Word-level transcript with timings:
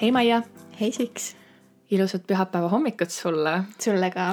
hei 0.00 0.12
Maia, 0.12 0.42
hei 0.80 0.92
Siks, 0.92 1.36
ilusat 1.90 2.22
pühapäeva 2.26 2.68
hommikut 2.68 3.10
sulle. 3.10 3.62
sulle 3.78 4.10
ka 4.10 4.32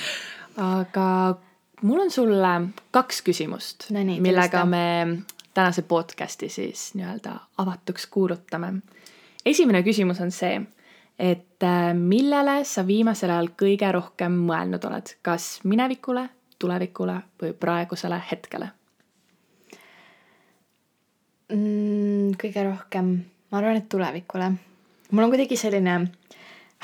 aga 0.76 1.38
mul 1.82 2.00
on 2.00 2.10
sulle 2.10 2.60
kaks 2.90 3.22
küsimust 3.22 3.90
No 3.90 4.04
millega 4.04 4.60
tulista. 4.60 4.64
me 4.66 5.22
tänase 5.54 5.82
podcast'i 5.82 6.48
siis 6.48 6.94
nii-öelda 6.94 7.32
avatuks 7.58 8.06
kuulutame. 8.06 8.72
esimene 9.46 9.82
küsimus 9.82 10.20
on 10.20 10.30
see, 10.30 10.60
et 11.18 11.62
äh, 11.64 11.92
millele 11.96 12.60
sa 12.68 12.84
viimasel 12.86 13.32
ajal 13.32 13.52
kõige 13.58 13.92
rohkem 13.92 14.34
mõelnud 14.48 14.84
oled, 14.88 15.14
kas 15.24 15.60
minevikule, 15.64 16.28
tulevikule 16.58 17.20
või 17.40 17.54
praegusele 17.56 18.20
hetkele? 18.30 18.72
mm, 21.52 22.36
kõige 22.40 22.64
rohkem, 22.66 23.10
ma 23.50 23.60
arvan, 23.60 23.80
et 23.80 23.88
tulevikule. 23.88 24.52
mul 25.10 25.24
on 25.24 25.32
kuidagi 25.32 25.56
selline 25.56 25.98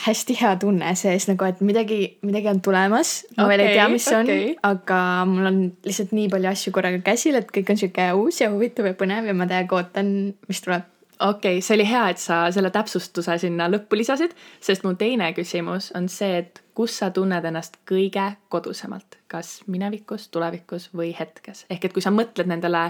hästi 0.07 0.37
hea 0.41 0.53
tunne 0.57 0.95
sees 0.97 1.27
nagu, 1.29 1.45
et 1.45 1.61
midagi, 1.61 1.99
midagi 2.23 2.49
on 2.49 2.61
tulemas. 2.65 3.13
ma 3.37 3.49
veel 3.51 3.65
ei 3.67 3.75
tea, 3.77 3.89
mis 3.93 4.07
see 4.09 4.21
okei. 4.21 4.47
on, 4.53 4.63
aga 4.71 5.01
mul 5.29 5.51
on 5.51 5.61
lihtsalt 5.85 6.15
nii 6.17 6.31
palju 6.33 6.51
asju 6.53 6.73
korraga 6.73 7.03
käsil, 7.05 7.37
et 7.39 7.51
kõik 7.53 7.75
on 7.75 7.81
sihuke 7.81 8.09
uus 8.19 8.41
ja 8.41 8.51
huvitav 8.53 8.89
ja 8.89 8.97
põnev 8.99 9.29
ja 9.29 9.37
ma 9.37 9.49
täiega 9.51 9.79
ootan, 9.79 10.33
mis 10.49 10.65
tuleb. 10.65 10.89
Okei 11.29 11.57
okay,, 11.57 11.63
see 11.65 11.77
oli 11.77 11.87
hea, 11.89 12.03
et 12.13 12.21
sa 12.21 12.43
selle 12.55 12.71
täpsustuse 12.75 13.39
sinna 13.43 13.69
lõppu 13.71 13.99
lisasid, 13.99 14.35
sest 14.61 14.85
mu 14.87 14.95
teine 14.99 15.31
küsimus 15.37 15.91
on 15.99 16.09
see, 16.13 16.43
et 16.43 16.63
kus 16.77 16.99
sa 17.03 17.11
tunned 17.15 17.45
ennast 17.49 17.79
kõige 17.89 18.27
kodusemalt, 18.53 19.19
kas 19.31 19.61
minevikus, 19.71 20.29
tulevikus 20.35 20.91
või 20.97 21.13
hetkes, 21.19 21.67
ehk 21.71 21.89
et 21.89 21.97
kui 21.97 22.05
sa 22.05 22.13
mõtled 22.15 22.51
nendele, 22.51 22.89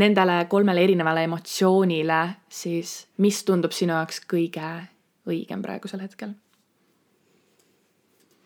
nendele 0.00 0.38
kolmele 0.52 0.84
erinevale 0.84 1.26
emotsioonile, 1.28 2.22
siis 2.48 2.96
mis 3.22 3.42
tundub 3.48 3.74
sinu 3.76 3.96
jaoks 3.96 4.22
kõige 4.30 4.72
õigem 5.28 5.64
praegusel 5.64 6.04
hetkel? 6.04 6.36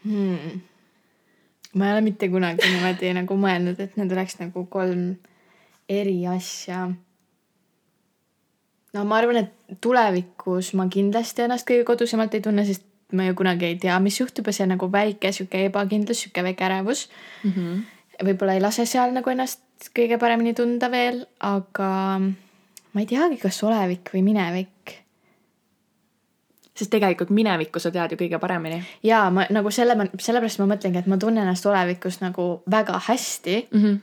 hmm. 0.06 0.60
ma 1.74 1.88
ei 1.88 1.96
ole 1.96 2.04
mitte 2.06 2.28
kunagi 2.30 2.68
niimoodi 2.70 3.14
nagu 3.16 3.38
mõelnud, 3.40 3.80
et 3.82 3.96
need 3.98 4.12
oleks 4.14 4.38
nagu 4.40 4.66
kolm 4.70 5.16
eri 5.88 6.18
asja. 6.30 6.86
No 8.94 9.04
ma 9.04 9.18
arvan, 9.18 9.36
et 9.36 9.80
tulevikus 9.80 10.74
ma 10.74 10.88
kindlasti 10.92 11.42
ennast 11.42 11.68
kõige 11.68 11.84
kodusemalt 11.88 12.34
ei 12.34 12.44
tunne, 12.44 12.64
sest 12.64 12.84
ma 13.12 13.26
ju 13.26 13.34
kunagi 13.38 13.68
ei 13.68 13.76
tea, 13.78 13.98
mis 14.02 14.20
juhtub 14.20 14.46
ja 14.46 14.52
see 14.52 14.66
nagu 14.66 14.88
väike 14.92 15.30
sihuke 15.32 15.66
ebakindlus, 15.68 16.24
sihuke 16.24 16.42
väike 16.42 16.64
ärevus 16.66 17.08
Mm 17.44 17.52
-hmm. 17.52 17.82
võib-olla 18.26 18.54
ei 18.54 18.60
lase 18.60 18.86
seal 18.86 19.12
nagu 19.12 19.30
ennast 19.30 19.60
kõige 19.98 20.18
paremini 20.18 20.54
tunda 20.54 20.90
veel, 20.90 21.26
aga 21.40 22.20
ma 22.92 23.00
ei 23.00 23.06
teagi, 23.06 23.36
kas 23.36 23.62
olevik 23.62 24.10
või 24.14 24.22
minevik. 24.22 25.02
sest 26.76 26.90
tegelikult 26.90 27.30
minevikku 27.30 27.80
sa 27.80 27.90
tead 27.90 28.12
ju 28.12 28.16
kõige 28.20 28.38
paremini 28.38 28.82
ja 29.02 29.30
ma 29.30 29.46
nagu 29.50 29.70
selle, 29.70 30.10
sellepärast 30.20 30.58
ma 30.58 30.66
mõtlengi, 30.74 30.98
et 30.98 31.06
ma 31.06 31.16
tunnen 31.16 31.42
ennast 31.42 31.66
olevikus 31.66 32.20
nagu 32.20 32.62
väga 32.70 33.00
hästi 33.08 33.68
mm. 33.72 33.82
-hmm. 33.82 33.98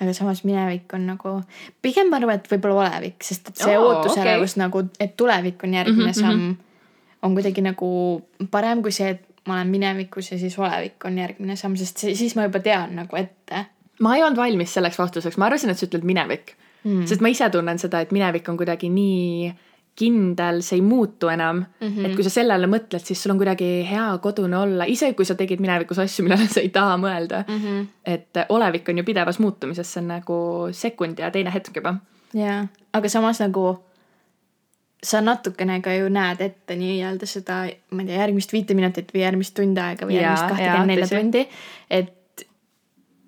Aga 0.00 0.12
samas 0.16 0.44
minevik 0.48 0.92
on 0.96 1.06
nagu, 1.10 1.34
pigem 1.84 2.10
ma 2.10 2.20
arvan, 2.20 2.40
et 2.40 2.48
võib-olla 2.50 2.86
olevik, 2.86 3.18
sest 3.24 3.52
et 3.52 3.64
see 3.64 3.76
oh, 3.78 3.88
ootusärevus 3.90 4.56
okay. 4.56 4.62
nagu, 4.64 4.84
et 5.00 5.16
tulevik 5.16 5.64
on 5.64 5.74
järgmine 5.74 6.12
Mhm, 6.12 6.20
mm 6.20 6.28
-hmm. 6.28 6.54
samm, 6.54 6.56
on 7.22 7.34
kuidagi 7.34 7.62
nagu 7.62 7.90
parem 8.50 8.82
kui 8.82 8.92
see, 8.92 9.10
et 9.10 9.26
ma 9.46 9.54
olen 9.54 9.68
minevikus 9.68 10.32
ja 10.32 10.38
siis 10.38 10.58
olevik 10.58 11.04
on 11.04 11.18
järgmine 11.18 11.56
samm, 11.56 11.76
sest 11.76 11.98
see, 11.98 12.14
siis 12.14 12.36
ma 12.36 12.48
juba 12.48 12.60
tean 12.60 12.96
nagu 12.96 13.16
ette 13.16 13.66
ma 14.00 14.16
ei 14.16 14.22
olnud 14.24 14.36
valmis 14.36 14.74
selleks 14.74 14.98
vastuseks, 14.98 15.36
ma 15.36 15.46
arvasin, 15.46 15.70
et 15.70 15.78
sa 15.78 15.86
ütled 15.86 16.04
minevik 16.04 16.56
mm. 16.84 17.06
sest 17.06 17.20
ma 17.20 17.28
ise 17.28 17.50
tunnen 17.50 17.78
seda, 17.78 18.00
et 18.00 18.12
minevik 18.12 18.48
on 18.48 18.56
kuidagi 18.60 18.88
nii 18.92 19.52
kindel, 19.98 20.62
see 20.64 20.78
ei 20.78 20.82
muutu 20.84 21.28
enam 21.28 21.56
mm. 21.56 21.88
-hmm. 21.88 22.06
et 22.06 22.14
kui 22.14 22.24
sa 22.24 22.30
sellele 22.30 22.66
mõtled, 22.70 23.02
siis 23.04 23.22
sul 23.22 23.34
on 23.34 23.40
kuidagi 23.40 23.68
hea 23.90 24.06
kodune 24.22 24.56
olla, 24.56 24.84
isegi 24.88 25.14
kui 25.14 25.24
sa 25.28 25.34
tegid 25.34 25.60
minevikus 25.60 25.98
asju, 25.98 26.24
millele 26.24 26.48
sa 26.48 26.60
ei 26.60 26.68
taha 26.68 26.96
mõelda 26.96 27.44
mm. 27.48 27.54
mm. 27.54 27.60
-hmm. 27.66 27.86
et 28.04 28.44
olevik 28.48 28.88
on 28.88 28.98
ju 28.98 29.04
pidevas 29.04 29.38
muutumises, 29.38 29.92
see 29.92 30.02
on 30.02 30.08
nagu 30.08 30.68
sekund 30.72 31.18
ja 31.18 31.30
teine 31.30 31.52
hetk 31.54 31.76
juba. 31.76 31.94
jaa, 32.34 32.66
aga 32.92 33.08
samas 33.08 33.40
nagu 33.40 33.78
sa 35.02 35.20
natukene 35.20 35.80
ka 35.80 35.92
ju 35.96 36.08
näed 36.12 36.40
ette 36.44 36.76
nii-öelda 36.76 37.26
seda, 37.26 37.64
ma 37.90 38.02
ei 38.02 38.06
tea, 38.06 38.20
järgmist 38.20 38.52
viite 38.52 38.74
minutit 38.76 39.12
või 39.14 39.24
järgmist 39.24 39.54
tund 39.56 39.78
aega 39.80 40.06
või 40.06 40.18
järgmist 40.20 40.48
kahtekümmet 40.48 40.86
nelja 40.86 41.08
tundi. 41.08 41.46
et 41.90 42.16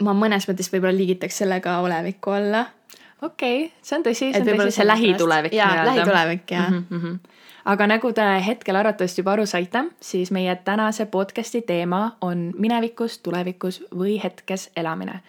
ma 0.05 0.15
mõnes 0.17 0.47
mõttes 0.49 0.71
võib-olla 0.73 0.97
liigitaks 0.97 1.43
selle 1.43 1.61
ka 1.65 1.79
oleviku 1.85 2.37
alla. 2.37 2.67
Okei 3.23 3.65
okay,, 3.65 3.71
see 3.83 3.99
on 3.99 4.05
tõsi, 4.07 4.31
Et 4.35 4.47
võib-olla 4.47 4.75
see 4.75 4.87
lähitulevik. 4.87 5.55
jaa, 5.57 5.85
lähitulevik, 5.87 6.51
jaa. 6.51 6.69
mm. 6.71 6.85
-hmm. 6.91 7.19
aga 7.73 7.87
nagu 7.87 8.13
te 8.13 8.27
hetkel 8.47 8.77
arvatavasti 8.77 9.23
juba 9.23 9.33
aru 9.37 9.47
saite, 9.47 9.85
siis 10.01 10.31
meie 10.31 10.57
tänase 10.65 11.07
podcast'i 11.07 11.63
teema 11.67 12.17
on 12.21 12.51
minevikus, 12.59 13.19
tulevikus 13.19 13.83
või 13.95 14.19
hetkes 14.25 14.71
elamine. 14.77 15.21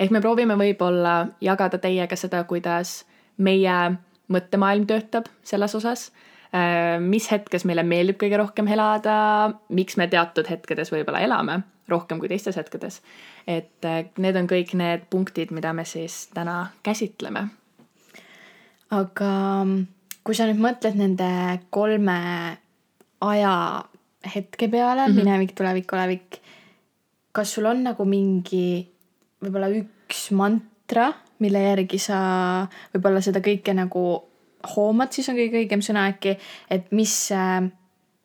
ehk 0.00 0.10
me 0.10 0.20
proovime 0.20 0.54
võib-olla 0.54 1.26
jagada 1.40 1.78
teiega 1.78 2.16
seda, 2.16 2.44
kuidas 2.44 3.04
meie 3.36 3.96
mõttemaailm 4.28 4.86
töötab 4.86 5.26
selles 5.42 5.74
osas, 5.74 6.12
mis 7.00 7.30
hetkes 7.30 7.64
meile 7.64 7.82
meeldib 7.82 8.16
kõige 8.16 8.36
rohkem 8.36 8.68
elada, 8.68 9.52
miks 9.68 9.96
me 9.96 10.06
teatud 10.06 10.48
hetkedes 10.48 10.92
võib-olla 10.92 11.20
elame 11.20 11.62
rohkem 11.88 12.18
kui 12.20 12.28
teistes 12.28 12.56
hetkedes. 12.56 13.02
et 13.46 13.84
äh, 13.84 14.04
need 14.18 14.36
on 14.36 14.46
kõik 14.46 14.74
need 14.74 15.08
punktid, 15.10 15.50
mida 15.50 15.72
me 15.72 15.84
siis 15.84 16.26
täna 16.34 16.66
käsitleme 16.82 17.48
aga 18.94 19.30
mm, 19.64 19.80
kui 20.24 20.36
sa 20.36 20.48
nüüd 20.48 20.60
mõtled 20.62 20.96
nende 20.98 21.30
kolme 21.74 22.18
ajahetke 23.24 24.68
peale 24.68 25.06
mm. 25.06 25.12
-hmm. 25.12 25.16
minevik, 25.16 25.54
tulevik, 25.54 25.92
olevik. 25.92 26.40
kas 27.32 27.54
sul 27.54 27.66
on 27.66 27.84
nagu 27.84 28.04
mingi 28.04 28.88
võib-olla 29.44 29.68
üks 29.70 30.30
mantra, 30.32 31.12
mille 31.38 31.60
järgi 31.62 31.98
sa 31.98 32.66
võib-olla 32.94 33.20
seda 33.22 33.40
kõike 33.40 33.74
nagu 33.74 34.24
hoomad, 34.74 35.12
siis 35.12 35.28
on 35.28 35.36
kõige 35.36 35.60
õigem 35.60 35.82
sõna 35.84 36.08
äkki, 36.10 36.38
et 36.70 36.90
mis, 36.92 37.30
äh, 37.32 37.68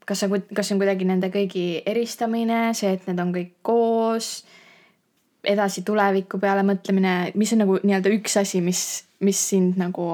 kas 0.06 0.24
sa, 0.24 0.28
kas 0.30 0.68
see 0.68 0.76
on 0.76 0.82
kuidagi 0.82 1.08
nende 1.08 1.30
kõigi 1.34 1.84
eristamine, 1.86 2.74
see, 2.78 2.92
et 2.96 3.08
need 3.08 3.22
on 3.24 3.32
kõik 3.36 3.54
koos, 3.66 4.34
edasi 5.44 5.84
tuleviku 5.84 6.40
peale 6.40 6.64
mõtlemine, 6.68 7.34
mis 7.40 7.56
on 7.56 7.64
nagu 7.66 7.80
nii-öelda 7.84 8.12
üks 8.16 8.38
asi, 8.40 8.62
mis, 8.64 8.84
mis 9.24 9.40
sind 9.54 9.80
nagu 9.80 10.12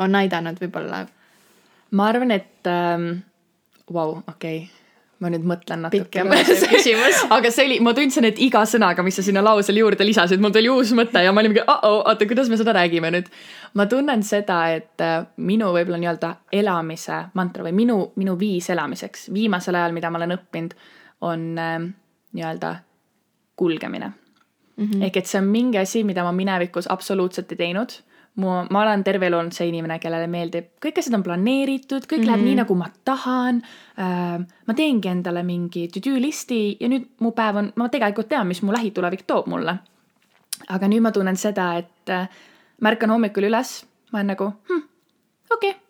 on 0.00 0.18
aidanud 0.20 0.58
võib-olla 0.60 1.06
ma 1.90 2.08
arvan, 2.10 2.30
et 2.30 2.66
ähm, 2.66 3.22
vau, 3.92 4.22
okei 4.28 4.56
okay. 4.56 4.85
Ma 5.22 5.30
nüüd 5.32 5.46
mõtlen 5.48 5.86
natuke. 5.86 6.24
aga 7.36 7.52
see 7.52 7.66
oli, 7.68 7.78
ma 7.84 7.92
tundsin, 7.96 8.26
et 8.28 8.40
iga 8.42 8.62
sõnaga, 8.68 9.04
mis 9.06 9.16
sa 9.16 9.24
sinna 9.24 9.42
lausele 9.44 9.80
juurde 9.80 10.04
lisasid, 10.04 10.42
mul 10.42 10.52
tuli 10.54 10.68
uus 10.72 10.92
mõte 10.96 11.22
ja 11.24 11.32
ma 11.32 11.40
olin 11.42 11.54
mingi, 11.54 11.64
oh-oh, 11.64 12.02
oota, 12.10 12.28
kuidas 12.28 12.50
me 12.52 12.58
seda 12.60 12.74
räägime 12.76 13.12
nüüd. 13.14 13.30
ma 13.80 13.86
tunnen 13.90 14.24
seda, 14.26 14.58
et 14.76 15.04
äh, 15.04 15.22
minu 15.36 15.70
võib-olla 15.76 16.00
nii-öelda 16.02 16.34
elamise 16.60 17.22
mantra 17.38 17.64
või 17.64 17.72
minu, 17.76 17.98
minu 18.20 18.36
viis 18.40 18.68
elamiseks 18.74 19.30
viimasel 19.32 19.80
ajal, 19.80 19.96
mida 19.96 20.12
ma 20.12 20.20
olen 20.20 20.36
õppinud, 20.36 20.76
on 21.24 21.48
äh, 21.60 21.78
nii-öelda 22.36 22.74
kulgemine 23.56 24.10
mm. 24.10 24.84
-hmm. 24.84 25.02
ehk 25.08 25.16
et 25.16 25.26
see 25.26 25.40
on 25.40 25.48
mingi 25.48 25.80
asi, 25.80 26.04
mida 26.04 26.24
ma 26.24 26.32
minevikus 26.32 26.90
absoluutselt 26.92 27.52
ei 27.52 27.64
teinud 27.64 28.00
mu, 28.36 28.52
ma 28.70 28.82
olen 28.82 29.04
terve 29.04 29.28
elu 29.30 29.38
olnud 29.38 29.56
see 29.56 29.68
inimene, 29.70 29.98
kellele 30.02 30.28
meeldib, 30.30 30.68
kõik 30.82 31.00
asjad 31.00 31.16
on 31.18 31.24
planeeritud, 31.26 32.04
kõik 32.04 32.20
mm 32.20 32.22
-hmm. 32.22 32.30
läheb 32.30 32.44
nii, 32.44 32.56
nagu 32.60 32.74
ma 32.74 32.90
tahan 33.04 33.62
äh,. 33.98 34.46
ma 34.66 34.74
teengi 34.74 35.08
endale 35.08 35.42
mingi 35.42 35.88
to-do 35.88 36.20
listi 36.20 36.76
ja 36.80 36.88
nüüd 36.88 37.08
mu 37.20 37.32
päev 37.32 37.56
on, 37.56 37.72
ma 37.76 37.88
tegelikult 37.88 38.28
tean, 38.28 38.46
mis 38.46 38.62
mu 38.62 38.72
lähitulevik 38.72 39.26
toob 39.26 39.46
mulle. 39.46 39.78
aga 40.68 40.88
nüüd 40.88 41.02
ma 41.02 41.12
tunnen 41.12 41.36
seda, 41.36 41.74
et 41.78 42.10
äh, 42.10 42.28
ma 42.80 42.90
ärkan 42.90 43.10
hommikul 43.10 43.48
üles, 43.48 43.84
ma 44.12 44.18
olen 44.18 44.26
nagu 44.26 44.44
hm, 44.44 44.82
okei 45.50 45.70
okay. 45.70 45.80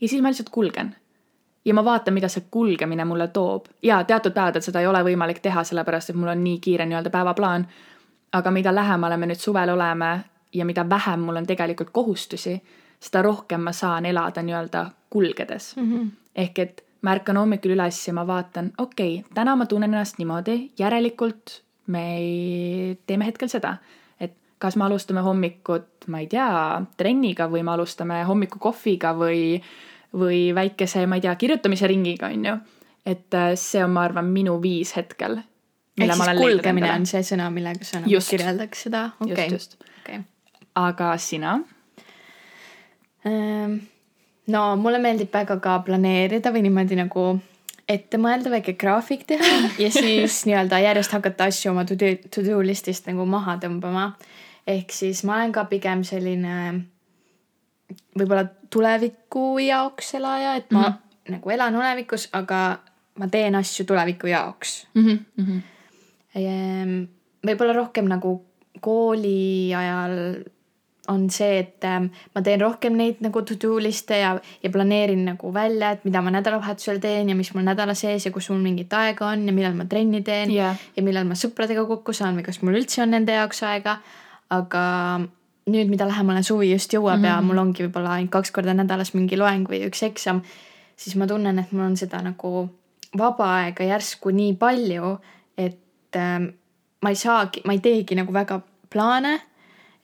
ja 0.00 0.08
siis 0.08 0.22
ma 0.22 0.28
lihtsalt 0.28 0.50
kulgen 0.50 0.94
ja 1.64 1.74
ma 1.74 1.84
vaatan, 1.84 2.14
mida 2.14 2.28
see 2.28 2.46
kulgemine 2.50 3.04
mulle 3.04 3.28
toob 3.28 3.66
ja 3.82 4.04
teatud 4.04 4.32
päevadel 4.32 4.62
seda 4.62 4.80
ei 4.80 4.86
ole 4.86 5.02
võimalik 5.04 5.38
teha, 5.42 5.64
sellepärast 5.64 6.10
et 6.10 6.16
mul 6.16 6.28
on 6.28 6.44
nii 6.44 6.58
kiire 6.58 6.86
nii-öelda 6.86 7.10
päevaplaan. 7.10 7.66
aga 8.32 8.50
mida 8.50 8.74
lähemale 8.74 9.16
me 9.16 9.26
nüüd 9.26 9.40
suvel 9.40 9.70
oleme 9.70 10.20
ja 10.54 10.64
mida 10.64 10.88
vähem 10.88 11.20
mul 11.20 11.36
on 11.36 11.46
tegelikult 11.46 11.90
kohustusi, 11.92 12.62
seda 13.00 13.22
rohkem 13.22 13.60
ma 13.60 13.72
saan 13.72 14.06
elada 14.06 14.42
nii-öelda 14.42 14.90
kulgedes 15.10 15.76
mm. 15.76 15.92
-hmm. 15.92 16.10
ehk 16.34 16.58
et 16.58 16.84
ma 17.02 17.14
ärkan 17.16 17.36
hommikul 17.36 17.74
üles 17.74 17.98
ja 18.08 18.14
ma 18.16 18.26
vaatan, 18.26 18.72
okei 18.78 19.18
okay,, 19.20 19.34
täna 19.34 19.56
ma 19.56 19.66
tunnen 19.66 19.94
ennast 19.94 20.18
niimoodi, 20.18 20.70
järelikult 20.78 21.62
me 21.86 22.02
ei, 22.16 22.98
teeme 23.06 23.26
hetkel 23.26 23.48
seda. 23.48 23.76
et 24.20 24.36
kas 24.58 24.76
me 24.76 24.84
alustame 24.84 25.20
hommikut, 25.20 26.06
ma 26.06 26.20
ei 26.20 26.26
tea, 26.26 26.82
trenniga 26.96 27.48
või 27.50 27.62
me 27.66 27.74
alustame 27.74 28.22
hommikukohviga 28.28 29.14
või, 29.16 29.62
või 30.16 30.42
väikese, 30.54 31.06
ma 31.06 31.18
ei 31.18 31.24
tea, 31.26 31.34
kirjutamise 31.36 31.88
ringiga, 31.90 32.26
on 32.26 32.44
ju. 32.44 32.56
et 33.06 33.34
äh, 33.34 33.54
see 33.54 33.84
on, 33.84 33.94
ma 33.96 34.04
arvan, 34.08 34.26
minu 34.26 34.60
viis 34.62 34.96
hetkel. 34.96 35.40
ehk 36.00 36.14
siis 36.14 36.36
kulgemine 36.38 36.92
on 36.92 37.06
see 37.06 37.24
sõna, 37.26 37.50
millega 37.50 37.84
sa 37.84 38.00
nagu 38.04 38.26
kirjeldaks 38.30 38.86
seda, 38.88 39.10
okei 39.20 39.48
just, 39.50 39.76
just. 39.80 39.88
Aga 40.74 41.14
sina? 41.18 41.58
Ehm, 43.26 43.78
no 44.52 44.64
mulle 44.80 45.00
meeldib 45.02 45.32
väga 45.32 45.58
ka 45.62 45.78
planeerida 45.86 46.52
või 46.54 46.64
niimoodi 46.66 46.98
nagu 46.98 47.24
ette 47.90 48.20
mõelda, 48.22 48.52
väike 48.52 48.76
graafik 48.78 49.26
teha 49.28 49.50
ja 49.80 49.90
siis 50.00 50.44
nii-öelda 50.46 50.78
järjest 50.84 51.16
hakata 51.16 51.50
asju 51.50 51.72
oma 51.72 51.84
to-do 51.88 52.62
list'ist 52.64 53.10
nagu 53.10 53.26
maha 53.26 53.58
tõmbama. 53.62 54.12
ehk 54.66 54.92
siis 54.94 55.24
ma 55.24 55.40
olen 55.40 55.52
ka 55.52 55.64
pigem 55.70 56.04
selline 56.04 56.84
võib-olla 58.14 58.46
tuleviku 58.70 59.58
jaoks 59.58 60.14
elaja, 60.14 60.54
et 60.54 60.70
ma 60.70 60.80
mm 60.80 60.94
-hmm. 60.94 61.32
nagu 61.34 61.50
elan 61.50 61.76
olevikus, 61.76 62.28
aga 62.32 62.78
ma 63.18 63.28
teen 63.28 63.54
asju 63.54 63.84
tuleviku 63.84 64.26
jaoks. 64.26 64.86
Mhm, 64.94 65.58
Ehm, 66.34 67.08
võib-olla 67.46 67.72
rohkem 67.74 68.06
nagu 68.06 68.36
kooli 68.80 69.74
ajal 69.74 70.44
on 71.08 71.30
see, 71.30 71.58
et 71.58 71.84
ähm, 71.88 72.10
ma 72.34 72.42
teen 72.44 72.60
rohkem 72.60 72.94
neid 72.98 73.22
nagu 73.24 73.42
to-do 73.46 73.78
liste 73.82 74.18
ja, 74.20 74.34
ja 74.62 74.70
planeerin 74.70 75.24
nagu 75.26 75.52
välja, 75.54 75.94
et 75.96 76.04
mida 76.04 76.22
ma 76.22 76.32
nädalavahetusel 76.34 77.00
teen 77.02 77.32
ja 77.32 77.36
mis 77.36 77.52
mul 77.54 77.64
nädala 77.66 77.96
sees 77.98 78.26
ja 78.26 78.32
kus 78.34 78.50
mul 78.52 78.60
mingit 78.62 78.92
aega 78.94 79.30
on 79.32 79.46
ja 79.48 79.54
millal 79.56 79.74
ma 79.78 79.88
trenni 79.90 80.22
teen 80.26 80.52
Jah. 80.54 80.78
ja 80.96 81.02
millal 81.02 81.26
ma 81.28 81.38
sõpradega 81.38 81.86
kokku 81.88 82.14
saan 82.16 82.38
või 82.38 82.46
kas 82.46 82.60
mul 82.62 82.78
üldse 82.78 83.02
on 83.02 83.14
nende 83.16 83.34
jaoks 83.34 83.62
aega. 83.66 83.98
aga 84.50 84.82
nüüd, 85.70 85.90
mida 85.90 86.06
lähemale 86.08 86.42
suvi 86.42 86.72
just 86.72 86.92
jõuab 86.92 87.18
mm 87.18 87.24
-hmm. 87.24 87.28
ja 87.28 87.40
mul 87.40 87.58
ongi 87.58 87.86
võib-olla 87.86 88.16
ainult 88.18 88.30
kaks 88.30 88.50
korda 88.50 88.74
nädalas 88.74 89.14
mingi 89.14 89.38
loeng 89.38 89.68
või 89.68 89.84
üks 89.86 90.02
eksam, 90.02 90.42
siis 90.96 91.16
ma 91.16 91.26
tunnen, 91.26 91.58
et 91.58 91.72
mul 91.72 91.84
on 91.84 91.96
seda 91.96 92.22
nagu 92.22 92.68
vaba 93.18 93.54
aega 93.60 93.84
järsku 93.84 94.30
nii 94.30 94.54
palju, 94.54 95.18
et 95.58 96.16
ähm, 96.16 96.50
ma 97.02 97.10
ei 97.10 97.16
saagi, 97.16 97.62
ma 97.64 97.72
ei 97.72 97.80
teegi 97.80 98.14
nagu 98.14 98.32
väga 98.32 98.60
plaane. 98.90 99.40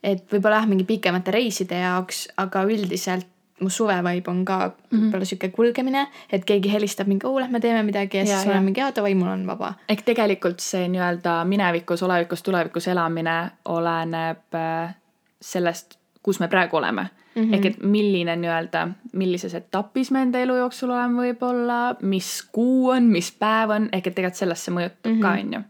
Et 0.02 0.26
võib-olla 0.32 0.60
jah, 0.60 0.66
mingi 0.69 0.84
pikemate 0.84 1.31
reiside 1.31 1.75
jaoks, 1.81 2.28
aga 2.37 2.62
üldiselt 2.64 3.26
mu 3.60 3.70
suvevaib 3.72 4.26
on 4.28 4.44
ka 4.44 4.72
Mhm. 4.93 5.00
võib-olla 5.00 5.25
sihuke 5.25 5.48
kulgemine, 5.48 6.06
et 6.31 6.44
keegi 6.44 6.72
helistab 6.72 7.06
mingi, 7.08 7.26
oo 7.26 7.40
lähme 7.40 7.60
teeme 7.60 7.82
midagi 7.82 8.16
ja, 8.19 8.25
Ja, 8.25 8.26
siis 8.37 8.46
ma 8.46 8.52
olen 8.52 8.64
mingi, 8.64 8.81
jaa 8.81 8.93
davai, 8.94 9.14
mul 9.14 9.28
on 9.28 9.46
vaba. 9.46 9.75
ehk 9.88 10.02
tegelikult 10.04 10.60
see 10.60 10.88
nii-öelda 10.88 11.44
minevikus, 11.48 12.02
olevikus, 12.02 12.43
tulevikus 12.43 12.88
elamine 12.88 13.50
oleneb 13.64 14.54
äh, 14.54 14.94
sellest, 15.40 15.96
kus 16.22 16.40
me 16.40 16.49
praegu 16.49 16.76
oleme 16.76 17.02
mm. 17.02 17.42
Mhm. 17.42 17.50
-hmm. 17.50 17.54
ehk 17.54 17.64
et 17.64 17.82
milline 17.82 18.37
nii-öelda, 18.37 18.88
millises 19.12 19.54
etapis 19.54 20.10
me 20.10 20.22
enda 20.22 20.38
elu 20.38 20.54
jooksul 20.56 20.90
oleme 20.90 21.22
võib-olla, 21.22 21.96
mis 22.02 22.42
kuu 22.52 22.90
on, 22.90 23.02
mis 23.02 23.32
päev 23.32 23.70
on, 23.70 23.88
ehk 23.92 24.06
et 24.06 24.14
tegelikult 24.14 24.37
sellest 24.37 24.64
see 24.64 24.75
mõjutab 24.75 25.10
mm 25.10 25.16
-hmm. 25.16 25.22
ka, 25.22 25.28
on 25.31 25.52
ju. 25.52 25.60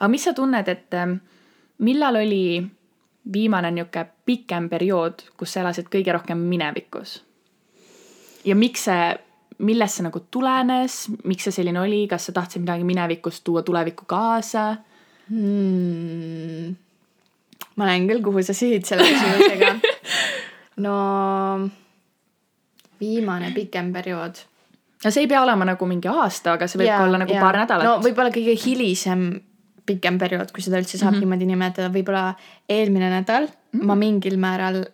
aga 0.00 0.08
mis 0.08 0.24
sa 0.24 0.32
tunned, 0.32 0.68
et 0.68 0.94
ähm, 0.94 1.12
millal 1.78 2.16
oli 2.16 2.70
viimane 3.32 3.70
niisugune 3.70 4.06
pikem 4.26 4.68
periood, 4.68 5.22
kus 5.38 5.54
sa 5.54 5.62
elasid 5.62 5.90
kõige 5.92 6.14
rohkem 6.14 6.38
minevikus? 6.38 7.20
ja 8.44 8.56
miks 8.58 8.88
see, 8.88 9.10
millest 9.62 9.98
see 9.98 10.06
nagu 10.06 10.22
tulenes, 10.34 11.04
miks 11.28 11.46
see 11.46 11.54
selline 11.54 11.80
oli, 11.82 12.06
kas 12.10 12.26
sa 12.28 12.34
tahtsid 12.34 12.64
midagi 12.64 12.86
minevikust 12.88 13.44
tuua 13.46 13.62
tulevikku 13.62 14.08
kaasa? 14.10 14.64
hmm.. 15.30 16.74
ma 17.76 17.90
näen 17.90 18.08
küll, 18.10 18.24
kuhu 18.24 18.42
sa 18.42 18.56
sihid 18.56 18.88
selle 18.88 19.06
küsimusega. 19.06 19.76
no 20.84 20.96
viimane 23.02 23.52
pikem 23.54 23.92
periood. 23.94 24.42
no 25.04 25.10
see 25.10 25.24
ei 25.24 25.30
pea 25.30 25.42
olema 25.42 25.66
nagu 25.68 25.86
mingi 25.86 26.10
aasta, 26.10 26.58
aga 26.58 26.66
see 26.66 26.82
võib 26.82 26.92
ka 26.96 27.06
olla 27.06 27.22
nagu 27.22 27.38
paar 27.38 27.62
nädalat 27.62 27.86
no 27.86 27.96
võib-olla 28.02 28.34
kõige 28.34 28.58
hilisem 28.66 29.30
pikem 29.86 30.18
periood, 30.18 30.52
kui 30.54 30.64
seda 30.64 30.80
üldse 30.80 30.98
saab 30.98 31.12
mm 31.12 31.16
-hmm. 31.16 31.20
niimoodi 31.26 31.46
nimetada, 31.46 31.90
võib-olla 31.94 32.34
eelmine 32.68 33.10
nädal 33.10 33.46
mm 33.46 33.80
-hmm. 33.80 33.86
ma 33.86 33.94
mingil 33.94 34.36
määral, 34.38 34.84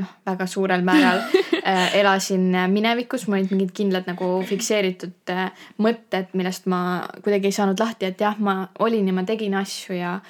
noh 0.00 0.12
väga 0.26 0.46
suurel 0.46 0.82
määral 0.82 1.20
äh, 1.70 1.96
elasin 1.96 2.52
minevikus, 2.68 3.26
mul 3.28 3.38
olid 3.38 3.50
mingid 3.50 3.72
kindlad 3.72 4.06
nagu 4.06 4.42
fikseeritud 4.46 5.30
äh, 5.30 5.50
mõtted, 5.78 6.32
millest 6.32 6.66
ma 6.66 7.08
kuidagi 7.22 7.46
ei 7.46 7.52
saanud 7.52 7.80
lahti, 7.80 8.06
et 8.06 8.20
jah, 8.20 8.38
ma 8.38 8.68
olin 8.78 9.06
ja 9.06 9.12
ma 9.12 9.24
tegin 9.24 9.54
asju 9.54 9.94
ja 9.94 10.20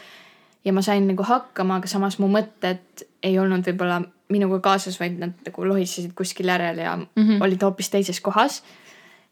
ja 0.64 0.72
ma 0.72 0.82
sain 0.82 1.06
nagu 1.06 1.22
hakkama, 1.22 1.76
aga 1.76 1.86
samas 1.86 2.18
mu 2.18 2.28
mõtted 2.28 3.04
ei 3.22 3.38
olnud 3.38 3.66
võib-olla 3.66 4.02
minuga 4.32 4.60
kaasas, 4.60 4.96
vaid 5.00 5.18
nad 5.20 5.32
nagu 5.44 5.68
lohisesid 5.68 6.14
kuskil 6.16 6.48
järel 6.48 6.78
ja 6.78 6.96
mm. 6.96 7.06
-hmm. 7.16 7.42
olid 7.44 7.62
hoopis 7.62 7.90
teises 7.90 8.20
kohas. 8.20 8.62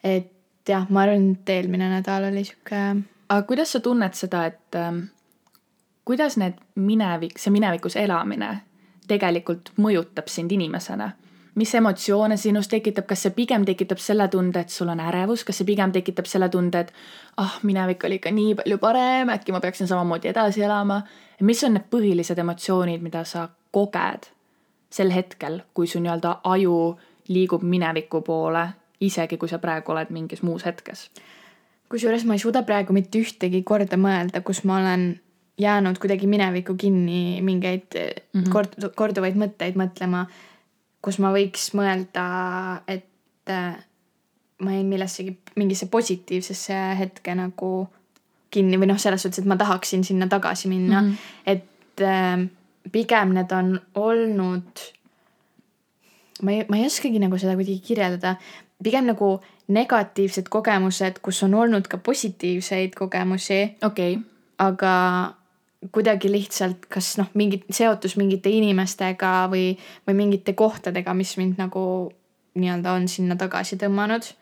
et 0.04 0.32
jah, 0.68 0.86
ma 0.90 1.02
arvan, 1.02 1.32
et 1.32 1.48
eelmine 1.48 1.88
nädal 1.88 2.28
oli 2.30 2.44
sihuke 2.44 2.82
aga 3.32 3.46
kuidas 3.48 3.72
sa 3.72 3.80
tunned 3.80 4.12
seda, 4.18 4.44
et 4.50 4.76
ähm, 4.76 5.06
kuidas 6.04 6.36
need 6.36 6.60
minevik, 6.74 7.38
see 7.40 7.52
minevikus 7.54 7.96
elamine 7.96 8.58
tegelikult 9.08 9.72
mõjutab 9.80 10.28
sind 10.28 10.52
inimesena? 10.52 11.12
mis 11.54 11.74
emotsioone 11.74 12.36
sinus 12.40 12.68
tekitab, 12.68 13.04
kas 13.04 13.26
see 13.26 13.34
pigem 13.36 13.64
tekitab 13.68 14.00
selle 14.00 14.24
tunde, 14.32 14.62
et 14.64 14.72
sul 14.72 14.88
on 14.88 15.00
ärevus, 15.04 15.42
kas 15.44 15.58
see 15.60 15.68
pigem 15.68 15.92
tekitab 15.92 16.28
selle 16.28 16.48
tunde, 16.48 16.80
et 16.80 16.92
ah, 17.36 17.58
minevik 17.62 18.06
oli 18.08 18.16
ikka 18.20 18.32
nii 18.32 18.54
palju 18.60 18.78
parem, 18.80 19.32
äkki 19.34 19.52
ma 19.52 19.60
peaksin 19.60 19.90
samamoodi 19.90 20.30
edasi 20.32 20.64
elama. 20.64 21.02
mis 21.40 21.64
on 21.64 21.74
need 21.76 21.90
põhilised 21.92 22.38
emotsioonid, 22.40 23.02
mida 23.04 23.24
sa 23.28 23.48
koged 23.70 24.30
sel 24.92 25.12
hetkel, 25.12 25.60
kui 25.74 25.86
su 25.86 26.00
nii-öelda 26.00 26.38
aju 26.44 26.96
liigub 27.28 27.62
mineviku 27.62 28.22
poole, 28.24 28.66
isegi 29.00 29.36
kui 29.36 29.48
sa 29.48 29.58
praegu 29.58 29.92
oled 29.92 30.10
mingis 30.10 30.42
muus 30.42 30.64
hetkes? 30.64 31.10
Kusjuures 31.92 32.24
ma 32.28 32.36
ei 32.36 32.42
suuda 32.42 32.64
praegu 32.66 32.94
mitte 32.96 33.20
ühtegi 33.20 33.62
korda 33.68 33.98
mõelda, 34.00 34.40
kus 34.44 34.62
ma 34.68 34.80
olen 34.80 35.06
jäänud 35.60 36.00
kuidagi 36.00 36.26
minevikku 36.30 36.74
kinni 36.80 37.42
mingeid 37.44 37.92
mm. 37.94 38.40
-hmm. 38.40 38.52
kord-, 38.54 38.88
korduvaid 38.96 39.36
mõtteid 39.38 39.76
mõtlema, 39.78 40.26
kus 41.04 41.18
ma 41.22 41.32
võiks 41.34 41.72
mõelda, 41.76 42.26
et 42.88 43.52
äh, 43.52 43.76
ma 44.62 44.78
jäin 44.78 44.88
millessegi, 44.88 45.36
mingisse 45.56 45.86
positiivsesse 45.92 46.78
hetke 46.98 47.34
nagu 47.34 47.72
kinni 48.52 48.78
või 48.80 48.90
noh, 48.92 48.98
selles 49.00 49.22
suhtes, 49.22 49.42
et 49.42 49.48
ma 49.48 49.56
tahaksin 49.56 50.04
sinna 50.04 50.28
tagasi 50.28 50.68
minna 50.68 51.02
mm. 51.02 51.08
-hmm. 51.08 51.16
et 51.46 52.00
äh, 52.00 52.48
pigem 52.92 53.36
need 53.36 53.52
on 53.52 53.80
olnud 53.94 54.84
ma 56.42 56.52
ei, 56.52 56.66
ma 56.68 56.78
ei 56.78 56.86
oskagi 56.86 57.20
nagu 57.22 57.38
seda 57.38 57.54
kuidagi 57.58 57.80
kirjeldada, 57.86 58.36
pigem 58.82 59.06
nagu 59.06 59.40
negatiivsed 59.68 60.48
kogemused, 60.50 61.20
kus 61.22 61.42
on 61.46 61.54
olnud 61.54 61.86
ka 61.88 61.98
positiivseid 61.98 62.94
kogemusi, 62.98 63.62
okei 63.82 64.16
okay., 64.16 64.28
aga 64.58 64.94
kuidagi 65.90 66.30
lihtsalt 66.30 66.86
kas 66.92 67.16
noh, 67.18 67.30
mingit 67.34 67.64
seotus 67.70 68.14
mingite 68.16 68.50
inimestega 68.50 69.48
või, 69.50 69.72
või 70.06 70.18
mingite 70.18 70.54
kohtadega, 70.54 71.14
mis 71.14 71.34
mind 71.40 71.58
nagu 71.58 72.12
nii-öelda 72.54 72.94
on 72.98 73.08
sinna 73.08 73.36
tagasi 73.36 73.78
tõmmanud. 73.80 74.32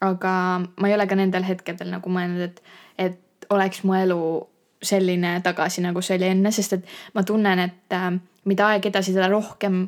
aga 0.00 0.30
ma 0.80 0.88
ei 0.88 0.94
ole 0.94 1.06
ka 1.06 1.16
nendel 1.16 1.44
hetkedel 1.44 1.88
nagu 1.90 2.10
mõelnud, 2.10 2.40
et, 2.42 2.62
et 2.98 3.46
oleks 3.50 3.84
mu 3.84 3.94
elu 3.96 4.20
selline 4.84 5.38
tagasi, 5.44 5.80
nagu 5.80 6.02
see 6.04 6.18
oli 6.18 6.28
enne, 6.28 6.50
sest 6.52 6.72
et 6.76 6.88
ma 7.14 7.22
tunnen, 7.24 7.58
et 7.58 7.94
äh, 7.96 8.10
mida 8.44 8.68
aeg 8.72 8.86
edasi, 8.90 9.14
seda 9.14 9.28
rohkem 9.32 9.86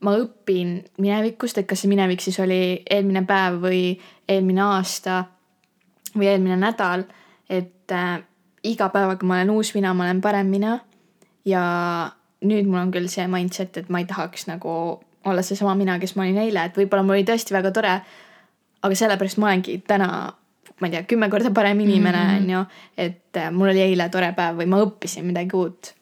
ma 0.00 0.14
õpin 0.18 0.76
minevikust, 1.02 1.58
et 1.58 1.66
kas 1.66 1.82
see 1.82 1.90
minevik 1.90 2.22
siis 2.22 2.38
oli 2.42 2.82
eelmine 2.90 3.24
päev 3.26 3.58
või 3.64 3.82
eelmine 4.28 4.62
aasta 4.62 5.24
või 6.14 6.30
eelmine 6.30 6.58
nädal, 6.60 7.04
et 7.50 7.92
äh, 7.94 8.20
iga 8.62 8.88
päevaga 8.94 9.26
ma 9.26 9.40
olen 9.40 9.50
uus 9.56 9.74
mina, 9.74 9.94
ma 9.94 10.06
olen 10.06 10.22
parem 10.22 10.46
mina. 10.52 10.78
ja 11.44 11.62
nüüd 12.44 12.66
mul 12.68 12.82
on 12.82 12.90
küll 12.92 13.08
see 13.10 13.26
mindset, 13.30 13.76
et 13.80 13.88
ma 13.88 14.02
ei 14.02 14.06
tahaks 14.06 14.46
nagu 14.50 14.72
olla 15.24 15.42
seesama 15.42 15.74
mina, 15.78 15.98
kes 15.98 16.14
ma 16.16 16.26
olin 16.26 16.38
eile, 16.44 16.68
et 16.68 16.76
võib-olla 16.76 17.04
mul 17.06 17.18
oli 17.18 17.26
tõesti 17.26 17.54
väga 17.54 17.72
tore. 17.74 18.00
aga 18.82 18.94
sellepärast 18.94 19.40
ma 19.42 19.48
olengi 19.50 19.80
täna, 19.86 20.08
ma 20.78 20.86
ei 20.86 20.92
tea, 20.92 21.02
kümme 21.10 21.28
korda 21.30 21.50
parem 21.50 21.80
inimene, 21.82 22.20
on 22.36 22.50
ju, 22.50 22.64
et 22.96 23.36
äh, 23.36 23.50
mul 23.50 23.72
oli 23.72 23.82
eile 23.82 24.08
tore 24.08 24.30
päev 24.36 24.60
või 24.60 24.68
ma 24.70 24.82
õppisin 24.84 25.26
midagi 25.26 25.56
uut. 25.58 25.94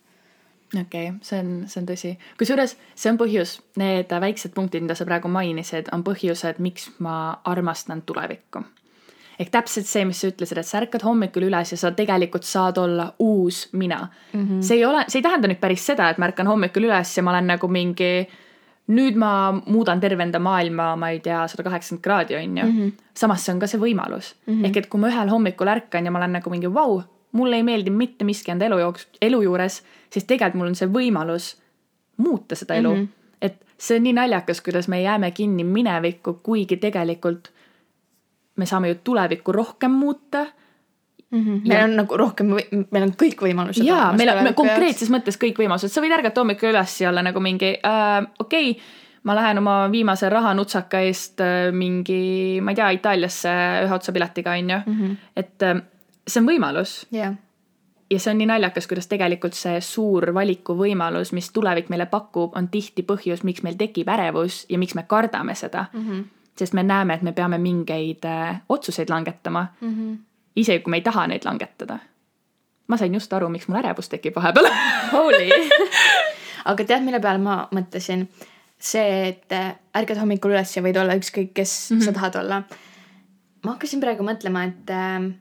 Okei 0.74 1.08
okay,, 1.08 1.18
see 1.22 1.40
on, 1.40 1.52
see 1.70 1.80
on 1.80 1.88
tõsi. 1.88 2.14
kusjuures 2.38 2.76
see 2.94 3.10
on 3.12 3.18
põhjus, 3.20 3.58
need 3.80 4.10
väiksed 4.10 4.54
punktid, 4.56 4.82
mida 4.86 4.96
sa 4.98 5.06
praegu 5.08 5.30
mainisid, 5.32 5.92
on 5.94 6.04
põhjused, 6.06 6.58
miks 6.62 6.90
ma 7.04 7.36
armastan 7.44 8.02
tulevikku. 8.06 8.64
ehk 9.38 9.52
täpselt 9.52 9.86
see, 9.86 10.04
mis 10.08 10.20
sa 10.20 10.30
ütlesid, 10.32 10.58
et 10.58 10.66
sa 10.66 10.80
ärkad 10.80 11.04
hommikul 11.04 11.46
üles 11.50 11.72
ja 11.72 11.78
sa 11.78 11.92
tegelikult 11.92 12.48
saad 12.48 12.78
olla 12.78 13.12
uus 13.18 13.68
mina 13.72 14.08
mm. 14.32 14.42
-hmm. 14.42 14.62
see 14.62 14.76
ei 14.76 14.84
ole, 14.84 15.04
see 15.08 15.18
ei 15.18 15.28
tähenda 15.28 15.48
nüüd 15.48 15.60
päris 15.60 15.86
seda, 15.86 16.10
et 16.10 16.18
ma 16.18 16.26
ärkan 16.26 16.46
hommikul 16.46 16.88
üles 16.88 17.16
ja 17.16 17.22
ma 17.22 17.30
olen 17.30 17.46
nagu 17.54 17.68
mingi 17.68 18.28
nüüd 18.86 19.16
ma 19.18 19.52
muudan 19.66 20.00
terve 20.00 20.22
enda 20.22 20.38
maailma, 20.38 20.94
ma 20.96 21.10
ei 21.10 21.20
tea, 21.20 21.46
sada 21.48 21.62
kaheksakümmend 21.66 22.02
kraadi, 22.02 22.36
on 22.36 22.58
ju. 22.58 22.92
samas 23.14 23.44
see 23.44 23.54
on 23.54 23.60
ka 23.60 23.66
see 23.66 23.80
võimalus 23.80 24.34
mm. 24.46 24.54
-hmm. 24.54 24.66
ehk 24.66 24.76
et 24.76 24.86
kui 24.86 25.00
ma 25.00 25.08
ühel 25.08 25.28
hommikul 25.28 25.68
ärkan 25.68 26.04
ja 26.04 26.10
ma 26.10 26.18
olen 26.18 26.32
nagu 26.32 26.50
mingi 26.50 26.74
vau, 26.74 27.02
mulle 27.36 27.60
ei 27.60 27.66
meeldi 27.66 27.92
mitte 27.94 28.24
miski 28.24 28.52
enda 28.54 28.66
elu 28.68 28.78
jooks, 28.82 29.08
elu 29.22 29.42
juures, 29.44 29.82
siis 30.10 30.24
tegelikult 30.24 30.60
mul 30.60 30.72
on 30.72 30.78
see 30.78 30.90
võimalus 30.92 31.52
muuta 32.22 32.56
seda 32.58 32.78
elu 32.80 32.94
mm. 32.94 33.02
-hmm. 33.02 33.40
et 33.40 33.56
see 33.78 33.98
on 33.98 34.06
nii 34.08 34.16
naljakas, 34.16 34.60
kuidas 34.64 34.88
me 34.88 35.02
jääme 35.02 35.30
kinni 35.30 35.64
minevikku, 35.64 36.38
kuigi 36.42 36.76
tegelikult 36.76 37.52
me 38.56 38.66
saame 38.66 38.88
ju 38.88 39.00
tulevikku 39.04 39.52
rohkem 39.52 39.90
muuta 39.90 40.46
mm. 41.30 41.44
-hmm. 41.44 41.68
meil 41.68 41.84
on 41.84 41.96
nagu 41.96 42.16
rohkem, 42.16 42.46
meil 42.90 43.02
on 43.02 43.14
kõik 43.22 43.42
võimalused. 43.48 43.84
jaa, 43.84 44.12
meil 44.12 44.32
on 44.32 44.54
konkreetses 44.54 45.10
mõttes 45.10 45.40
kõik 45.40 45.58
võimalused, 45.58 45.92
sa 45.92 46.00
võid 46.00 46.14
ärgata 46.18 46.40
hommikul 46.40 46.72
üles 46.72 47.00
ja 47.00 47.08
olla 47.08 47.22
nagu 47.22 47.40
mingi 47.40 47.74
äh, 47.76 48.26
okei 48.38 48.70
okay, 48.70 48.82
ma 49.26 49.34
lähen 49.34 49.58
oma 49.58 49.76
viimase 49.92 50.28
rahanutsaka 50.30 51.00
eest 51.06 51.42
äh, 51.42 51.72
mingi, 51.74 52.60
ma 52.62 52.72
ei 52.72 52.78
tea, 52.78 52.90
Itaaliasse 53.00 53.52
ühe 53.84 53.94
otsa 53.94 54.14
piletiga, 54.14 54.54
on 54.54 54.70
ju. 54.70 54.80
Mhm. 54.86 55.16
et 55.36 55.62
äh, 55.62 55.82
see 56.26 56.40
on 56.40 56.48
võimalus. 56.48 57.06
jah. 57.14 57.34
ja 58.10 58.18
see 58.20 58.30
on 58.30 58.38
nii 58.38 58.48
naljakas, 58.50 58.86
kuidas 58.86 59.08
tegelikult 59.10 59.54
see 59.58 59.80
suur 59.80 60.28
valikuvõimalus, 60.34 61.32
mis 61.36 61.50
tulevik 61.52 61.90
meile 61.92 62.06
pakub, 62.10 62.56
on 62.56 62.68
tihti 62.68 63.02
põhjus, 63.06 63.44
miks 63.44 63.64
meil 63.66 63.78
tekib 63.78 64.08
ärevus 64.08 64.64
ja 64.68 64.78
miks 64.78 64.94
me 64.94 65.06
kardame 65.08 65.54
seda 65.54 65.86
mm. 65.92 66.08
-hmm. 66.08 66.24
sest 66.58 66.72
me 66.74 66.82
näeme, 66.82 67.14
et 67.14 67.22
me 67.22 67.32
peame 67.32 67.58
mingeid 67.58 68.24
äh, 68.24 68.60
otsuseid 68.68 69.10
langetama 69.10 69.66
mm. 69.80 69.94
-hmm. 69.94 70.18
isegi 70.56 70.82
kui 70.82 70.90
me 70.90 70.96
ei 70.96 71.02
taha 71.02 71.26
neid 71.26 71.44
langetada. 71.44 71.98
ma 72.86 72.96
sain 72.96 73.14
just 73.14 73.32
aru, 73.32 73.48
miks 73.48 73.68
mul 73.68 73.78
ärevus 73.78 74.08
tekib 74.08 74.36
vahepeal 74.36 74.66
Holy 75.12 75.50
aga 76.70 76.84
tead, 76.84 77.02
mille 77.02 77.20
peale 77.20 77.38
ma 77.38 77.68
mõtlesin? 77.74 78.26
see, 78.78 79.28
et 79.28 79.52
äh, 79.52 79.72
ärkad 79.96 80.18
hommikul 80.20 80.52
üles 80.52 80.76
ja 80.76 80.82
võid 80.84 80.98
olla 81.00 81.14
ükskõik, 81.16 81.54
kes 81.54 81.90
mm 81.90 81.98
-hmm. 81.98 82.04
sa 82.04 82.12
tahad 82.12 82.36
olla. 82.42 82.62
ma 83.64 83.72
hakkasin 83.72 84.00
praegu 84.00 84.22
mõtlema, 84.22 84.66
et 84.68 84.90
äh, 84.90 85.32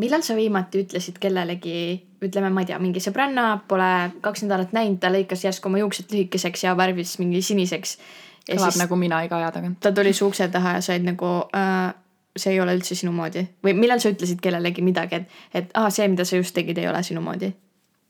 millal 0.00 0.22
sa 0.26 0.36
viimati 0.36 0.82
ütlesid 0.84 1.18
kellelegi, 1.20 1.76
ütleme, 2.24 2.50
ma 2.52 2.62
ei 2.64 2.70
tea, 2.70 2.78
mingi 2.82 3.02
sõbranna 3.02 3.48
pole 3.68 3.90
kaks 4.24 4.44
nädalat 4.46 4.72
näinud, 4.76 5.00
ta 5.02 5.10
lõikas 5.12 5.44
järsku 5.46 5.70
oma 5.70 5.80
juuksed 5.82 6.12
lühikeseks 6.12 6.66
ja 6.66 6.74
värvis 6.78 7.16
mingi 7.22 7.42
siniseks. 7.42 7.98
kõlab 8.46 8.76
nagu 8.78 8.96
mina 8.96 9.22
iga 9.26 9.40
aja 9.40 9.52
tagant. 9.52 9.80
ta 9.80 9.92
tuli 9.92 10.12
su 10.12 10.26
ukse 10.26 10.48
taha 10.48 10.76
ja 10.76 10.80
sa 10.80 10.94
olid 10.94 11.08
nagu 11.08 11.30
äh, 11.56 11.94
see 12.36 12.52
ei 12.52 12.60
ole 12.60 12.76
üldse 12.76 12.94
sinu 12.94 13.12
moodi 13.12 13.42
või 13.64 13.74
millal 13.74 14.00
sa 14.02 14.12
ütlesid 14.12 14.40
kellelegi 14.42 14.84
midagi, 14.84 15.22
et, 15.22 15.38
et 15.54 15.70
aa, 15.74 15.90
see, 15.90 16.08
mida 16.08 16.24
sa 16.24 16.36
just 16.36 16.54
tegid, 16.54 16.78
ei 16.78 16.88
ole 16.88 17.02
sinu 17.02 17.24
moodi? 17.24 17.52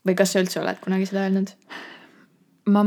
või 0.07 0.15
kas 0.15 0.35
sa 0.35 0.43
üldse 0.43 0.61
oled 0.61 0.81
kunagi 0.83 1.07
seda 1.09 1.25
öelnud? 1.27 1.53
ma 2.75 2.85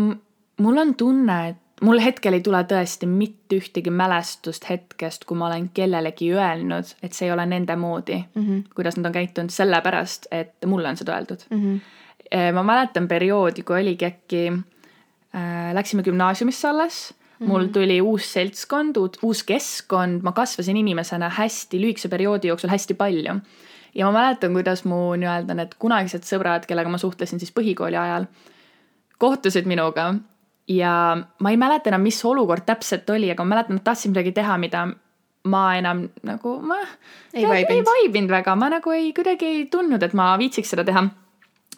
mul 0.59 0.83
on 0.83 0.93
tunne, 0.99 1.39
et 1.49 1.57
mul 1.81 2.01
hetkel 2.03 2.35
ei 2.35 2.43
tule 2.43 2.61
tõesti 2.67 3.07
mitte 3.09 3.59
ühtegi 3.59 3.91
mälestust 3.93 4.67
hetkest, 4.69 5.25
kui 5.27 5.37
ma 5.39 5.47
olen 5.47 5.69
kellelegi 5.73 6.31
öelnud, 6.35 6.95
et 7.03 7.15
see 7.15 7.29
ei 7.29 7.33
ole 7.33 7.45
nende 7.49 7.75
moodi 7.79 8.17
mm, 8.19 8.41
-hmm. 8.41 8.73
kuidas 8.75 8.97
nad 8.97 9.09
on 9.09 9.15
käitunud, 9.15 9.53
sellepärast 9.53 10.27
et 10.31 10.65
mulle 10.65 10.89
on 10.89 10.97
seda 10.97 11.15
öeldud 11.15 11.45
mm. 11.49 11.63
-hmm. 11.63 12.53
ma 12.53 12.63
mäletan 12.63 13.07
perioodi, 13.07 13.63
kui 13.63 13.81
oligi 13.81 14.05
äkki 14.05 14.43
äh,, 15.35 15.73
läksime 15.73 16.03
gümnaasiumisse 16.03 16.67
alles 16.67 17.13
Mm 17.39 17.45
-hmm. 17.45 17.49
mul 17.49 17.65
tuli 17.65 18.01
uus 18.01 18.33
seltskond, 18.33 18.95
uus 19.21 19.43
keskkond, 19.43 20.21
ma 20.21 20.31
kasvasin 20.31 20.77
inimesena 20.77 21.29
hästi 21.29 21.81
lühikese 21.81 22.09
perioodi 22.09 22.47
jooksul 22.47 22.69
hästi 22.69 22.93
palju. 22.93 23.33
ja 23.95 24.05
ma 24.05 24.11
mäletan, 24.11 24.53
kuidas 24.53 24.85
mu 24.85 25.15
nii-öelda 25.15 25.53
need 25.53 25.71
kunagised 25.79 26.23
sõbrad, 26.23 26.65
kellega 26.67 26.89
ma 26.89 26.97
suhtlesin 26.97 27.39
siis 27.39 27.53
põhikooli 27.59 27.95
ajal, 27.95 28.25
kohtusid 29.17 29.65
minuga 29.65 30.15
ja 30.69 31.17
ma 31.39 31.51
ei 31.51 31.57
mäleta 31.57 31.89
enam, 31.89 32.03
mis 32.05 32.19
olukord 32.25 32.65
täpselt 32.67 33.09
oli, 33.09 33.31
aga 33.31 33.45
ma 33.45 33.55
mäletan, 33.55 33.79
nad 33.79 33.85
tahtsid 33.87 34.13
midagi 34.13 34.35
teha, 34.37 34.57
mida 34.61 34.85
ma 35.49 35.63
enam 35.79 36.03
nagu, 36.27 36.57
ma 36.61 36.77
ei 37.33 37.47
vaibinud, 37.47 38.29
väga, 38.31 38.55
ma 38.59 38.69
nagu 38.75 38.93
ei, 38.93 39.11
kuidagi 39.15 39.47
ei 39.47 39.65
tundnud, 39.71 40.03
et 40.03 40.13
ma 40.17 40.33
viitsiks 40.39 40.75
seda 40.75 40.85
teha. 40.85 41.07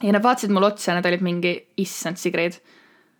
ja 0.01 0.13
nad 0.15 0.23
vaatasid 0.23 0.51
mulle 0.51 0.71
otsa 0.73 0.91
ja 0.91 0.97
nad 0.97 1.05
olid 1.05 1.21
mingi, 1.21 1.55
issand, 1.77 2.17
Sigrid, 2.17 2.57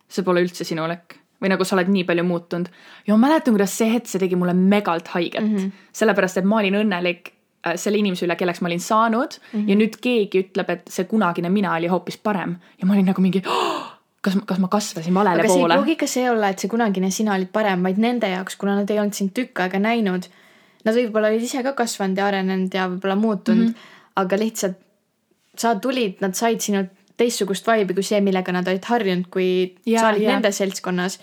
see 0.08 0.24
pole 0.26 0.42
üldse 0.44 0.66
sinulik 0.66 1.22
või 1.42 1.50
nagu 1.50 1.66
sa 1.66 1.76
oled 1.76 1.90
nii 1.90 2.04
palju 2.06 2.24
muutunud. 2.26 2.68
ja 3.06 3.14
ma 3.16 3.28
mäletan, 3.28 3.54
kuidas 3.56 3.76
see 3.78 3.90
hetk, 3.90 4.10
see 4.10 4.22
tegi 4.22 4.38
mulle 4.38 4.54
megalt 4.54 5.08
haiget 5.14 5.42
mm, 5.42 5.56
-hmm. 5.56 5.86
sellepärast 5.92 6.38
et 6.38 6.44
ma 6.48 6.60
olin 6.60 6.78
õnnelik 6.82 7.32
äh, 7.66 7.74
selle 7.76 7.98
inimese 7.98 8.26
üle, 8.26 8.36
kelleks 8.36 8.60
ma 8.62 8.70
olin 8.70 8.80
saanud 8.80 9.38
mm 9.38 9.58
-hmm. 9.58 9.68
ja 9.70 9.76
nüüd 9.76 9.98
keegi 10.00 10.44
ütleb, 10.46 10.70
et 10.70 10.88
see 10.88 11.04
kunagine 11.04 11.50
mina 11.50 11.74
oli 11.76 11.90
hoopis 11.90 12.18
parem 12.18 12.56
ja 12.78 12.86
ma 12.86 12.94
olin 12.94 13.10
nagu 13.10 13.22
mingi 13.22 13.42
oh, 13.46 13.91
kas, 14.22 14.38
kas 14.46 14.62
ma 14.62 14.70
kasvasin 14.72 15.14
valele 15.14 15.42
aga 15.42 15.50
poole? 15.50 15.80
aga 15.94 16.08
see 16.10 16.22
ei 16.24 16.30
olla, 16.30 16.52
et 16.52 16.62
see 16.62 16.70
kunagine 16.70 17.10
sina 17.10 17.34
olid 17.34 17.50
parem, 17.52 17.82
vaid 17.86 17.98
nende 18.02 18.30
jaoks, 18.30 18.56
kuna 18.60 18.76
nad 18.78 18.90
ei 18.90 19.00
olnud 19.02 19.18
sind 19.18 19.34
tükk 19.36 19.64
aega 19.64 19.82
näinud. 19.82 20.30
Nad 20.86 20.96
võib-olla 20.98 21.30
olid 21.30 21.44
ise 21.46 21.62
ka 21.62 21.74
kasvanud 21.78 22.18
ja 22.18 22.26
arenenud 22.30 22.74
ja 22.74 22.88
võib-olla 22.90 23.14
muutunud 23.18 23.68
mm, 23.68 23.74
-hmm. 23.74 24.16
aga 24.22 24.38
lihtsalt 24.38 24.80
sa 25.58 25.74
tulid, 25.78 26.18
nad 26.24 26.34
said 26.34 26.62
sinult 26.64 26.90
teistsugust 27.20 27.66
vibe'i 27.68 27.94
kui 27.94 28.06
see, 28.06 28.20
millega 28.24 28.54
nad 28.54 28.68
olid 28.68 28.88
harjunud, 28.88 29.28
kui 29.30 29.48
ja, 29.86 30.00
sa 30.00 30.08
olid 30.10 30.26
ja. 30.26 30.32
nende 30.36 30.52
seltskonnas. 30.52 31.20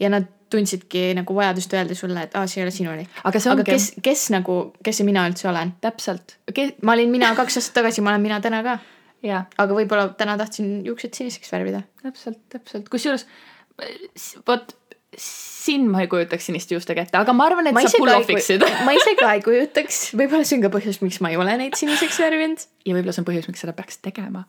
ja 0.00 0.08
nad 0.08 0.28
tundsidki 0.50 1.12
nagu 1.14 1.34
vajadust 1.34 1.74
öelda 1.76 1.94
sulle, 1.94 2.22
et 2.26 2.32
aa, 2.34 2.46
see 2.50 2.60
ei 2.60 2.66
ole 2.66 2.72
sinulik. 2.74 3.10
aga, 3.24 3.38
aga 3.38 3.50
ongi... 3.52 3.66
kes, 3.70 3.90
kes 4.02 4.30
nagu, 4.34 4.56
kes 4.84 5.00
see 5.00 5.06
mina 5.06 5.26
üldse 5.30 5.48
olen? 5.50 5.74
täpselt 5.80 6.36
ma 6.82 6.96
olin 6.96 7.12
mina 7.12 7.34
kaks 7.38 7.60
aastat 7.60 7.80
tagasi, 7.80 8.02
ma 8.04 8.14
olen 8.14 8.24
mina 8.24 8.40
täna 8.40 8.62
ka. 8.66 8.78
Aga 9.60 9.76
võib-olla 9.76 10.10
täna 10.18 10.36
tahtsin 10.40 10.80
juuksed 10.86 11.16
siniseks 11.16 11.52
värvida. 11.52 11.82
täpselt, 12.02 12.40
täpselt, 12.52 12.88
kusjuures 12.92 13.26
vot 14.48 14.76
sind 15.20 15.90
ma 15.90 16.04
ei 16.04 16.08
kujutaks 16.10 16.46
siniste 16.48 16.74
juustega 16.76 17.04
ette, 17.04 17.18
aga 17.18 17.34
ma 17.36 17.46
arvan, 17.50 17.68
et 17.68 17.76
ma 17.76 17.82
sa 17.84 17.98
pull 18.00 18.12
off 18.14 18.30
iksid. 18.32 18.62
ma 18.86 18.94
ise 18.96 19.14
ka 19.18 19.34
ei 19.36 19.42
kujutaks, 19.44 20.00
võib-olla 20.18 20.46
see 20.46 20.58
on 20.58 20.64
ka 20.64 20.72
põhjus, 20.72 21.00
miks 21.04 21.20
ma 21.24 21.32
ei 21.32 21.38
ole 21.40 21.56
neid 21.60 21.76
siniseks 21.78 22.20
värvinud. 22.22 22.66
ja 22.86 22.96
võib-olla 22.96 23.14
see 23.16 23.24
on 23.24 23.28
põhjus, 23.28 23.48
miks 23.50 23.64
seda 23.64 23.74
peaks 23.76 24.00
tegema. 24.04 24.44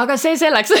aga 0.00 0.16
see 0.20 0.36
selleks 0.40 0.74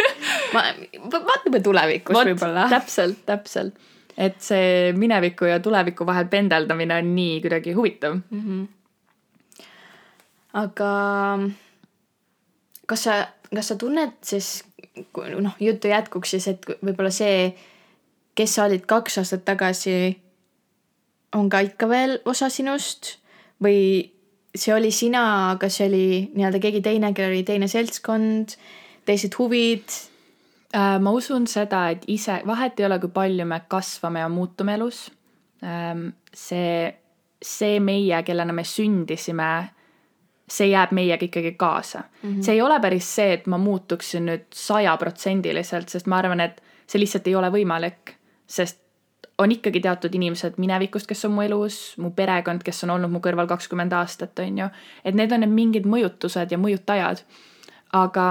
ma, 0.54 0.66
vaatame 1.12 1.62
tulevikus 1.64 2.16
võib-olla. 2.16 2.68
täpselt, 2.72 3.24
täpselt, 3.28 3.88
et 4.16 4.38
see 4.44 4.92
mineviku 4.96 5.50
ja 5.50 5.58
tuleviku 5.62 6.06
vahel 6.08 6.30
pendeldamine 6.32 7.00
on 7.02 7.10
nii 7.16 7.40
kuidagi 7.44 7.74
huvitav 7.76 8.20
mm. 8.20 8.44
-hmm. 8.44 9.66
aga 10.62 10.92
kas 12.90 13.06
sa, 13.06 13.16
kas 13.50 13.70
sa 13.70 13.76
tunned 13.78 14.16
siis, 14.26 14.60
noh, 15.14 15.56
jutu 15.62 15.90
jätkuks 15.90 16.34
siis, 16.34 16.48
et 16.50 16.66
võib-olla 16.82 17.12
see, 17.14 17.50
kes 18.38 18.56
sa 18.56 18.66
olid 18.66 18.86
kaks 18.90 19.20
aastat 19.22 19.46
tagasi, 19.46 19.96
on 21.38 21.50
ka 21.50 21.62
ikka 21.62 21.88
veel 21.90 22.18
osa 22.28 22.50
sinust 22.50 23.16
või 23.62 24.10
see 24.54 24.74
oli 24.74 24.90
sina, 24.94 25.22
aga 25.54 25.70
see 25.70 25.86
oli 25.86 26.06
nii-öelda 26.34 26.60
keegi 26.62 26.82
teine, 26.82 27.12
kellel 27.14 27.36
oli 27.36 27.46
teine 27.46 27.68
seltskond, 27.70 28.56
teised 29.06 29.36
huvid? 29.38 29.86
Äh, 30.74 30.96
ma 31.02 31.12
usun 31.14 31.46
seda, 31.50 31.88
et 31.94 32.06
ise, 32.10 32.40
vahet 32.46 32.78
ei 32.80 32.86
ole, 32.86 32.98
kui 33.02 33.12
palju 33.14 33.46
me 33.46 33.60
kasvame 33.70 34.22
ja 34.22 34.30
muutume 34.30 34.74
elus. 34.78 35.08
Ähm, 35.66 36.08
see, 36.34 36.90
see 37.42 37.78
meie, 37.82 38.22
kellena 38.26 38.54
me 38.54 38.64
sündisime 38.66 39.50
see 40.50 40.70
jääb 40.72 40.92
meiega 40.96 41.24
ikkagi 41.24 41.52
kaasa 41.52 41.98
mm. 41.98 42.30
-hmm. 42.30 42.42
see 42.42 42.54
ei 42.54 42.62
ole 42.62 42.80
päris 42.80 43.14
see, 43.14 43.32
et 43.32 43.46
ma 43.46 43.58
muutuksin 43.58 44.26
nüüd 44.26 44.46
sajaprotsendiliselt, 44.54 45.88
sest 45.88 46.06
ma 46.06 46.18
arvan, 46.18 46.40
et 46.40 46.62
see 46.86 47.00
lihtsalt 47.00 47.26
ei 47.26 47.34
ole 47.34 47.50
võimalik, 47.54 48.14
sest 48.46 48.80
on 49.38 49.52
ikkagi 49.52 49.80
teatud 49.80 50.14
inimesed 50.14 50.58
minevikust, 50.60 51.06
kes 51.06 51.24
on 51.24 51.32
mu 51.32 51.42
elus, 51.42 51.94
mu 51.98 52.10
perekond, 52.10 52.62
kes 52.64 52.84
on 52.84 52.90
olnud 52.96 53.10
mu 53.10 53.20
kõrval 53.24 53.48
kakskümmend 53.48 53.92
aastat, 53.92 54.38
on 54.38 54.58
ju. 54.58 54.66
et 55.04 55.14
need 55.14 55.32
on 55.32 55.40
need 55.40 55.54
mingid 55.54 55.86
mõjutused 55.86 56.50
ja 56.50 56.58
mõjutajad. 56.58 57.22
aga 57.92 58.24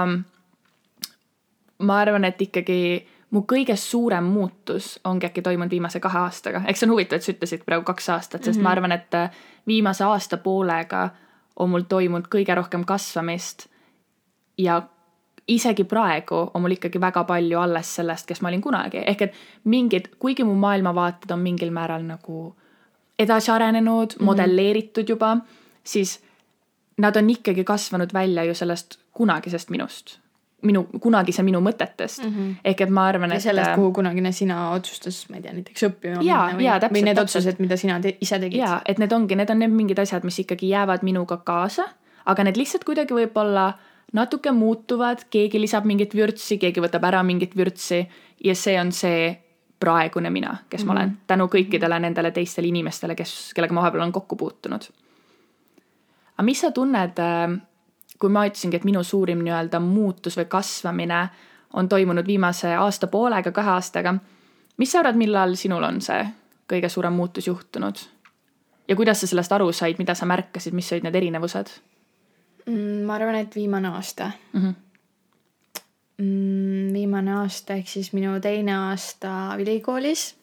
ma 1.78 1.98
arvan, 2.00 2.24
et 2.24 2.42
ikkagi 2.42 3.06
mu 3.30 3.42
kõige 3.52 3.76
suurem 3.76 4.24
muutus 4.24 4.98
ongi 5.04 5.26
äkki 5.26 5.42
toimunud 5.42 5.70
viimase 5.70 6.00
kahe 6.00 6.18
aastaga, 6.18 6.62
eks 6.66 6.80
see 6.80 6.88
on 6.88 6.94
huvitav, 6.94 7.18
et 7.18 7.26
sa 7.26 7.32
ütlesid 7.32 7.64
praegu 7.66 7.84
kaks 7.84 8.08
aastat, 8.08 8.44
sest 8.44 8.58
mm 8.58 8.60
-hmm. 8.60 8.64
ma 8.64 8.70
arvan, 8.70 8.92
et 8.92 9.18
viimase 9.66 10.04
aasta 10.04 10.36
poolega 10.36 11.08
on 11.60 11.70
mul 11.70 11.84
toimunud 11.88 12.28
kõige 12.32 12.56
rohkem 12.56 12.84
kasvamist. 12.88 13.68
ja 14.58 14.82
isegi 15.48 15.84
praegu 15.84 16.36
on 16.54 16.62
mul 16.62 16.76
ikkagi 16.76 17.00
väga 17.00 17.24
palju 17.24 17.58
alles 17.58 17.94
sellest, 17.96 18.26
kes 18.28 18.42
ma 18.42 18.50
olin 18.50 18.62
kunagi, 18.62 19.02
ehk 19.06 19.22
et 19.22 19.38
mingid, 19.64 20.10
kuigi 20.18 20.44
mu 20.44 20.54
maailmavaated 20.60 21.30
on 21.30 21.40
mingil 21.42 21.72
määral 21.74 22.04
nagu 22.06 22.54
edasi 23.18 23.50
arenenud 23.50 24.14
mm, 24.14 24.18
-hmm. 24.18 24.24
modelleeritud 24.24 25.08
juba, 25.08 25.36
siis 25.84 26.20
nad 26.98 27.16
on 27.16 27.30
ikkagi 27.30 27.64
kasvanud 27.64 28.12
välja 28.14 28.44
ju 28.44 28.54
sellest 28.54 28.98
kunagisest 29.12 29.70
minust 29.70 30.18
minu, 30.66 30.84
kunagise 31.00 31.42
minu 31.46 31.60
mõtetest 31.64 32.24
mm. 32.24 32.30
-hmm. 32.30 32.54
ehk 32.64 32.80
et 32.86 32.90
ma 32.90 33.06
arvan, 33.08 33.32
et. 33.32 33.42
sellest, 33.42 33.74
kuhu 33.74 33.92
kunagine 34.00 34.32
sina 34.32 34.70
otsustas, 34.70 35.22
ma 35.30 35.36
ei 35.36 35.42
tea, 35.42 35.52
näiteks 35.56 35.86
õppima 35.88 36.24
ja, 36.24 36.40
minna 36.46 36.56
või, 36.58 36.66
täpselt, 36.70 36.96
või 36.96 37.04
need 37.04 37.20
täpselt. 37.20 37.40
otsused, 37.40 37.62
mida 37.64 37.76
sina 37.76 38.00
te, 38.00 38.16
ise 38.20 38.38
tegid. 38.38 38.58
ja, 38.60 38.80
et 38.86 38.98
need 38.98 39.12
ongi, 39.12 39.36
need 39.36 39.50
on 39.50 39.58
need 39.58 39.74
mingid 39.74 39.98
asjad, 39.98 40.24
mis 40.24 40.38
ikkagi 40.44 40.68
jäävad 40.68 41.06
minuga 41.06 41.40
kaasa, 41.44 41.88
aga 42.26 42.44
need 42.44 42.60
lihtsalt 42.60 42.84
kuidagi 42.84 43.16
võib-olla 43.16 43.72
natuke 44.12 44.52
muutuvad, 44.52 45.24
keegi 45.30 45.60
lisab 45.60 45.86
mingit 45.86 46.14
vürtsi, 46.14 46.58
keegi 46.58 46.82
võtab 46.82 47.04
ära 47.06 47.22
mingit 47.22 47.56
vürtsi 47.56 48.02
ja 48.44 48.54
see 48.54 48.76
on 48.80 48.92
see 48.92 49.30
praegune 49.80 50.30
mina, 50.30 50.56
kes 50.68 50.80
mm 50.80 50.84
-hmm. 50.84 50.86
ma 50.86 50.92
olen, 50.92 51.08
mhm. 51.08 51.18
tänu 51.26 51.46
kõikidele 51.46 52.00
nendele 52.00 52.30
teistele 52.30 52.68
inimestele, 52.68 53.14
kes, 53.14 53.52
kellega 53.54 53.74
ma 53.74 53.80
vahepeal 53.80 54.02
olen 54.02 54.12
kokku 54.12 54.36
puutunud. 54.36 54.82
aga 56.36 56.42
mis 56.42 56.60
sa 56.60 56.70
tunned 56.70 57.18
äh, 57.18 57.60
kui 58.20 58.30
ma 58.30 58.44
ütlesingi, 58.46 58.76
et 58.76 58.84
minu 58.84 59.02
suurim 59.06 59.40
nii-öelda 59.44 59.80
muutus 59.80 60.36
või 60.36 60.46
kasvamine 60.52 61.20
on 61.72 61.88
toimunud 61.88 62.26
viimase 62.26 62.74
aasta 62.76 63.06
poolega, 63.06 63.52
kahe 63.52 63.70
aastaga. 63.70 64.14
mis 64.76 64.92
sa 64.92 65.00
arvad, 65.00 65.16
millal 65.16 65.56
sinul 65.56 65.82
on 65.82 66.00
see 66.00 66.26
kõige 66.70 66.88
suurem 66.88 67.12
muutus 67.12 67.46
juhtunud? 67.46 67.96
ja 68.88 68.96
kuidas 68.96 69.20
sa 69.20 69.26
sellest 69.26 69.52
aru 69.52 69.72
said, 69.72 69.98
mida 69.98 70.14
sa 70.14 70.26
märkasid, 70.26 70.74
mis 70.74 70.92
olid 70.92 71.06
need 71.06 71.16
erinevused 71.16 71.72
mm,? 72.66 73.02
ma 73.06 73.16
arvan, 73.16 73.40
et 73.40 73.56
viimane 73.56 73.88
aasta 73.88 74.30
mm. 74.52 74.60
-hmm. 74.60 74.74
Mm, 76.20 76.92
viimane 76.92 77.32
aasta 77.32 77.74
ehk 77.74 77.88
siis 77.88 78.12
minu 78.12 78.40
teine 78.40 78.74
aasta 78.76 79.56
ülikoolis. 79.58 80.34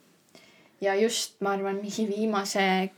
ja 0.82 0.96
just, 0.96 1.42
ma 1.42 1.52
arvan, 1.52 1.76
mingi 1.76 2.08
viimase 2.08 2.90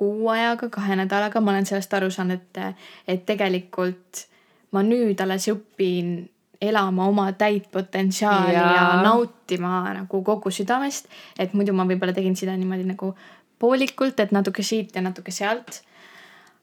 kuu 0.00 0.28
ajaga, 0.32 0.70
kahe 0.72 0.96
nädalaga 0.96 1.42
ma 1.44 1.52
olen 1.52 1.68
sellest 1.68 1.94
aru 1.94 2.10
saanud, 2.10 2.40
et, 2.40 2.84
et 3.08 3.24
tegelikult 3.28 4.24
ma 4.72 4.82
nüüd 4.86 5.20
alles 5.20 5.48
õpin 5.52 6.14
elama 6.60 7.06
oma 7.08 7.26
täit 7.40 7.70
potentsiaali 7.72 8.54
ja, 8.54 8.64
ja 8.76 8.86
nautima 9.04 9.82
nagu 9.96 10.22
kogu 10.24 10.52
südamest. 10.52 11.08
et 11.38 11.54
muidu 11.56 11.72
ma 11.76 11.86
võib-olla 11.88 12.12
tegin 12.16 12.36
seda 12.36 12.56
niimoodi 12.56 12.84
nagu 12.88 13.14
poolikult, 13.60 14.20
et 14.20 14.32
natuke 14.32 14.64
siit 14.64 14.94
ja 14.96 15.02
natuke 15.04 15.32
sealt. 15.32 15.82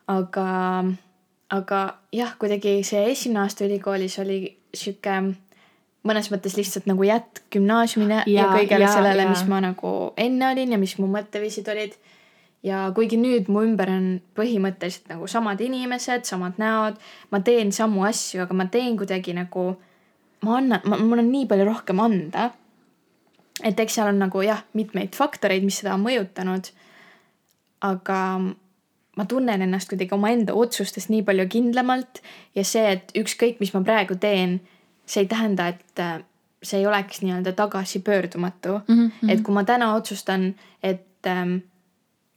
aga, 0.07 0.47
aga 1.53 1.81
jah, 2.13 2.37
kuidagi 2.39 2.79
see 2.87 3.03
esimene 3.11 3.45
aasta 3.45 3.65
ülikoolis 3.65 4.19
oli 4.23 4.39
sihuke 4.73 5.17
mõnes 6.07 6.29
mõttes 6.31 6.55
lihtsalt 6.57 6.85
nagu 6.87 7.03
jätk 7.03 7.47
gümnaasiumile 7.53 8.21
ja, 8.21 8.27
ja 8.31 8.49
kõigele 8.53 8.85
ja, 8.85 8.93
sellele, 8.93 9.27
mis 9.31 9.43
ma 9.49 9.59
nagu 9.63 9.93
enne 10.17 10.51
olin 10.53 10.75
ja 10.75 10.79
mis 10.79 10.95
mu 11.01 11.09
mõtteviisid 11.11 11.67
olid. 11.73 11.97
Ja 12.67 12.83
kuigi 12.95 13.19
nüüd 13.19 13.49
mu 13.53 13.63
ümber 13.65 13.89
on 13.93 14.07
põhimõtteliselt 14.37 15.09
nagu 15.11 15.27
samad 15.31 15.61
inimesed, 15.63 16.25
samad 16.27 16.59
näod, 16.61 16.99
ma 17.31 17.41
teen 17.45 17.71
samu 17.75 18.05
asju, 18.07 18.43
aga 18.43 18.57
ma 18.57 18.67
teen 18.73 18.97
kuidagi 18.99 19.35
nagu 19.37 19.69
ma 20.45 20.59
annan, 20.59 20.85
mul 21.07 21.23
on 21.23 21.31
nii 21.31 21.47
palju 21.49 21.67
rohkem 21.67 22.01
anda. 22.03 22.51
et 23.63 23.79
eks 23.79 23.95
seal 23.97 24.11
on 24.11 24.19
nagu 24.21 24.41
jah, 24.45 24.61
mitmeid 24.77 25.15
faktoreid, 25.17 25.63
mis 25.65 25.79
seda 25.81 25.95
on 25.95 26.05
mõjutanud. 26.05 26.71
aga 27.81 28.19
ma 29.17 29.25
tunnen 29.25 29.61
ennast 29.61 29.89
kuidagi 29.89 30.13
omaenda 30.13 30.53
otsustes 30.53 31.09
nii 31.09 31.23
palju 31.25 31.47
kindlamalt 31.49 32.21
ja 32.55 32.63
see, 32.63 32.85
et 32.97 33.13
ükskõik, 33.17 33.61
mis 33.61 33.73
ma 33.73 33.81
praegu 33.85 34.17
teen, 34.21 34.59
see 35.05 35.25
ei 35.25 35.29
tähenda, 35.31 35.71
et 35.73 36.01
äh, 36.01 36.19
see 36.63 36.81
ei 36.81 36.87
oleks 36.89 37.21
nii-öelda 37.23 37.53
tagasipöördumatu 37.57 38.81
mm. 38.87 39.07
-hmm. 39.07 39.31
et 39.31 39.41
kui 39.41 39.53
ma 39.53 39.63
täna 39.63 39.93
otsustan, 39.95 40.55
et 40.83 41.25
ähm, 41.25 41.57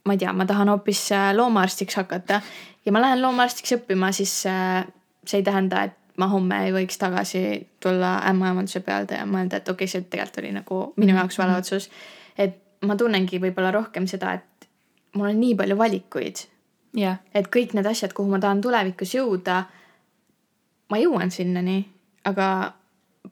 ma 0.05 0.13
ei 0.13 0.17
tea, 0.17 0.33
ma 0.33 0.45
tahan 0.45 0.69
hoopis 0.69 1.11
äh, 1.11 1.31
loomaarstiks 1.35 1.95
hakata. 1.95 2.41
Ja 2.85 2.91
ma 2.91 3.01
lähen 3.01 3.21
loomaarstiks 3.21 3.75
õppima, 3.77 4.11
siis 4.15 4.33
äh, 4.49 4.85
see 5.25 5.41
ei 5.41 5.45
tähenda, 5.45 5.83
et 5.89 5.97
ma 6.21 6.27
homme 6.31 6.57
ei 6.65 6.73
võiks 6.75 6.99
tagasi 7.01 7.43
tulla 7.81 8.17
ämmaemanduse 8.29 8.81
peale 8.85 9.19
ja 9.19 9.25
mõelda, 9.25 9.61
et 9.61 9.69
okei 9.69 9.85
okay,, 9.85 9.91
see 9.91 10.07
tegelikult 10.09 10.41
oli 10.41 10.53
nagu 10.55 10.79
minu 11.01 11.15
jaoks 11.15 11.37
vale 11.39 11.55
mhm. 11.55 11.59
otsus. 11.59 11.89
et 12.37 12.57
ma 12.85 12.97
tunnengi 12.97 13.39
võib-olla 13.41 13.71
rohkem 13.73 14.07
seda, 14.09 14.33
et 14.33 14.67
mul 15.15 15.29
on 15.29 15.39
nii 15.39 15.55
palju 15.55 15.77
valikuid. 15.77 16.47
Yeah.. 16.97 17.21
et 17.33 17.47
kõik 17.47 17.71
need 17.71 17.87
asjad, 17.87 18.11
kuhu 18.11 18.27
ma 18.33 18.39
tahan 18.43 18.59
tulevikus 18.61 19.13
jõuda, 19.15 19.61
ma 20.91 20.97
jõuan 20.99 21.31
sinnani, 21.31 21.85
aga 22.27 22.47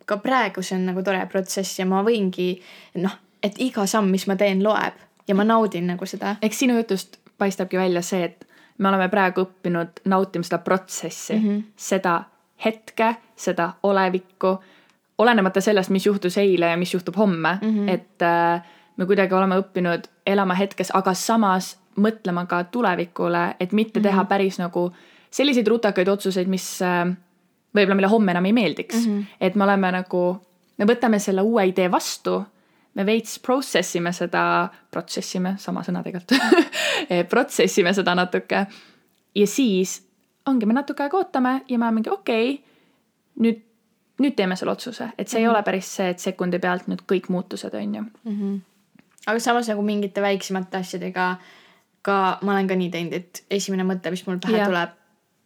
ka 0.07 0.17
praegu 0.23 0.63
see 0.63 0.77
on 0.77 0.85
nagu 0.87 1.03
tore 1.03 1.25
protsess 1.27 1.81
ja 1.81 1.85
ma 1.89 1.99
võingi 2.05 2.53
noh, 3.03 3.17
et 3.43 3.59
iga 3.59 3.83
samm, 3.83 4.07
mis 4.13 4.29
ma 4.31 4.37
teen, 4.39 4.63
loeb 4.63 5.08
ja 5.29 5.35
ma 5.37 5.45
naudin 5.45 5.87
nagu 5.87 6.05
seda. 6.09 6.35
eks 6.41 6.59
sinu 6.59 6.77
jutust 6.81 7.19
paistabki 7.37 7.77
välja 7.77 8.01
see, 8.01 8.23
et 8.23 8.47
me 8.77 8.89
oleme 8.89 9.07
praegu 9.11 9.45
õppinud 9.45 10.03
nautima 10.09 10.47
seda 10.47 10.57
protsessi 10.65 11.35
mm, 11.35 11.45
-hmm. 11.45 11.63
seda 11.75 12.23
hetke, 12.65 13.15
seda 13.35 13.69
olevikku, 13.83 14.57
olenemata 15.17 15.61
sellest, 15.61 15.89
mis 15.89 16.05
juhtus 16.05 16.37
eile 16.37 16.73
ja 16.73 16.77
mis 16.77 16.93
juhtub 16.93 17.15
homme 17.17 17.59
mm, 17.61 17.69
-hmm. 17.69 17.93
et 17.93 18.21
äh, 18.21 18.61
me 18.97 19.05
kuidagi 19.05 19.33
oleme 19.33 19.59
õppinud 19.59 20.09
elama 20.27 20.53
hetkes, 20.53 20.91
aga 20.93 21.13
samas 21.13 21.77
mõtlema 21.99 22.45
ka 22.47 22.63
tulevikule, 22.63 23.55
et 23.59 23.71
mitte 23.71 23.99
mm 23.99 24.03
-hmm. 24.03 24.09
teha 24.09 24.25
päris 24.25 24.59
nagu 24.59 24.91
selliseid 25.31 25.67
rutakaid 25.67 26.07
otsuseid, 26.07 26.47
mis 26.47 26.81
äh, 26.81 27.15
võib-olla 27.75 27.95
meile 27.95 28.07
homme 28.07 28.31
enam 28.31 28.45
ei 28.45 28.53
meeldiks 28.53 29.07
mm. 29.07 29.17
-hmm. 29.17 29.25
et 29.41 29.55
me 29.55 29.63
oleme 29.63 29.91
nagu, 29.91 30.41
me 30.77 30.85
võtame 30.85 31.19
selle 31.19 31.41
uue 31.41 31.67
idee 31.67 31.91
vastu, 31.91 32.43
me 32.95 33.05
veits 33.05 33.39
process 33.39 33.95
ime 33.95 34.13
seda, 34.13 34.43
protsess 34.91 35.35
ime, 35.35 35.55
sama 35.57 35.83
sõna 35.85 36.03
tegelikult 36.03 36.37
protsess 37.33 37.77
ime 37.81 37.93
seda 37.93 38.15
natuke 38.17 38.65
ja 39.35 39.47
siis 39.47 39.99
ongi, 40.49 40.65
me 40.65 40.73
natuke 40.73 41.05
aega 41.05 41.17
ootame 41.17 41.61
ja 41.69 41.79
me 41.79 41.91
mingi 41.91 42.09
okei 42.09 42.53
okay,, 42.53 42.79
nüüd, 43.45 43.61
nüüd 44.19 44.35
teeme 44.35 44.57
selle 44.59 44.73
otsuse, 44.73 45.11
et 45.17 45.27
see 45.27 45.39
mm 45.39 45.43
-hmm. 45.43 45.45
ei 45.45 45.47
mhm. 45.47 45.55
ole 45.55 45.63
päris 45.63 45.95
see, 45.95 46.09
et 46.09 46.19
sekundi 46.19 46.59
pealt 46.59 46.87
nüüd 46.87 47.05
kõik 47.11 47.29
muutused, 47.29 47.73
on 47.73 47.95
ju 47.95 48.01
mm. 48.01 48.35
-hmm. 48.39 48.59
aga 49.25 49.39
samas 49.39 49.67
nagu 49.67 49.81
mingite 49.81 50.21
väiksemate 50.21 50.77
asjadega 50.77 51.37
ka 52.01 52.39
ma 52.41 52.55
olen 52.55 52.67
ka 52.67 52.77
nii 52.79 52.89
teinud, 52.93 53.13
et 53.13 53.43
esimene 53.51 53.85
mõte, 53.87 54.11
mis 54.13 54.25
mul 54.27 54.39
pähe 54.43 54.57
yeah. 54.57 54.69
tuleb, 54.69 54.95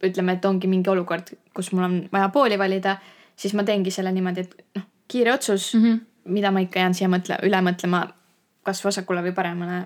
ütleme, 0.03 0.37
et 0.37 0.45
ongi 0.45 0.69
mingi 0.69 0.89
olukord, 0.89 1.33
kus 1.55 1.71
mul 1.73 1.87
on 1.87 1.99
vaja 2.13 2.29
pooli 2.33 2.59
valida, 2.59 2.97
siis 3.35 3.55
ma 3.57 3.65
teengi 3.67 3.91
selle 3.93 4.11
niimoodi, 4.13 4.45
et 4.45 4.77
noh, 4.77 4.85
kiire 5.07 5.33
otsus 5.33 5.73
mm, 5.75 5.83
-hmm. 5.83 5.99
Mida 6.25 6.51
ma 6.51 6.59
ikka 6.59 6.79
jään 6.79 6.93
siia 6.93 7.09
mõtle, 7.09 7.37
üle 7.43 7.59
mõtlema, 7.61 8.07
kas 8.63 8.85
vasakule 8.85 9.23
või 9.23 9.33
paremale 9.35 9.83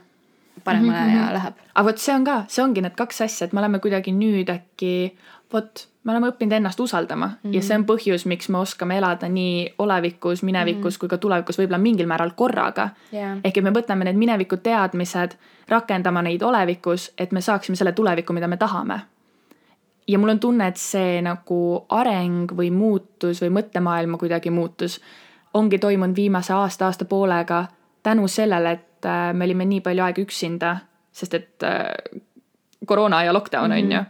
paremale 0.63 0.99
mm 0.99 1.05
-hmm. 1.05 1.15
ja 1.15 1.23
mhm. 1.23 1.33
läheb. 1.33 1.53
aga 1.75 1.85
vot 1.87 1.97
see 1.97 2.15
on 2.15 2.23
ka, 2.23 2.43
see 2.47 2.63
ongi 2.63 2.81
need 2.81 2.95
kaks 2.95 3.21
asja, 3.21 3.45
et 3.45 3.53
me 3.53 3.59
oleme 3.59 3.79
kuidagi 3.79 4.11
nüüd 4.11 4.49
äkki, 4.49 5.17
vot, 5.53 5.87
me 6.03 6.11
oleme 6.11 6.27
õppinud 6.27 6.53
ennast 6.53 6.79
usaldama 6.79 7.27
mm 7.27 7.33
-hmm. 7.33 7.55
ja 7.55 7.61
see 7.61 7.77
on 7.77 7.85
põhjus, 7.85 8.25
miks 8.25 8.49
me 8.49 8.57
oskame 8.57 8.97
elada 8.97 9.29
nii 9.29 9.73
olevikus, 9.77 10.43
minevikus 10.43 10.93
mm 10.93 10.95
-hmm. 10.95 10.99
kui 10.99 11.09
ka 11.09 11.17
tulevikus 11.17 11.59
võib-olla 11.59 11.77
mingil 11.77 12.07
määral 12.07 12.31
korraga 12.35 12.89
yeah.. 13.13 13.37
ehk 13.43 13.57
et 13.57 13.63
me 13.63 13.71
võtame 13.71 14.03
need 14.03 14.15
mineviku 14.15 14.57
teadmised, 14.57 15.37
rakendama 15.67 16.21
neid 16.21 16.41
olevikus, 16.41 17.11
et 17.17 17.31
me 17.31 17.41
saaksime 17.41 17.75
selle 17.75 17.91
tuleviku, 17.91 18.33
mida 18.33 18.47
me 18.47 18.57
tahame 18.57 18.99
ja 20.07 20.19
mul 20.19 20.29
on 20.29 20.39
tunne, 20.39 20.67
et 20.67 20.77
see 20.77 21.21
nagu 21.21 21.85
areng 21.89 22.51
või 22.51 22.71
muutus 22.71 23.41
või 23.41 23.49
mõttemaailma 23.49 24.17
kuidagi 24.17 24.49
muutus 24.49 25.01
ongi 25.57 25.79
toimunud 25.81 26.15
viimase 26.15 26.53
aasta, 26.53 26.85
aasta 26.85 27.05
poolega 27.05 27.65
tänu 28.03 28.27
sellele, 28.27 28.71
et 28.71 29.05
äh, 29.05 29.33
me 29.33 29.45
olime 29.45 29.65
nii 29.65 29.81
palju 29.85 30.03
aega 30.05 30.21
üksinda, 30.21 30.75
sest 31.11 31.33
et 31.33 31.65
äh, 31.65 32.21
koroona 32.85 33.23
ja 33.23 33.33
lockdown 33.33 33.71
on 33.71 33.77
mm 33.77 33.89
-hmm. 33.89 33.95
ju. 33.95 34.03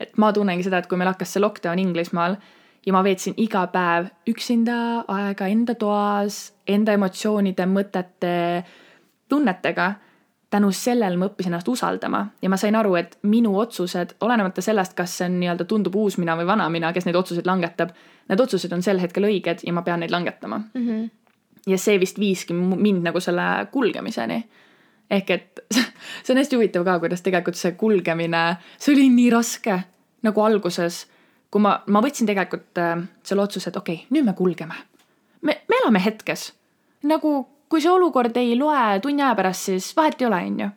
et 0.00 0.16
ma 0.16 0.32
tunnengi 0.32 0.62
seda, 0.62 0.78
et 0.78 0.86
kui 0.86 0.98
meil 0.98 1.08
hakkas 1.08 1.32
see 1.32 1.40
lockdown 1.40 1.78
Inglismaal 1.78 2.36
ja 2.86 2.92
ma 2.92 3.04
veetsin 3.04 3.34
iga 3.36 3.66
päev 3.66 4.06
üksinda 4.28 5.04
aega 5.08 5.46
enda 5.46 5.74
toas, 5.74 6.54
enda 6.68 6.92
emotsioonide, 6.92 7.66
mõtete, 7.66 8.64
tunnetega 9.28 9.92
tänu 10.54 10.70
sellele 10.74 11.18
ma 11.18 11.26
õppisin 11.30 11.50
ennast 11.50 11.68
usaldama 11.68 12.20
ja 12.42 12.50
ma 12.52 12.58
sain 12.60 12.76
aru, 12.78 12.94
et 13.00 13.18
minu 13.26 13.56
otsused, 13.58 14.16
olenemata 14.24 14.62
sellest, 14.62 14.94
kas 14.98 15.18
see 15.18 15.28
on 15.28 15.40
nii-öelda 15.40 15.66
tundub 15.70 15.96
uus 15.98 16.18
mina 16.22 16.36
või 16.38 16.46
vana 16.46 16.68
mina, 16.70 16.92
kes 16.94 17.08
neid 17.08 17.18
otsuseid 17.18 17.48
langetab, 17.48 17.90
need 18.30 18.40
otsused 18.40 18.72
on 18.72 18.82
sel 18.86 19.02
hetkel 19.02 19.26
õiged 19.26 19.66
ja 19.66 19.74
ma 19.74 19.82
pean 19.82 20.04
neid 20.04 20.14
langetama 20.14 20.62
mm. 20.62 20.88
-hmm 20.88 21.12
ja 21.66 21.78
see 21.80 21.96
vist 22.00 22.18
viiski 22.20 22.54
mind 22.54 23.04
nagu 23.06 23.20
selle 23.20 23.66
kulgemiseni. 23.72 24.44
ehk 25.10 25.30
et 25.30 25.60
see 26.24 26.32
on 26.32 26.40
hästi 26.40 26.56
huvitav 26.56 26.84
ka, 26.84 26.98
kuidas 26.98 27.22
tegelikult 27.24 27.58
see 27.60 27.72
kulgemine, 27.80 28.44
see 28.78 28.94
oli 28.94 29.08
nii 29.12 29.30
raske 29.32 29.78
nagu 30.24 30.40
alguses, 30.40 31.04
kui 31.52 31.60
ma, 31.64 31.76
ma 31.86 32.00
võtsin 32.04 32.28
tegelikult 32.28 32.80
äh, 32.80 32.96
selle 33.22 33.44
otsuse, 33.44 33.70
et 33.70 33.76
okei 33.76 34.02
okay,, 34.02 34.12
nüüd 34.16 34.28
me 34.28 34.36
kulgeme. 34.36 34.76
me, 35.42 35.58
me 35.68 35.80
elame 35.82 36.04
hetkes. 36.04 36.52
nagu 37.02 37.36
kui 37.74 37.82
see 37.82 37.90
olukord 37.90 38.36
ei 38.38 38.54
loe 38.54 39.00
tunni 39.02 39.24
aja 39.24 39.34
pärast, 39.34 39.66
siis 39.72 39.90
vahet 39.98 40.22
ei 40.22 40.30
ole, 40.30 40.40
on 40.46 40.64
ju. 40.64 40.70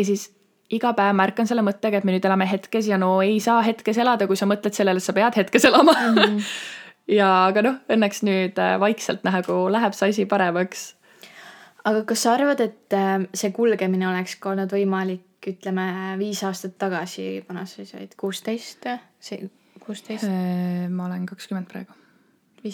ja 0.00 0.08
siis 0.08 0.30
iga 0.72 0.94
päev 0.96 1.14
märkan 1.16 1.48
selle 1.48 1.64
mõttega, 1.64 2.00
et 2.00 2.08
me 2.08 2.16
nüüd 2.16 2.24
elame 2.24 2.48
hetkes 2.48 2.88
ja 2.88 2.96
no 3.00 3.18
ei 3.24 3.38
saa 3.44 3.60
hetkes 3.64 4.00
elada, 4.00 4.26
kui 4.28 4.36
sa 4.36 4.48
mõtled 4.48 4.76
sellele, 4.76 5.00
et 5.00 5.04
sa 5.04 5.16
pead 5.16 5.36
hetkes 5.36 5.68
elama 5.68 5.92
mm. 5.92 6.18
-hmm 6.18 6.42
ja 7.08 7.28
aga 7.48 7.64
noh, 7.64 7.80
õnneks 7.90 8.22
nüüd 8.26 8.60
äh, 8.60 8.76
vaikselt 8.80 9.24
nagu 9.26 9.66
läheb 9.72 9.96
see 9.96 10.12
asi 10.12 10.26
paremaks. 10.28 10.90
aga 11.88 12.04
kas 12.08 12.24
sa 12.24 12.34
arvad, 12.36 12.60
et 12.60 12.96
äh, 12.96 13.24
see 13.34 13.52
kulgemine 13.56 14.08
oleks 14.10 14.36
ka 14.40 14.52
olnud 14.52 14.72
võimalik, 14.72 15.24
ütleme 15.48 16.16
viis 16.20 16.42
aastat 16.44 16.76
tagasi, 16.80 17.44
vana 17.48 17.64
sa 17.66 17.86
said 17.88 18.16
kuusteist, 18.20 18.90
see 19.20 19.48
kuusteist? 19.84 20.28
Äh, 20.28 20.88
ma 20.92 21.08
olen 21.08 21.26
kakskümmend 21.28 21.70
praegu. 21.70 21.97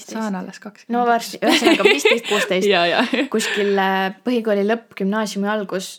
Saan 0.01 0.39
alles 0.41 0.61
kakskümmend. 0.63 0.97
no 0.97 1.05
varsti, 1.09 1.41
ühesõnaga 1.43 1.87
viisteist, 1.89 2.29
kuusteist 2.29 2.69
kuskil 3.35 3.77
põhikooli 4.25 4.65
lõpp, 4.69 4.97
gümnaasiumi 5.03 5.51
algus 5.51 5.93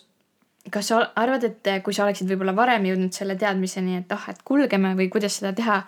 kas 0.72 0.90
sa 0.90 1.04
arvad, 1.22 1.44
et 1.46 1.70
kui 1.86 1.94
sa 1.94 2.08
oleksid 2.08 2.30
võib-olla 2.32 2.56
varem 2.58 2.88
jõudnud 2.90 3.14
selle 3.14 3.36
teadmiseni, 3.38 4.00
et 4.02 4.12
ah, 4.16 4.24
et 4.32 4.42
kulgeme 4.48 4.96
või 4.98 5.12
kuidas 5.14 5.38
seda 5.40 5.54
teha, 5.54 5.84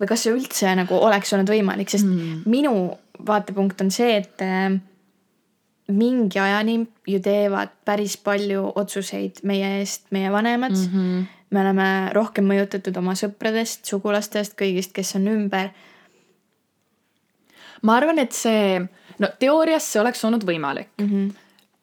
või 0.00 0.08
kas 0.10 0.24
see 0.24 0.32
üldse 0.34 0.72
nagu 0.78 0.98
oleks 1.04 1.34
olnud 1.36 1.52
võimalik, 1.52 1.92
sest 1.92 2.08
mm. 2.08 2.42
minu 2.50 2.74
vaatepunkt 3.26 3.84
on 3.84 3.92
see, 3.94 4.16
et 4.22 4.42
äh, 4.44 4.72
mingi 5.92 6.40
ajani 6.40 6.78
ju 7.06 7.20
teevad 7.22 7.74
päris 7.84 8.16
palju 8.16 8.70
otsuseid 8.74 9.42
meie 9.44 9.80
eest 9.80 10.08
meie 10.16 10.32
vanemad 10.32 10.72
mm. 10.72 10.92
-hmm. 10.92 11.24
me 11.50 11.60
oleme 11.60 11.88
rohkem 12.12 12.48
mõjutatud 12.48 12.96
oma 12.96 13.14
sõpradest, 13.14 13.84
sugulastest, 13.84 14.56
kõigist, 14.60 14.92
kes 14.92 15.14
on 15.16 15.28
ümber. 15.28 15.70
Ma 17.82 17.96
arvan, 17.96 18.18
et 18.18 18.32
see, 18.32 18.80
no 19.18 19.30
teoorias 19.38 19.92
see 19.92 20.00
oleks 20.00 20.24
olnud 20.24 20.44
võimalik 20.46 20.90
mm. 21.00 21.08
-hmm. 21.08 21.32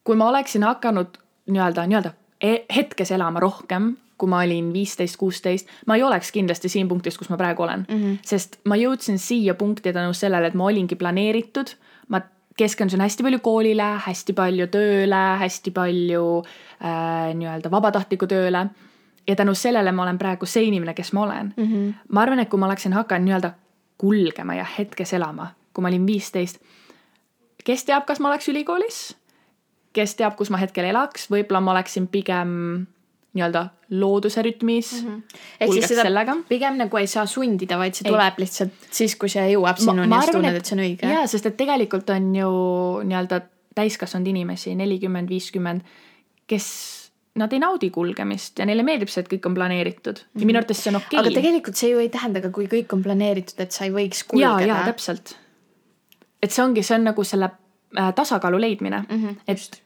kui 0.04 0.16
ma 0.16 0.30
oleksin 0.30 0.64
hakanud 0.64 1.18
nii-öelda, 1.52 1.88
nii-öelda 1.88 2.14
e- 2.42 2.66
hetkes 2.76 3.12
elama 3.12 3.40
rohkem, 3.40 3.96
kui 4.18 4.30
ma 4.30 4.44
olin 4.46 4.74
viisteist, 4.74 5.18
kuusteist, 5.18 5.70
ma 5.88 5.96
ei 5.96 6.04
oleks 6.04 6.32
kindlasti 6.32 6.70
siin 6.70 6.88
punktis, 6.88 7.18
kus 7.18 7.30
ma 7.30 7.38
praegu 7.38 7.64
olen 7.64 7.86
mm. 7.90 8.04
-hmm. 8.04 8.18
sest 8.26 8.60
ma 8.66 8.76
jõudsin 8.76 9.18
siia 9.18 9.54
punkti 9.54 9.94
tänu 9.94 10.14
sellele, 10.14 10.48
et 10.48 10.54
ma 10.54 10.66
olingi 10.66 10.96
planeeritud, 10.96 11.74
ma 12.08 12.22
keskendusin 12.58 13.02
hästi 13.02 13.24
palju 13.24 13.40
koolile, 13.40 13.90
hästi 14.06 14.34
palju 14.34 14.68
tööle, 14.68 15.24
hästi 15.42 15.72
palju 15.72 16.44
äh, 16.84 17.34
nii-öelda 17.34 17.72
vabatahtliku 17.72 18.28
tööle 18.28 18.68
ja 19.28 19.36
tänu 19.36 19.56
sellele 19.56 19.92
ma 19.92 20.04
olen 20.04 20.18
praegu 20.18 20.46
see 20.46 20.64
inimene, 20.64 20.94
kes 20.94 21.14
ma 21.14 21.24
olen 21.24 21.54
mm. 21.58 21.64
-hmm. 21.64 21.94
ma 22.10 22.22
arvan, 22.22 22.40
et 22.40 22.50
kui 22.50 22.60
ma 22.60 22.66
oleksin 22.66 22.94
hakanud 22.94 23.26
nii-öelda 23.26 23.52
kulgema 23.98 24.56
ja 24.56 24.66
hetkes 24.78 25.14
elama, 25.14 25.48
kui 25.74 25.84
ma 25.84 25.92
olin 25.92 26.06
viisteist, 26.08 26.62
kes 27.66 27.86
teab, 27.88 28.06
kas 28.10 28.20
ma 28.20 28.32
oleks 28.32 28.50
ülikoolis, 28.52 29.02
kes 29.96 30.16
teab, 30.20 30.38
kus 30.40 30.52
ma 30.54 30.62
hetkel 30.62 30.88
elaks, 30.88 31.30
võib-olla 31.32 31.62
ma 31.64 31.76
oleksin 31.76 32.08
pigem 32.12 32.52
nii-öelda 33.32 33.62
looduse 33.96 34.42
rütmis 34.44 34.92
mm. 34.98 35.08
-hmm. 35.08 35.42
ehk 35.60 35.74
siis 35.74 35.88
seda 35.88 36.04
sellega. 36.04 36.36
pigem 36.50 36.78
nagu 36.80 36.98
ei 36.98 37.08
saa 37.08 37.26
sundida, 37.26 37.78
vaid 37.80 37.96
see 37.96 38.08
Ei. 38.08 38.12
tuleb 38.12 38.40
lihtsalt 38.44 38.90
siis, 38.92 39.16
kui 39.16 39.32
see 39.32 39.46
jõuab 39.54 39.80
sinuni 39.80 40.12
ja 40.12 40.22
sa 40.28 40.36
tunned, 40.36 40.56
et 40.60 40.68
see 40.68 40.76
on 40.76 40.84
õige. 40.84 41.12
jaa, 41.16 41.28
sest 41.32 41.48
et 41.48 41.58
tegelikult 41.58 42.10
on 42.12 42.34
ju 42.36 42.50
nii-öelda 43.08 43.42
täiskasvanud 43.76 44.28
inimesi, 44.28 44.76
nelikümmend, 44.76 45.32
viiskümmend, 45.32 45.88
kes 46.48 46.68
nad 47.40 47.54
ei 47.56 47.62
naudi 47.64 47.88
kulgemist 47.96 48.60
ja 48.60 48.68
neile 48.68 48.84
meeldib 48.84 49.12
see, 49.12 49.24
et 49.24 49.32
kõik 49.32 49.48
on 49.48 49.56
planeeritud 49.56 50.20
ja 50.20 50.48
minu 50.48 50.60
arvates 50.60 50.82
see 50.84 50.92
on 50.92 51.00
okei 51.00 51.20
aga 51.20 51.30
okay.. 51.30 51.38
tegelikult 51.40 51.80
see 51.80 51.94
ju 51.94 52.02
ei 52.04 52.10
tähenda 52.12 52.42
ka, 52.44 52.52
kui 52.52 52.68
kõik 52.72 52.92
on 52.98 53.06
planeeritud, 53.06 53.56
et 53.64 53.72
sa 53.72 53.88
ei 53.88 53.94
võiks 53.96 54.26
kulgeda. 54.28 54.68
ja 54.68 54.82
täpselt. 54.90 55.38
Et 56.44 56.52
see 56.52 56.64
ongi, 56.64 56.84
see 56.84 56.96
on 56.98 57.08
nagu 57.12 57.24
selle 57.24 57.50
äh, 57.98 58.14
tasakaalu 58.16 58.62
leidmine. 58.62 59.04
Mm, 59.10 59.24
-hmm, 59.24 59.36
et 59.48 59.84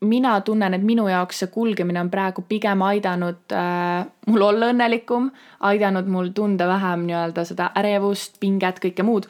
mina 0.00 0.40
tunnen, 0.40 0.74
et 0.74 0.82
minu 0.82 1.08
jaoks 1.08 1.38
see 1.38 1.46
kulgemine 1.46 2.00
on 2.00 2.10
praegu 2.10 2.42
pigem 2.48 2.82
aidanud 2.82 3.52
äh, 3.52 4.06
mul 4.26 4.40
olla 4.40 4.72
õnnelikum, 4.72 5.30
aidanud 5.60 6.06
mul 6.06 6.28
tunda 6.34 6.68
vähem 6.68 7.06
nii-öelda 7.06 7.44
seda 7.44 7.70
ärevust, 7.76 8.40
pinget, 8.40 8.80
kõike 8.84 9.02
muud. 9.02 9.26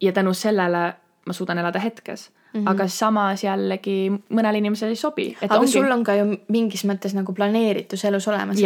ja 0.00 0.12
tänu 0.12 0.34
sellele 0.34 0.94
ma 1.26 1.32
suudan 1.32 1.58
elada 1.58 1.78
hetkes 1.78 2.30
mm, 2.52 2.60
-hmm. 2.60 2.70
aga 2.70 2.88
samas 2.88 3.44
jällegi 3.44 4.12
mõnele 4.12 4.58
inimesele 4.58 4.92
ei 4.92 4.96
sobi. 4.96 5.26
aga 5.42 5.58
ongi... 5.58 5.72
sul 5.72 5.90
on 5.90 6.04
ka 6.04 6.14
ju 6.14 6.28
mingis 6.48 6.84
mõttes 6.84 7.14
nagu 7.14 7.32
planeeritus 7.32 8.04
elus 8.04 8.28
olemas. 8.28 8.60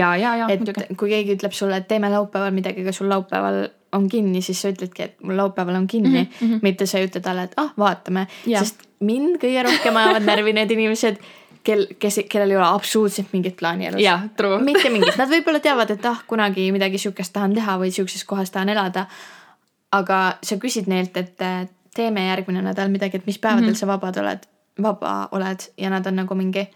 et 0.49 0.61
muidugi. 0.61 0.95
kui 0.97 1.11
keegi 1.11 1.37
ütleb 1.39 1.53
sulle, 1.53 1.77
et 1.77 1.89
teeme 1.89 2.11
laupäeval 2.11 2.51
midagi, 2.51 2.81
aga 2.81 2.93
sul 2.93 3.09
laupäeval 3.09 3.69
on 3.93 4.09
kinni, 4.09 4.43
siis 4.43 4.61
sa 4.63 4.69
ütledki, 4.69 5.03
et 5.03 5.17
mul 5.23 5.37
laupäeval 5.37 5.75
on 5.75 5.87
kinni 5.87 6.23
mm, 6.23 6.47
-hmm. 6.49 6.59
mitte 6.63 6.87
sa 6.87 6.99
ei 6.99 7.07
ütle 7.09 7.21
talle, 7.21 7.43
et 7.43 7.55
ah, 7.57 7.73
vaatame, 7.79 8.27
sest 8.59 8.87
mind 9.01 9.37
kõige 9.43 9.63
rohkem 9.63 9.97
ajavad 9.97 10.23
närvi 10.23 10.53
need 10.53 10.71
inimesed, 10.71 11.17
kel, 11.65 11.87
kes, 11.99 12.21
kellel 12.29 12.51
ei 12.51 12.57
ole 12.57 12.67
absoluutselt 12.67 13.33
mingit 13.33 13.57
plaani 13.57 13.87
elus. 13.87 14.03
true. 14.37 14.59
mitte 14.63 14.91
mingit, 14.91 15.17
nad 15.17 15.31
võib-olla 15.31 15.61
teavad, 15.61 15.91
et 15.91 16.07
ah, 16.07 16.23
kunagi 16.27 16.71
midagi 16.73 16.99
sihukest 16.99 17.33
tahan 17.33 17.55
teha 17.55 17.79
või 17.79 17.91
sihukeses 17.91 18.25
kohas 18.25 18.51
tahan 18.51 18.69
elada. 18.69 19.07
aga 19.93 20.37
sa 20.43 20.57
küsid 20.61 20.89
neilt, 20.91 21.17
et 21.17 21.43
teeme 21.97 22.27
järgmine 22.29 22.63
nädal 22.63 22.93
midagi, 22.93 23.21
et 23.21 23.27
mis 23.27 23.39
päevadel 23.39 23.71
mm 23.71 23.73
-hmm. 23.73 23.85
sa 23.85 23.87
vabad 23.87 24.19
oled, 24.23 24.49
vaba 24.83 25.29
oled 25.33 25.71
ja 25.79 25.91
nad 25.91 26.07
on 26.07 26.17
nagu 26.23 26.35
mingi, 26.35 26.69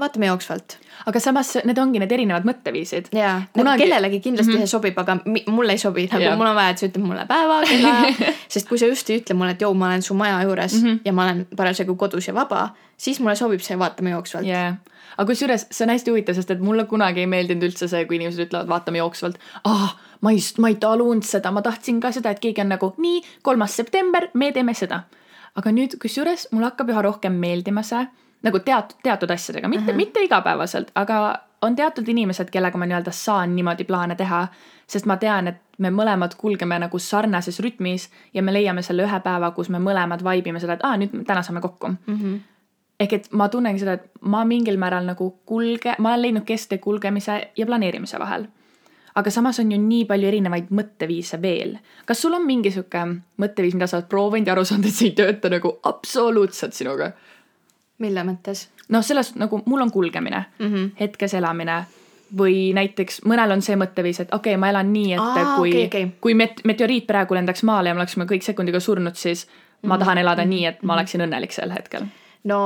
vaatame 0.00 0.26
jooksvalt. 0.26 0.78
aga 1.06 1.20
samas 1.20 1.54
need 1.64 1.78
ongi 1.78 2.00
need 2.02 2.12
erinevad 2.12 2.44
mõtteviisid. 2.48 3.10
jaa, 3.14 3.42
Kunagi- 3.56 3.82
kellelegi 3.84 4.20
kindlasti 4.20 4.52
mm 4.52 4.58
-hmm. 4.58 4.66
see 4.66 4.66
sobib, 4.66 4.98
aga 4.98 5.16
mulle 5.46 5.72
ei 5.72 5.78
sobi, 5.78 6.08
nagu 6.12 6.24
Jah. 6.24 6.36
mul 6.36 6.46
on 6.46 6.54
vaja, 6.54 6.70
et 6.70 6.78
sa 6.78 6.86
ütled 6.86 7.06
mulle 7.06 7.26
päeva, 7.26 7.60
kella, 7.62 7.94
sest 8.52 8.68
kui 8.68 8.78
sa 8.78 8.86
just 8.86 9.10
ei 9.10 9.20
ütle 9.20 9.34
mulle, 9.34 9.50
et 9.50 9.60
joo, 9.60 9.74
ma 9.74 9.86
olen 9.86 10.02
su 10.02 10.14
maja 10.14 10.42
juures 10.42 10.82
mm 10.82 10.88
-hmm. 10.88 10.98
ja 11.04 11.12
ma 11.12 11.24
olen 11.24 11.46
parasjagu 11.56 11.96
kodus 11.96 12.28
ja 12.28 12.34
vaba, 12.34 12.68
siis 13.00 13.20
mulle 13.20 13.36
sobib 13.38 13.64
see 13.64 13.78
vaatame 13.80 14.14
jooksvalt 14.14 14.48
yeah.. 14.48 14.76
aga 15.16 15.26
kusjuures 15.30 15.66
see 15.70 15.86
on 15.86 15.94
hästi 15.94 16.14
huvitav, 16.14 16.38
sest 16.38 16.52
et 16.54 16.62
mulle 16.64 16.86
kunagi 16.90 17.24
ei 17.24 17.30
meeldinud 17.30 17.70
üldse 17.70 17.88
see, 17.90 18.04
kui 18.08 18.20
inimesed 18.20 18.46
ütlevad, 18.48 18.68
vaatame 18.70 19.02
jooksvalt 19.02 19.40
ah,. 19.64 19.96
ma 20.20 20.34
ei, 20.36 20.42
ma 20.60 20.72
ei 20.72 20.78
talunud 20.80 21.26
seda, 21.26 21.52
ma 21.54 21.64
tahtsin 21.64 22.00
ka 22.04 22.12
seda, 22.16 22.34
et 22.34 22.42
keegi 22.42 22.64
on 22.64 22.74
nagu 22.74 22.94
nii, 23.00 23.22
kolmas 23.46 23.76
september, 23.80 24.28
me 24.34 24.52
teeme 24.56 24.76
seda. 24.76 25.04
aga 25.56 25.76
nüüd, 25.76 25.96
kusjuures 26.02 26.50
mul 26.52 26.68
hakkab 26.68 26.92
üha 26.92 27.04
rohkem 27.08 27.38
meeldima 27.40 27.86
see 27.86 28.04
nagu 28.46 28.60
teatud, 28.64 28.96
teatud 29.04 29.30
asjadega, 29.30 29.68
mitte 29.68 29.90
uh, 29.90 29.92
-huh. 29.92 29.96
mitte 29.96 30.22
igapäevaselt, 30.24 30.92
aga 30.94 31.40
on 31.62 31.76
teatud 31.76 32.08
inimesed, 32.08 32.50
kellega 32.50 32.78
ma 32.78 32.86
nii-öelda 32.86 33.12
saan 33.12 33.56
niimoodi 33.56 33.84
plaane 33.84 34.14
teha, 34.16 34.46
sest 34.86 35.06
ma 35.06 35.16
tean, 35.16 35.48
et 35.48 35.60
me 35.78 35.90
mõlemad 35.90 36.34
kulgeme 36.38 36.78
nagu 36.78 36.98
sarnases 36.98 37.60
rütmis 37.60 38.08
ja 38.34 38.42
me 38.42 38.52
leiame 38.52 38.82
selle 38.82 39.04
ühe 39.04 39.20
päeva, 39.24 39.50
kus 39.50 39.68
me 39.68 39.78
mõlemad 39.78 40.24
vaibime 40.24 40.60
seda, 40.60 40.78
et 40.78 40.84
aa, 40.84 40.96
nüüd 41.00 41.14
täna 41.26 41.42
saame 41.42 41.60
kokku 41.60 41.88
mm. 41.88 41.98
Mhm. 42.06 42.34
Ehk 43.00 43.12
et 43.16 43.28
ma 43.32 43.48
tunnengi 43.48 43.80
seda, 43.80 43.92
et 43.98 44.08
ma 44.22 44.44
mingil 44.44 44.76
määral 44.78 45.06
nagu 45.08 45.30
kulge, 45.48 45.94
ma 45.98 46.10
olen 46.12 46.22
leidnud 46.22 46.44
kesktee 46.48 46.78
kulgemise 46.78 47.40
ja 47.56 47.66
planeerimise 47.66 48.18
vahel. 48.18 48.46
aga 49.14 49.30
samas 49.30 49.58
on 49.58 49.72
ju 49.72 49.78
nii 49.82 50.04
palju 50.06 50.28
erinevaid 50.28 50.68
mõtteviise 50.70 51.40
veel. 51.42 51.78
kas 52.06 52.20
sul 52.22 52.34
on 52.34 52.46
mingi 52.46 52.70
sihuke 52.70 53.06
mõtteviis, 53.42 53.74
mida 53.74 53.86
sa 53.86 53.96
oled 53.96 54.08
proovinud 54.08 54.46
ja 54.46 54.52
aru 54.52 54.64
saanud, 54.64 54.86
et 54.86 54.94
see 54.94 55.08
ei 55.08 55.14
tööta 55.16 55.48
nagu 55.50 55.78
absoluutselt 55.82 56.72
sinuga? 56.72 57.12
mille 57.98 58.22
mõttes 58.24 58.68
noh, 58.88 59.02
selles 59.02 59.34
nagu 59.36 59.62
mul 59.66 59.80
on 59.80 59.90
kulgemine 59.90 60.44
mm, 60.58 60.66
Mhm. 60.66 60.74
-hmm. 60.74 60.90
hetkes 61.00 61.34
elamine 61.34 61.84
või 62.36 62.72
näiteks 62.74 63.22
mõnel 63.26 63.50
on 63.52 63.62
see 63.62 63.76
mõtteviis, 63.76 64.20
et 64.20 64.34
okei 64.34 64.54
okay,, 64.54 64.60
ma 64.60 64.68
elan 64.70 64.92
nii, 64.92 65.12
et 65.12 65.20
Aa, 65.20 65.56
kui 65.56 65.70
okei, 65.70 65.86
okei. 65.86 66.12
kui 66.20 66.34
met-, 66.34 66.60
meteoriit 66.64 67.06
praegu 67.06 67.34
lendaks 67.34 67.62
maale 67.62 67.88
ja 67.88 67.94
me 67.94 68.00
oleksime 68.00 68.24
kõik 68.24 68.42
sekundiga 68.46 68.80
surnud, 68.80 69.14
siis 69.14 69.48
ma 69.82 69.98
tahan 69.98 70.18
elada 70.18 70.44
nii, 70.44 70.64
et 70.66 70.82
ma 70.82 70.94
oleksin 70.94 71.20
õnnelik 71.26 71.52
sel 71.52 71.70
hetkel. 71.70 72.02
No 72.44 72.60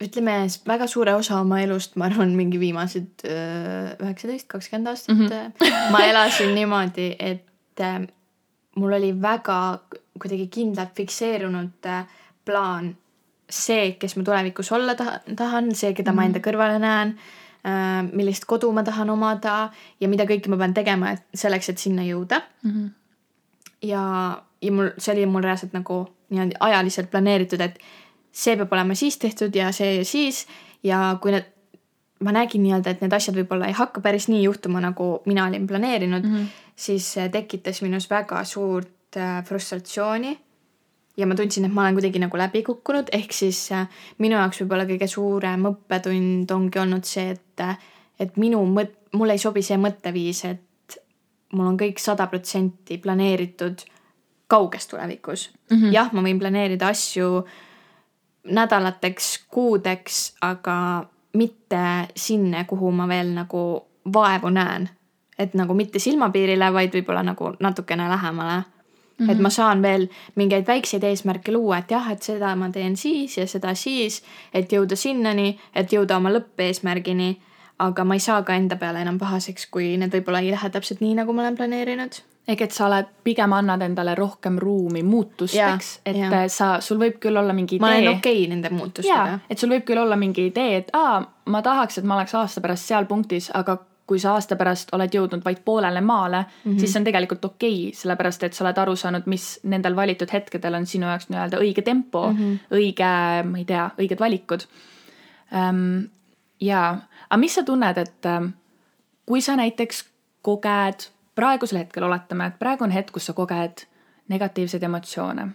ütleme, 0.00 0.46
väga 0.66 0.86
suure 0.88 1.14
osa 1.14 1.40
oma 1.40 1.60
elust, 1.60 1.96
ma 2.00 2.06
arvan, 2.08 2.32
mingi 2.36 2.60
viimased 2.60 3.24
öö, 3.28 3.90
üheksateist, 4.00 4.48
kakskümmend 4.48 4.88
aastat 4.88 5.16
mm, 5.16 5.26
-hmm. 5.28 5.90
ma 5.92 6.00
elasin 6.08 6.54
niimoodi, 6.54 7.10
et 7.18 7.80
äh, 7.80 8.00
mul 8.76 8.92
oli 8.96 9.12
väga 9.22 9.80
kuidagi 10.20 10.46
kindlalt 10.46 10.94
fikseerunud 10.96 11.86
äh, 11.86 12.06
plaan 12.44 12.94
see, 13.50 13.92
kes 13.98 14.16
ma 14.16 14.24
tulevikus 14.24 14.72
olla 14.72 14.94
taha, 14.94 15.18
tahan, 15.36 15.74
see, 15.74 15.92
keda 15.92 16.12
mm 16.12 16.18
-hmm. 16.18 16.20
ma 16.20 16.24
enda 16.24 16.40
kõrvale 16.40 16.78
näen 16.78 17.18
äh,, 17.66 18.12
millist 18.12 18.44
kodu 18.44 18.72
ma 18.72 18.82
tahan 18.82 19.10
omada 19.10 19.70
ja 20.00 20.08
mida 20.08 20.24
kõike 20.24 20.48
ma 20.48 20.56
pean 20.56 20.74
tegema 20.74 21.10
et 21.10 21.22
selleks, 21.34 21.68
et 21.68 21.78
sinna 21.78 22.02
jõuda 22.02 22.40
Mm 22.62 22.70
-hmm. 22.70 22.90
ja, 23.82 24.42
ja 24.62 24.72
mul, 24.72 24.90
see 24.98 25.14
oli 25.14 25.26
mul 25.26 25.42
reaalselt 25.42 25.72
nagu 25.72 26.08
niimoodi 26.30 26.54
ajaliselt 26.60 27.10
planeeritud, 27.10 27.60
et 27.60 27.78
see 28.32 28.56
peab 28.56 28.72
olema 28.72 28.94
siis 28.94 29.18
tehtud 29.18 29.54
ja 29.56 29.72
see 29.72 30.04
siis 30.04 30.46
ja 30.86 31.16
kui 31.22 31.34
need, 31.34 31.48
ma 32.20 32.34
nägin 32.36 32.62
nii-öelda, 32.62 32.94
et 32.94 33.02
need 33.04 33.16
asjad 33.16 33.36
võib-olla 33.38 33.70
ei 33.70 33.76
hakka 33.76 34.02
päris 34.04 34.28
nii 34.28 34.42
juhtuma, 34.44 34.82
nagu 34.84 35.20
mina 35.26 35.46
olin 35.48 35.66
planeerinud 35.66 36.24
mm, 36.24 36.36
-hmm. 36.36 36.46
siis 36.76 37.12
see 37.16 37.28
tekitas 37.28 37.82
minus 37.82 38.10
väga 38.10 38.44
suurt 38.44 39.16
äh, 39.16 39.44
frustratsiooni 39.44 40.38
ja 41.16 41.26
ma 41.26 41.34
tundsin, 41.34 41.64
et 41.64 41.72
ma 41.72 41.82
olen 41.82 41.94
kuidagi 41.98 42.18
nagu 42.22 42.38
läbi 42.38 42.62
kukkunud, 42.62 43.12
ehk 43.12 43.32
siis 43.32 43.72
äh, 43.72 43.88
minu 44.18 44.36
jaoks 44.36 44.62
võib-olla 44.62 44.86
kõige 44.88 45.06
suurem 45.06 45.66
õppetund 45.72 46.50
ongi 46.54 46.78
olnud 46.78 47.04
see, 47.04 47.30
et, 47.30 47.64
et 48.20 48.36
minu 48.36 48.62
mõt-, 48.66 48.96
mulle 49.12 49.36
ei 49.36 49.42
sobi 49.42 49.62
see 49.62 49.78
mõtteviis, 49.80 50.44
et 50.44 50.98
mul 51.52 51.72
on 51.72 51.78
kõik 51.80 51.98
sada 51.98 52.26
protsenti 52.30 52.98
planeeritud 52.98 53.82
kauges 54.50 54.86
tulevikus 54.86 55.50
mm. 55.50 55.76
-hmm. 55.76 55.92
jah, 55.94 56.12
ma 56.12 56.22
võin 56.22 56.38
planeerida 56.38 56.88
asju 56.88 57.44
nädalateks, 58.44 59.44
kuudeks, 59.48 60.34
aga 60.40 61.04
mitte 61.32 62.08
sinna, 62.16 62.64
kuhu 62.64 62.90
ma 62.90 63.08
veel 63.08 63.34
nagu 63.34 63.86
vaevu 64.12 64.48
näen. 64.48 64.88
et 65.38 65.54
nagu 65.54 65.74
mitte 65.74 65.98
silmapiirile, 65.98 66.66
vaid 66.72 66.92
võib-olla 66.92 67.22
nagu 67.24 67.54
natukene 67.64 68.08
lähemale 68.08 68.56
mm. 68.58 68.64
-hmm. 69.26 69.30
et 69.32 69.38
ma 69.38 69.50
saan 69.50 69.82
veel 69.82 70.08
mingeid 70.34 70.66
väikseid 70.66 71.02
eesmärke 71.02 71.52
luua, 71.52 71.78
et 71.78 71.90
jah, 71.90 72.10
et 72.12 72.22
seda 72.22 72.56
ma 72.56 72.70
teen 72.70 72.96
siis 72.96 73.38
ja 73.38 73.46
seda 73.46 73.74
siis, 73.74 74.22
et 74.54 74.72
jõuda 74.72 74.96
sinnani, 74.96 75.58
et 75.74 75.92
jõuda 75.92 76.16
oma 76.16 76.30
lõppeesmärgini. 76.30 77.36
aga 77.78 78.04
ma 78.04 78.14
ei 78.14 78.20
saa 78.20 78.42
ka 78.42 78.54
enda 78.54 78.76
peale 78.76 79.00
enam 79.00 79.18
pahaseks, 79.18 79.66
kui 79.66 79.96
need 79.96 80.12
võib-olla 80.12 80.40
ei 80.40 80.50
lähe 80.50 80.70
täpselt 80.70 81.00
nii, 81.00 81.14
nagu 81.14 81.32
ma 81.32 81.42
olen 81.42 81.56
planeerinud 81.56 82.20
ehk 82.48 82.62
et 82.66 82.72
sa 82.74 82.86
oled, 82.86 83.10
pigem 83.24 83.52
annad 83.52 83.82
endale 83.82 84.14
rohkem 84.18 84.56
ruumi 84.58 85.02
muutusteks, 85.06 85.90
et 86.06 86.16
ja. 86.16 86.46
sa, 86.48 86.70
sul 86.80 86.98
võib 86.98 87.20
küll 87.22 87.36
olla 87.36 87.52
mingi 87.56 87.78
ma 87.82 87.92
idee 87.94 88.08
olen 88.08 88.18
okei 88.18 88.40
okay 88.40 88.48
nende 88.50 88.72
muutustega 88.74 89.38
et 89.50 89.58
sul 89.58 89.70
võib 89.70 89.84
küll 89.88 90.00
olla 90.02 90.16
mingi 90.16 90.48
idee, 90.50 90.80
et 90.82 90.90
aa, 90.96 91.20
ma 91.46 91.62
tahaks, 91.62 92.00
et 92.00 92.08
ma 92.08 92.16
oleks 92.18 92.34
aasta 92.34 92.64
pärast 92.64 92.90
seal 92.90 93.06
punktis, 93.10 93.50
aga 93.54 93.78
kui 94.10 94.18
sa 94.18 94.32
aasta 94.34 94.56
pärast 94.58 94.88
oled 94.96 95.12
jõudnud 95.14 95.44
vaid 95.46 95.60
poolele 95.64 96.00
maale 96.02 96.40
mm, 96.40 96.72
-hmm. 96.72 96.78
siis 96.82 96.92
see 96.92 97.00
on 97.00 97.04
tegelikult 97.06 97.44
okei 97.44 97.76
okay,, 97.82 97.94
sellepärast 97.94 98.42
et 98.42 98.56
sa 98.56 98.64
oled 98.64 98.78
aru 98.82 98.96
saanud, 98.96 99.28
mis 99.30 99.44
nendel 99.62 99.96
valitud 99.96 100.32
hetkedel 100.32 100.74
on 100.74 100.86
sinu 100.86 101.06
jaoks 101.06 101.28
nii-öelda 101.30 101.60
õige 101.62 101.84
tempo 101.86 102.24
mm, 102.32 102.38
-hmm. 102.38 102.78
õige, 102.80 103.12
ma 103.52 103.58
ei 103.58 103.64
tea, 103.68 103.90
õiged 103.98 104.20
valikud 104.20 104.66
ähm,. 105.54 106.10
jaa, 106.60 106.88
aga 107.28 107.38
mis 107.40 107.54
sa 107.54 107.62
tunned, 107.62 107.98
et 107.98 108.26
ähm, 108.26 108.50
kui 109.26 109.40
sa 109.40 109.56
näiteks 109.56 110.04
koged, 110.42 111.06
praegusel 111.40 111.80
hetkel 111.80 112.04
oletame, 112.04 112.52
et 112.52 112.60
praegu 112.60 112.84
on 112.84 112.94
hetk, 112.94 113.14
kus 113.16 113.30
sa 113.30 113.36
koged 113.36 113.86
negatiivseid 114.28 114.84
emotsioone 114.86 115.48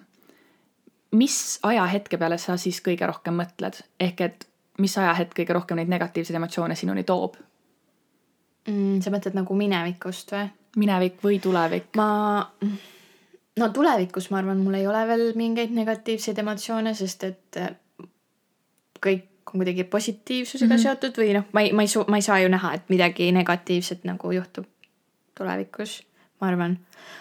mis 1.15 1.59
ajahetke 1.63 2.17
peale 2.17 2.37
sa 2.41 2.57
siis 2.57 2.81
kõige 2.83 3.07
rohkem 3.07 3.37
mõtled, 3.39 3.77
ehk 3.99 4.23
et 4.25 4.47
mis 4.81 4.95
ajahetk 4.99 5.35
kõige 5.39 5.55
rohkem 5.55 5.79
neid 5.79 5.91
negatiivseid 5.91 6.39
emotsioone 6.39 6.75
sinuni 6.75 7.05
toob? 7.07 7.37
mm,. 8.67 9.01
sa 9.01 9.13
mõtled 9.13 9.37
nagu 9.37 9.57
minevikust 9.57 10.35
või? 10.35 10.49
minevik 10.81 11.21
või 11.23 11.39
tulevik? 11.43 11.91
ma, 11.99 12.09
no 13.59 13.69
tulevikus 13.73 14.29
ma 14.31 14.41
arvan, 14.41 14.63
mul 14.65 14.81
ei 14.81 14.87
ole 14.87 15.05
veel 15.07 15.25
mingeid 15.39 15.73
negatiivseid 15.75 16.43
emotsioone, 16.43 16.93
sest 16.97 17.27
et 17.29 17.61
äh, 17.61 17.73
kõik 19.05 19.31
on 19.53 19.61
kuidagi 19.61 19.85
positiivsusega 19.87 20.73
mm 20.73 20.77
-hmm. 20.77 20.83
seotud 20.83 21.21
või 21.21 21.33
noh, 21.37 21.45
ma 21.53 21.61
ei, 21.61 21.71
ma 21.71 21.85
ei, 21.85 22.05
ma 22.07 22.19
ei 22.19 22.25
saa 22.25 22.39
ju 22.41 22.49
näha, 22.51 22.73
et 22.73 22.89
midagi 22.89 23.31
negatiivset 23.31 24.03
nagu 24.03 24.31
juhtub 24.31 24.65
tulevikus, 25.37 26.03
ma 26.41 26.47
arvan. 26.47 26.77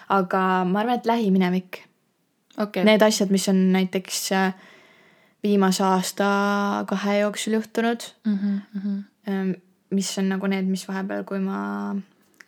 aga 0.09 0.41
ma 0.69 0.79
arvan, 0.81 0.99
et 0.99 1.05
lähiminevik 1.05 1.83
okay.. 2.57 2.83
Need 2.83 3.01
asjad, 3.01 3.31
mis 3.33 3.49
on 3.49 3.61
näiteks 3.73 4.31
äh, 4.31 4.53
viimase 5.43 5.83
aasta-kahe 5.83 7.19
jooksul 7.19 7.53
juhtunud 7.53 8.01
mm. 8.25 8.37
-hmm. 8.37 9.55
mis 9.89 10.17
on 10.19 10.29
nagu 10.29 10.47
need, 10.47 10.65
mis 10.65 10.87
vahepeal, 10.87 11.23
kui 11.23 11.39
ma 11.39 11.59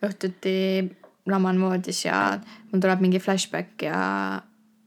õhtuti 0.06 0.56
laman 1.26 1.60
voodis 1.60 2.04
ja 2.04 2.38
mul 2.72 2.80
tuleb 2.80 3.00
mingi 3.00 3.18
flashback 3.18 3.82
ja, 3.82 3.98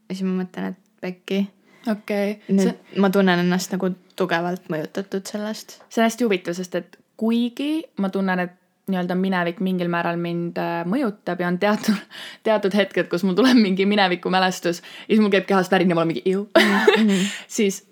ja 0.08 0.14
siis 0.14 0.26
ma 0.28 0.42
mõtlen, 0.42 0.72
et 0.72 0.80
pekki. 1.00 1.44
okei 1.90 2.32
okay.. 2.32 2.56
nüüd 2.56 2.72
see... 2.72 3.00
ma 3.00 3.10
tunnen 3.10 3.44
ennast 3.44 3.72
nagu 3.74 3.92
tugevalt 4.16 4.68
mõjutatud 4.72 5.26
sellest. 5.28 5.78
see 5.88 6.02
on 6.02 6.08
hästi 6.08 6.28
huvitav, 6.28 6.58
sest 6.58 6.74
et 6.80 6.98
kuigi 7.16 7.84
ma 8.02 8.10
tunnen, 8.10 8.46
et 8.46 8.58
nii-öelda 8.90 9.14
minevik 9.14 9.60
mingil 9.62 9.90
määral 9.92 10.18
mind 10.18 10.58
äh, 10.58 10.82
mõjutab 10.88 11.40
ja 11.42 11.48
on 11.48 11.58
teatud, 11.62 11.98
teatud 12.46 12.74
hetked, 12.74 13.08
kus 13.12 13.24
mul 13.26 13.38
tuleb 13.38 13.58
mingi 13.60 13.86
minevikumälestus 13.86 14.82
ja 14.82 15.08
siis 15.12 15.22
mul 15.22 15.32
käib 15.34 15.46
kehast 15.48 15.72
värin 15.72 15.92
ja 15.92 15.98
ma 15.98 16.02
olen 16.02 16.14
mingi 16.14 16.24
iu 16.26 16.48
mm. 16.58 16.76
-hmm. 16.96 17.26
siis 17.58 17.84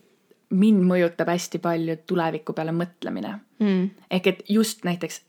mind 0.50 0.83
mõjutab 0.87 1.31
hästi 1.31 1.62
palju 1.62 1.96
tuleviku 2.11 2.53
peale 2.53 2.74
mõtlemine 2.74 3.37
mm.. 3.59 3.90
ehk 4.11 4.26
et 4.26 4.42
just 4.48 4.85
näiteks 4.85 5.22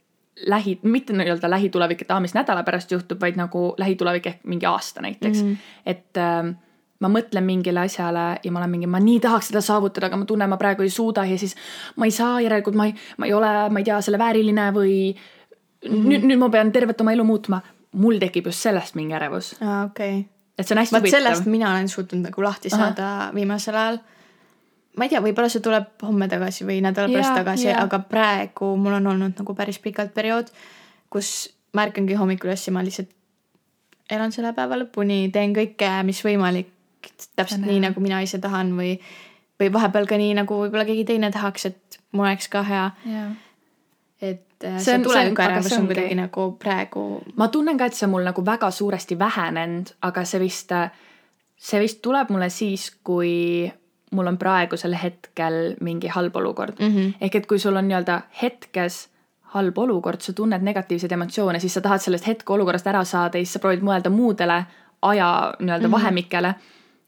lähi, 0.48 0.80
mitte 0.84 1.14
nii-öelda 1.14 1.50
lähitulevik, 1.50 2.02
et 2.02 2.12
aa, 2.12 2.20
mis 2.20 2.34
nädala 2.34 2.64
pärast 2.64 2.92
juhtub, 2.92 3.22
vaid 3.22 3.38
nagu 3.38 3.76
lähitulevik 3.78 4.28
ehk 4.28 4.44
mingi 4.44 4.66
aasta 4.66 5.02
näiteks 5.06 5.44
mm.. 5.44 5.58
et 5.86 6.18
äh, 6.18 6.56
ma 7.02 7.10
mõtlen 7.10 7.46
mingile 7.46 7.84
asjale 7.86 8.26
ja 8.44 8.54
ma 8.54 8.62
olen 8.62 8.74
mingi, 8.76 8.90
ma 8.90 9.02
nii 9.02 9.20
tahaks 9.24 9.52
seda 9.52 9.62
saavutada, 9.66 10.10
aga 10.10 10.22
ma 10.22 10.26
tunnen, 10.30 10.50
ma 10.50 10.58
praegu 10.62 10.86
ei 10.86 10.94
suuda 10.94 11.26
ja 11.26 11.38
siis 11.38 11.56
ma 11.98 12.10
ei 12.10 12.16
saa, 12.16 12.40
järelikult 12.46 12.78
ma 12.78 12.88
ei, 12.90 12.96
ma 13.18 13.30
ei 13.30 13.34
ole, 13.34 13.52
ma 13.70 13.82
ei 13.82 13.88
tea, 13.88 14.02
selle 14.06 14.22
vääriline 14.22 14.68
või 14.76 14.96
mm 15.86 16.10
nüüd, 16.10 16.28
nüüd 16.30 16.42
ma 16.42 16.50
pean 16.54 16.72
tervet 16.72 17.02
oma 17.02 17.14
elu 17.16 17.24
muutma. 17.26 17.62
mul 17.92 18.20
tekib 18.20 18.46
just 18.48 18.64
sellest 18.64 18.96
mingi 18.96 19.16
ärevus. 19.18 19.56
aa, 19.62 19.86
okei 19.86 20.20
okay.. 20.20 20.26
et 20.58 20.68
see 20.68 20.76
on 20.76 20.82
hästi 20.82 20.98
huvitav. 20.98 21.20
sellest 21.20 21.46
mina 21.46 21.72
olen 21.72 21.90
suutnud 21.90 22.28
nagu 22.30 22.44
lahti 22.44 22.70
saada 22.70 23.08
Aha. 23.08 23.32
viimasel 23.36 23.76
ajal. 23.76 23.98
ma 24.98 25.08
ei 25.08 25.10
tea, 25.10 25.22
võib-olla 25.24 25.50
see 25.50 25.64
tuleb 25.64 26.04
homme 26.04 26.28
tagasi 26.28 26.68
või 26.68 26.82
nädala 26.84 27.12
pärast 27.14 27.36
tagasi, 27.36 27.72
aga 27.74 28.00
praegu 28.00 28.76
mul 28.78 29.00
on 29.00 29.08
olnud 29.16 29.42
nagu 29.42 29.56
päris 29.56 29.80
pikalt 29.80 30.14
periood, 30.14 30.52
kus 31.10 31.50
ma 31.74 31.88
ärkangi 31.88 32.20
hommikul 32.20 32.52
üles 32.52 32.68
ja 32.68 32.74
ma 32.76 32.84
lihtsalt 32.84 33.12
elan 34.12 34.34
selle 34.36 34.54
päeva 34.56 34.80
lõpuni, 34.80 35.30
teen 35.34 35.54
kõike, 35.56 35.90
mis 36.08 36.20
võimalik, 36.26 36.72
täpselt 37.36 37.64
nii, 37.64 37.80
nagu 37.86 38.04
mina 38.04 38.20
ise 38.24 38.42
tahan 38.44 38.74
või, 38.78 38.98
või 39.60 39.72
vahepeal 39.74 40.10
ka 40.10 40.20
nii, 40.20 40.34
nagu 40.42 40.58
võib-olla 40.66 40.86
keegi 40.88 41.06
teine 41.14 41.32
tahaks, 41.34 41.70
et 41.72 42.00
mul 42.12 42.28
oleks 42.28 42.52
ka 42.52 42.64
hea. 42.68 42.90
et 43.08 43.51
et 44.64 44.80
see, 44.80 44.96
see 44.96 45.04
tulevikuärevus 45.04 45.78
on 45.78 45.88
kuidagi 45.90 46.16
nagu 46.16 46.48
praegu. 46.60 47.22
ma 47.36 47.48
tunnen 47.48 47.78
ka, 47.78 47.86
et 47.86 47.98
see 47.98 48.08
on 48.08 48.16
mul 48.16 48.26
nagu 48.28 48.46
väga 48.46 48.72
suuresti 48.72 49.20
vähenenud, 49.20 49.94
aga 50.02 50.26
see 50.26 50.40
vist, 50.40 50.74
see 51.58 51.80
vist 51.80 52.02
tuleb 52.02 52.30
mulle 52.30 52.50
siis, 52.50 52.90
kui 53.04 53.72
mul 54.12 54.28
on 54.28 54.38
praegusel 54.38 54.96
hetkel 55.04 55.76
mingi 55.82 56.12
halb 56.12 56.36
olukord 56.36 56.80
mm. 56.80 56.96
-hmm. 56.96 57.14
ehk 57.22 57.36
et 57.36 57.48
kui 57.48 57.60
sul 57.60 57.76
on 57.76 57.88
nii-öelda 57.88 58.22
hetkes 58.42 59.08
halb 59.42 59.78
olukord, 59.78 60.22
sa 60.22 60.34
tunned 60.34 60.64
negatiivseid 60.64 61.12
emotsioone, 61.12 61.60
siis 61.60 61.74
sa 61.74 61.82
tahad 61.82 62.00
sellest 62.00 62.28
hetkeolukorrast 62.28 62.88
ära 62.88 63.04
saada 63.04 63.38
ja 63.38 63.46
siis 63.46 63.54
sa 63.54 63.60
proovid 63.60 63.84
mõelda 63.84 64.10
muudele 64.10 64.64
aja 65.02 65.54
nii-öelda 65.60 65.88
mm 65.88 65.94
-hmm. 65.94 65.98
vahemikele 65.98 66.54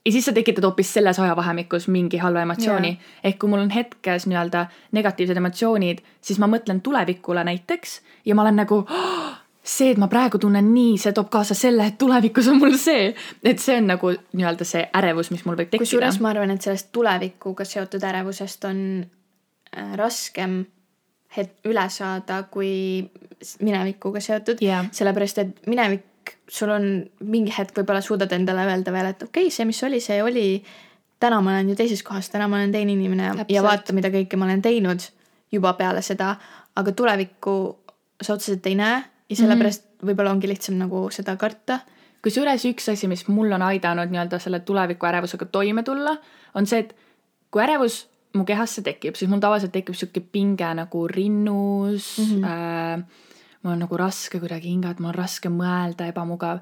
ja 0.06 0.12
siis 0.12 0.26
sa 0.26 0.34
tekitad 0.34 0.64
hoopis 0.64 0.94
selles 0.94 1.20
ajavahemikus 1.20 1.88
mingi 1.88 2.18
halva 2.18 2.42
emotsiooni 2.42 2.88
yeah.. 2.88 3.14
ehk 3.24 3.40
kui 3.40 3.50
mul 3.50 3.64
on 3.64 3.72
hetkes 3.72 4.28
nii-öelda 4.28 4.66
negatiivsed 4.92 5.40
emotsioonid, 5.40 6.04
siis 6.22 6.40
ma 6.40 6.50
mõtlen 6.52 6.82
tulevikule 6.84 7.44
näiteks 7.48 8.02
ja 8.26 8.36
ma 8.36 8.44
olen 8.44 8.60
nagu 8.64 8.82
oh, 8.84 9.32
see, 9.64 9.94
et 9.94 10.02
ma 10.02 10.10
praegu 10.12 10.40
tunnen 10.44 10.74
nii, 10.74 10.98
see 11.00 11.16
toob 11.16 11.32
kaasa 11.34 11.56
selle, 11.58 11.88
et 11.88 11.98
tulevikus 11.98 12.50
on 12.52 12.60
mul 12.60 12.78
see. 12.80 13.14
et 13.44 13.64
see 13.64 13.80
on 13.80 13.90
nagu 13.94 14.12
nii-öelda 14.12 14.68
see 14.68 14.84
ärevus, 15.00 15.32
mis 15.32 15.46
mul 15.48 15.58
võib 15.58 15.72
tekkida. 15.72 15.88
kusjuures 15.88 16.20
ma 16.24 16.34
arvan, 16.34 16.52
et 16.52 16.66
sellest 16.66 16.92
tulevikuga 16.96 17.68
seotud 17.68 18.04
ärevusest 18.12 18.68
on 18.70 18.80
äh, 19.04 19.94
raskem 20.00 20.64
het-, 21.38 21.60
üle 21.70 21.86
saada 21.90 22.44
kui 22.52 22.74
minevikuga 23.64 24.22
seotud 24.24 24.62
yeah., 24.64 24.88
sellepärast 24.92 25.46
et 25.46 25.68
minevik 25.68 26.10
sul 26.50 26.72
on 26.74 26.88
mingi 27.20 27.54
hetk 27.58 27.78
võib-olla 27.78 28.02
suudad 28.02 28.32
endale 28.36 28.66
öelda 28.70 28.94
veel, 28.96 29.12
et 29.14 29.24
okei 29.24 29.48
okay,, 29.48 29.54
see, 29.54 29.66
mis 29.70 29.84
oli, 29.84 30.00
see 30.04 30.22
oli. 30.24 30.48
täna 31.20 31.40
ma 31.42 31.56
olen 31.56 31.70
ju 31.72 31.76
teises 31.80 32.04
kohas, 32.04 32.30
täna 32.30 32.48
ma 32.52 32.60
olen 32.60 32.72
teine 32.72 32.92
inimene 32.92 33.30
Täpselt. 33.30 33.52
ja 33.56 33.64
vaata, 33.64 33.94
mida 33.94 34.12
kõike 34.14 34.38
ma 34.38 34.46
olen 34.50 34.62
teinud 34.62 35.08
juba 35.52 35.74
peale 35.80 36.02
seda. 36.02 36.36
aga 36.76 36.92
tulevikku 36.92 37.56
sa 38.22 38.34
otseselt 38.34 38.66
ei 38.68 38.76
näe 38.76 39.04
ja 39.30 39.36
sellepärast 39.36 39.84
mm 39.84 39.90
-hmm. 39.90 40.08
võib-olla 40.08 40.32
ongi 40.32 40.48
lihtsam 40.48 40.78
nagu 40.78 41.10
seda 41.12 41.36
karta. 41.38 41.80
kusjuures 42.24 42.66
üks 42.66 42.90
asi, 42.92 43.08
mis 43.08 43.28
mul 43.28 43.52
on 43.52 43.62
aidanud 43.62 44.10
nii-öelda 44.10 44.40
selle 44.40 44.60
tuleviku 44.60 45.06
ärevusega 45.06 45.46
toime 45.46 45.84
tulla, 45.84 46.18
on 46.56 46.66
see, 46.66 46.80
et 46.80 46.96
kui 47.52 47.62
ärevus 47.64 48.08
mu 48.34 48.46
kehasse 48.46 48.82
tekib, 48.82 49.16
siis 49.16 49.30
mul 49.30 49.40
tavaliselt 49.40 49.72
tekib 49.72 49.96
sihuke 49.96 50.22
pinge 50.34 50.74
nagu 50.74 51.08
rinnus 51.08 52.18
mm. 52.18 52.26
-hmm. 52.26 52.46
Äh, 52.46 53.04
mul 53.64 53.74
on 53.74 53.84
nagu 53.86 53.98
raske 54.00 54.40
kuidagi 54.40 54.72
hingata, 54.72 55.02
mul 55.02 55.14
on 55.14 55.18
raske 55.18 55.52
mõelda, 55.52 56.08
ebamugav. 56.12 56.62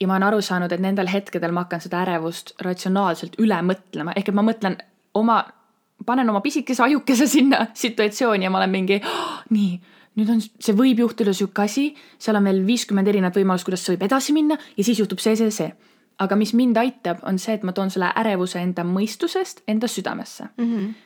ja 0.00 0.06
ma 0.06 0.14
olen 0.14 0.28
aru 0.28 0.40
saanud, 0.42 0.72
et 0.72 0.80
nendel 0.80 1.10
hetkedel 1.10 1.52
ma 1.52 1.64
hakkan 1.66 1.82
seda 1.82 2.02
ärevust 2.04 2.54
ratsionaalselt 2.62 3.38
üle 3.42 3.58
mõtlema, 3.66 4.14
ehk 4.16 4.30
et 4.30 4.34
ma 4.34 4.44
mõtlen 4.46 4.78
oma, 5.18 5.42
panen 6.06 6.30
oma 6.30 6.40
pisikese 6.40 6.82
ajukese 6.86 7.26
sinna 7.26 7.66
situatsiooni 7.74 8.46
ja 8.46 8.50
ma 8.50 8.62
olen 8.62 8.70
mingi 8.70 9.00
oh,, 9.02 9.42
nii 9.50 9.80
nüüd 10.18 10.30
on, 10.34 10.40
see 10.42 10.74
võib 10.74 11.02
juhtuda 11.04 11.34
sihuke 11.34 11.62
asi, 11.62 11.90
seal 12.18 12.38
on 12.38 12.46
veel 12.48 12.64
viiskümmend 12.66 13.10
erinevat 13.10 13.36
võimalust, 13.38 13.66
kuidas 13.68 13.84
see 13.84 13.94
võib 13.94 14.08
edasi 14.08 14.34
minna 14.34 14.58
ja 14.76 14.86
siis 14.86 14.98
juhtub 15.02 15.22
see, 15.22 15.36
see, 15.38 15.52
see. 15.54 15.74
aga 16.18 16.38
mis 16.38 16.54
mind 16.58 16.78
aitab, 16.80 17.20
on 17.26 17.38
see, 17.38 17.54
et 17.54 17.66
ma 17.66 17.74
toon 17.74 17.92
selle 17.94 18.10
ärevuse 18.18 18.58
enda 18.62 18.86
mõistusest 18.86 19.62
enda 19.70 19.90
südamesse 19.90 20.50
mm. 20.56 20.72
-hmm 20.72 20.96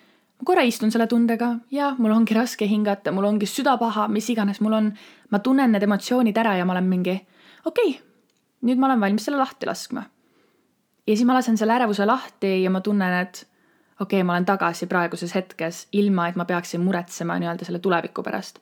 ma 0.43 0.47
korra 0.47 0.63
istun 0.67 0.91
selle 0.91 1.07
tundega 1.07 1.53
ja 1.71 1.93
mul 2.03 2.11
ongi 2.11 2.35
raske 2.35 2.67
hingata, 2.67 3.13
mul 3.15 3.29
ongi 3.29 3.47
süda 3.47 3.77
paha, 3.79 4.09
mis 4.11 4.27
iganes 4.33 4.59
mul 4.61 4.73
on. 4.75 4.89
ma 5.31 5.39
tunnen 5.39 5.71
need 5.71 5.83
emotsioonid 5.87 6.37
ära 6.37 6.57
ja 6.59 6.65
ma 6.67 6.75
olen 6.75 6.89
mingi 6.91 7.15
okei 7.65 7.91
okay,, 7.91 8.01
nüüd 8.67 8.79
ma 8.79 8.89
olen 8.89 9.01
valmis 9.01 9.29
selle 9.29 9.39
lahti 9.39 9.67
laskma. 9.71 10.03
ja 11.07 11.15
siis 11.15 11.27
ma 11.27 11.37
lasen 11.39 11.57
selle 11.57 11.77
ärevuse 11.79 12.07
lahti 12.07 12.63
ja 12.63 12.71
ma 12.71 12.81
tunnen, 12.81 13.15
et 13.23 13.47
okei 14.01 14.19
okay,, 14.19 14.27
ma 14.27 14.35
olen 14.35 14.45
tagasi 14.45 14.89
praeguses 14.91 15.35
hetkes, 15.35 15.87
ilma 15.93 16.27
et 16.29 16.37
ma 16.37 16.45
peaksin 16.45 16.83
muretsema 16.83 17.39
nii-öelda 17.39 17.69
selle 17.69 17.79
tuleviku 17.79 18.23
pärast. 18.23 18.59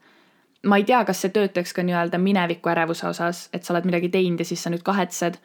ma 0.67 0.77
ei 0.77 0.85
tea, 0.85 1.01
kas 1.05 1.23
see 1.25 1.33
töötaks 1.33 1.73
ka 1.73 1.83
nii-öelda 1.83 2.21
mineviku 2.21 2.69
ärevuse 2.69 3.09
osas, 3.09 3.49
et 3.53 3.65
sa 3.65 3.73
oled 3.73 3.89
midagi 3.89 4.13
teinud 4.13 4.45
ja 4.45 4.45
siis 4.45 4.63
sa 4.63 4.71
nüüd 4.71 4.85
kahetsed, 4.85 5.41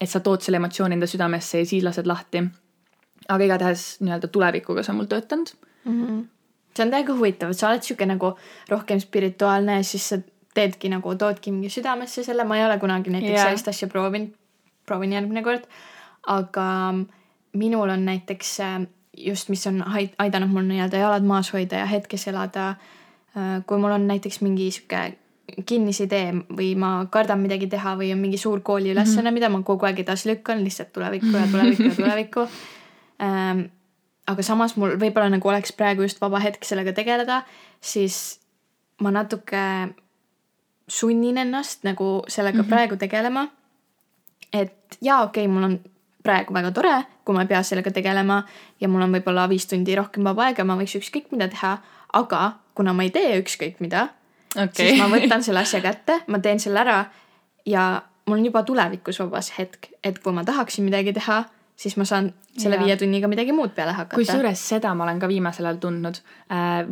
et 0.00 0.10
sa 0.12 0.20
tood 0.20 0.44
selle 0.44 0.60
emotsiooni 0.60 1.00
enda 1.00 1.08
südamesse 1.08 1.64
ja 1.64 1.72
siis 1.72 1.88
lased 1.88 2.06
lahti 2.06 2.44
aga 3.28 3.44
igatahes 3.44 3.86
nii-öelda 4.00 4.28
tulevikuga 4.28 4.82
see 4.82 4.92
on 4.92 5.00
mul 5.00 5.10
töötanud 5.10 5.54
mm. 5.84 5.98
-hmm. 6.02 6.22
see 6.76 6.84
on 6.84 6.90
täiega 6.90 7.16
huvitav, 7.16 7.50
et 7.50 7.58
sa 7.58 7.68
oled 7.68 7.82
sihuke 7.82 8.06
nagu 8.06 8.34
rohkem 8.68 9.00
spirituaalne 9.00 9.80
ja 9.80 9.82
siis 9.82 10.08
sa 10.08 10.18
teedki 10.54 10.88
nagu, 10.88 11.14
toodki 11.18 11.52
mingi 11.52 11.68
südamesse 11.68 12.24
selle, 12.24 12.44
ma 12.44 12.58
ei 12.58 12.66
ole 12.66 12.78
kunagi 12.78 13.10
näiteks 13.10 13.32
yeah. 13.32 13.46
sellist 13.46 13.68
asja 13.68 13.88
proovinud, 13.88 14.34
proovin 14.86 15.12
järgmine 15.12 15.42
kord. 15.42 15.64
aga 16.26 16.94
minul 17.52 17.88
on 17.88 18.04
näiteks 18.04 18.60
just, 19.16 19.48
mis 19.48 19.66
on 19.66 19.82
aidanud 20.18 20.50
mul 20.50 20.64
nii-öelda 20.68 21.02
jalad 21.02 21.26
maas 21.26 21.52
hoida 21.52 21.82
ja 21.82 21.86
hetkes 21.86 22.28
elada. 22.28 22.74
Äh, 23.34 23.60
kui 23.66 23.78
mul 23.78 23.90
on 23.90 24.06
näiteks 24.06 24.40
mingi 24.40 24.70
sihuke 24.70 25.18
kinnisidee 25.66 26.32
või 26.56 26.70
ma 26.78 27.06
kardan 27.10 27.42
midagi 27.42 27.66
teha 27.70 27.96
või 27.98 28.12
on 28.14 28.22
mingi 28.22 28.38
suur 28.40 28.62
kooliülesanne 28.64 29.22
mm, 29.22 29.26
-hmm. 29.26 29.34
mida 29.34 29.48
ma 29.48 29.62
kogu 29.62 29.86
aeg 29.86 30.00
edasi 30.00 30.30
lükkan 30.30 30.64
lihtsalt 30.64 30.92
tulevikku 30.92 31.36
ja 31.36 31.46
tulevikku 31.50 31.82
ja 31.82 31.94
tulevikku 32.00 32.46
ähm,. 33.22 33.66
aga 34.26 34.42
samas 34.42 34.76
mul 34.80 34.94
võib-olla 34.96 35.28
nagu 35.28 35.48
oleks 35.48 35.74
praegu 35.76 36.02
just 36.02 36.20
vaba 36.20 36.38
hetk 36.40 36.64
sellega 36.64 36.94
tegeleda, 36.96 37.42
siis 37.80 38.40
ma 39.04 39.10
natuke 39.12 39.60
sunnin 40.88 41.38
ennast 41.38 41.84
nagu 41.84 42.24
sellega 42.28 42.58
mm 42.58 42.64
-hmm. 42.64 42.68
praegu 42.68 42.96
tegelema. 42.96 43.48
et 44.52 44.98
jaa, 45.02 45.22
okei 45.22 45.44
okay,, 45.44 45.54
mul 45.54 45.62
on 45.62 45.80
praegu 46.22 46.54
väga 46.54 46.70
tore, 46.70 47.04
kui 47.24 47.34
ma 47.34 47.42
ei 47.42 47.48
pea 47.48 47.62
sellega 47.62 47.90
tegelema 47.90 48.42
ja 48.80 48.88
mul 48.88 49.02
on 49.02 49.12
võib-olla 49.12 49.48
viis 49.48 49.66
tundi 49.66 49.96
rohkem 49.96 50.24
vaba 50.24 50.44
aega, 50.44 50.64
ma 50.64 50.76
võiks 50.76 50.96
ükskõik 50.96 51.32
mida 51.32 51.48
teha, 51.48 51.78
aga 52.12 52.52
kuna 52.74 52.92
ma 52.92 53.02
ei 53.02 53.10
tee 53.10 53.40
ükskõik 53.40 53.80
mida 53.80 54.08
okay., 54.54 54.72
siis 54.74 54.98
ma 54.98 55.08
võtan 55.12 55.42
selle 55.42 55.60
asja 55.60 55.80
kätte, 55.80 56.20
ma 56.26 56.38
teen 56.38 56.60
selle 56.60 56.80
ära 56.80 57.04
ja 57.66 58.02
mul 58.26 58.38
on 58.38 58.46
juba 58.46 58.62
tulevikus 58.62 59.20
vabas 59.20 59.52
hetk, 59.58 59.90
et 60.04 60.18
kui 60.18 60.32
ma 60.32 60.44
tahaksin 60.44 60.84
midagi 60.84 61.12
teha, 61.12 61.44
siis 61.76 61.96
ma 62.00 62.06
saan 62.08 62.32
selle 62.58 62.76
Jaa. 62.76 62.84
viie 62.86 62.96
tunniga 62.98 63.28
midagi 63.30 63.54
muud 63.54 63.72
peale 63.74 63.94
hakata. 63.96 64.18
kusjuures 64.18 64.60
seda 64.68 64.92
ma 64.94 65.06
olen 65.06 65.18
ka 65.22 65.28
viimasel 65.30 65.66
ajal 65.66 65.80
tundnud. 65.82 66.20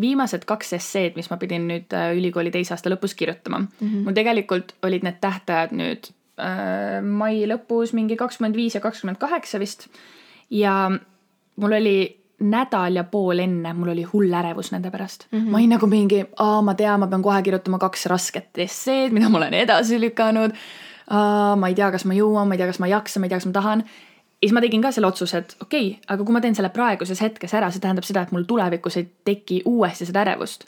viimased 0.00 0.46
kaks 0.48 0.72
esseed, 0.78 1.18
mis 1.18 1.30
ma 1.30 1.38
pidin 1.38 1.68
nüüd 1.70 1.94
äh, 1.96 2.10
ülikooli 2.18 2.50
teise 2.54 2.74
aasta 2.74 2.90
lõpus 2.90 3.14
kirjutama 3.18 3.62
mm. 3.62 3.68
-hmm. 3.78 4.02
mul 4.06 4.18
tegelikult 4.18 4.74
olid 4.82 5.06
need 5.06 5.20
tähtajad 5.22 5.76
nüüd 5.78 6.10
äh, 6.40 6.98
mai 7.02 7.44
lõpus 7.46 7.94
mingi 7.94 8.18
kakskümmend 8.18 8.58
viis 8.58 8.74
ja 8.74 8.80
kakskümmend 8.80 9.18
kaheksa 9.22 9.62
vist. 9.62 9.88
ja 10.50 10.90
mul 11.56 11.78
oli 11.78 12.18
nädal 12.42 12.96
ja 12.98 13.04
pool 13.04 13.38
enne, 13.38 13.72
mul 13.72 13.94
oli 13.94 14.02
hull 14.02 14.32
ärevus 14.34 14.72
nende 14.72 14.90
pärast 14.90 15.28
mm. 15.30 15.38
-hmm. 15.38 15.50
ma 15.50 15.58
olin 15.58 15.76
nagu 15.78 15.86
mingi, 15.86 16.24
ma 16.62 16.74
tean, 16.74 17.00
ma 17.00 17.06
pean 17.06 17.22
kohe 17.22 17.42
kirjutama 17.42 17.78
kaks 17.78 18.06
rasket 18.06 18.58
esseed, 18.58 19.12
mida 19.12 19.28
ma 19.28 19.38
olen 19.38 19.54
edasi 19.54 20.00
lükanud. 20.00 20.50
ma 21.56 21.68
ei 21.68 21.74
tea, 21.74 21.90
kas 21.90 22.04
ma 22.04 22.14
jõuan, 22.14 22.48
ma 22.48 22.54
ei 22.54 22.58
tea, 22.58 22.66
kas 22.66 22.78
ma 22.78 22.86
jaksan, 22.86 23.20
ma 23.20 23.26
ei 23.26 23.28
tea, 23.28 23.38
kas 23.38 23.46
ma 23.46 23.52
tahan 23.52 23.84
ja 24.42 24.48
siis 24.48 24.54
ma 24.56 24.60
tegin 24.60 24.82
ka 24.82 24.90
selle 24.90 25.06
otsuse, 25.06 25.38
et 25.38 25.56
okei 25.62 25.88
okay,, 25.92 26.00
aga 26.10 26.24
kui 26.24 26.34
ma 26.34 26.40
teen 26.42 26.56
selle 26.58 26.72
praeguses 26.74 27.20
hetkes 27.22 27.54
ära, 27.54 27.70
see 27.70 27.82
tähendab 27.82 28.06
seda, 28.06 28.24
et 28.26 28.32
mul 28.34 28.42
tulevikus 28.48 28.98
ei 28.98 29.06
teki 29.24 29.62
uuesti 29.70 30.08
seda 30.08 30.24
ärevust. 30.24 30.64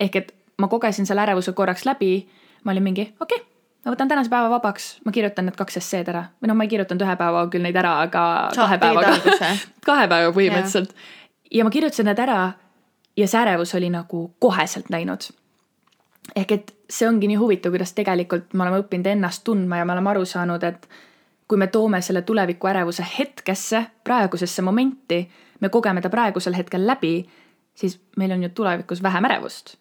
ehk 0.00 0.16
et 0.16 0.34
ma 0.58 0.68
kogesin 0.68 1.06
selle 1.06 1.22
ärevuse 1.22 1.52
korraks 1.52 1.84
läbi, 1.86 2.26
ma 2.64 2.72
olin 2.72 2.82
mingi 2.82 3.06
okei 3.20 3.38
okay,, 3.38 3.46
ma 3.84 3.94
võtan 3.94 4.10
tänase 4.10 4.32
päeva 4.32 4.50
vabaks, 4.50 4.88
ma 5.04 5.12
kirjutan 5.12 5.46
need 5.46 5.56
kaks 5.56 5.78
esseed 5.78 6.10
ära. 6.10 6.24
Või 6.42 6.50
noh, 6.50 6.58
ma 6.58 6.66
ei 6.66 6.72
kirjutanud 6.72 7.06
ühe 7.06 7.16
päevaga 7.20 7.52
küll 7.52 7.66
neid 7.66 7.78
ära, 7.78 7.94
aga 8.08 8.24
Sa 8.56 8.66
kahe 8.66 8.80
päevaga 8.82 9.14
kahe 9.88 10.10
päevaga 10.10 10.34
põhimõtteliselt. 10.34 10.94
ja 11.54 11.64
ma 11.64 11.70
kirjutasin 11.70 12.10
need 12.10 12.22
ära 12.26 12.40
ja 13.16 13.30
see 13.30 13.40
ärevus 13.40 13.74
oli 13.78 13.94
nagu 13.94 14.26
koheselt 14.42 14.90
läinud. 14.90 15.30
Ehk 16.34 16.52
et 16.56 16.74
see 16.90 17.06
ongi 17.08 17.28
nii 17.28 17.38
huvitav, 17.38 17.74
kuidas 17.74 17.92
tegelikult 17.94 18.54
me 18.54 18.64
oleme 18.64 18.80
õppinud 18.82 19.06
ennast 19.06 19.44
tundma 19.44 19.78
ja 19.78 19.84
me 19.84 19.92
oleme 19.92 20.10
aru 20.14 20.24
saanud, 20.26 20.62
et 20.64 20.88
kui 21.48 21.58
me 21.60 21.66
toome 21.66 22.00
selle 22.02 22.22
tuleviku 22.22 22.68
ärevuse 22.70 23.06
hetkesse, 23.18 23.84
praegusesse 24.04 24.62
momenti, 24.62 25.20
me 25.60 25.68
kogeme 25.68 26.00
ta 26.00 26.10
praegusel 26.10 26.56
hetkel 26.56 26.86
läbi, 26.86 27.18
siis 27.74 27.98
meil 28.16 28.32
on 28.32 28.42
ju 28.42 28.48
tulevikus 28.48 29.02
vähem 29.02 29.24
ärevust. 29.24 29.76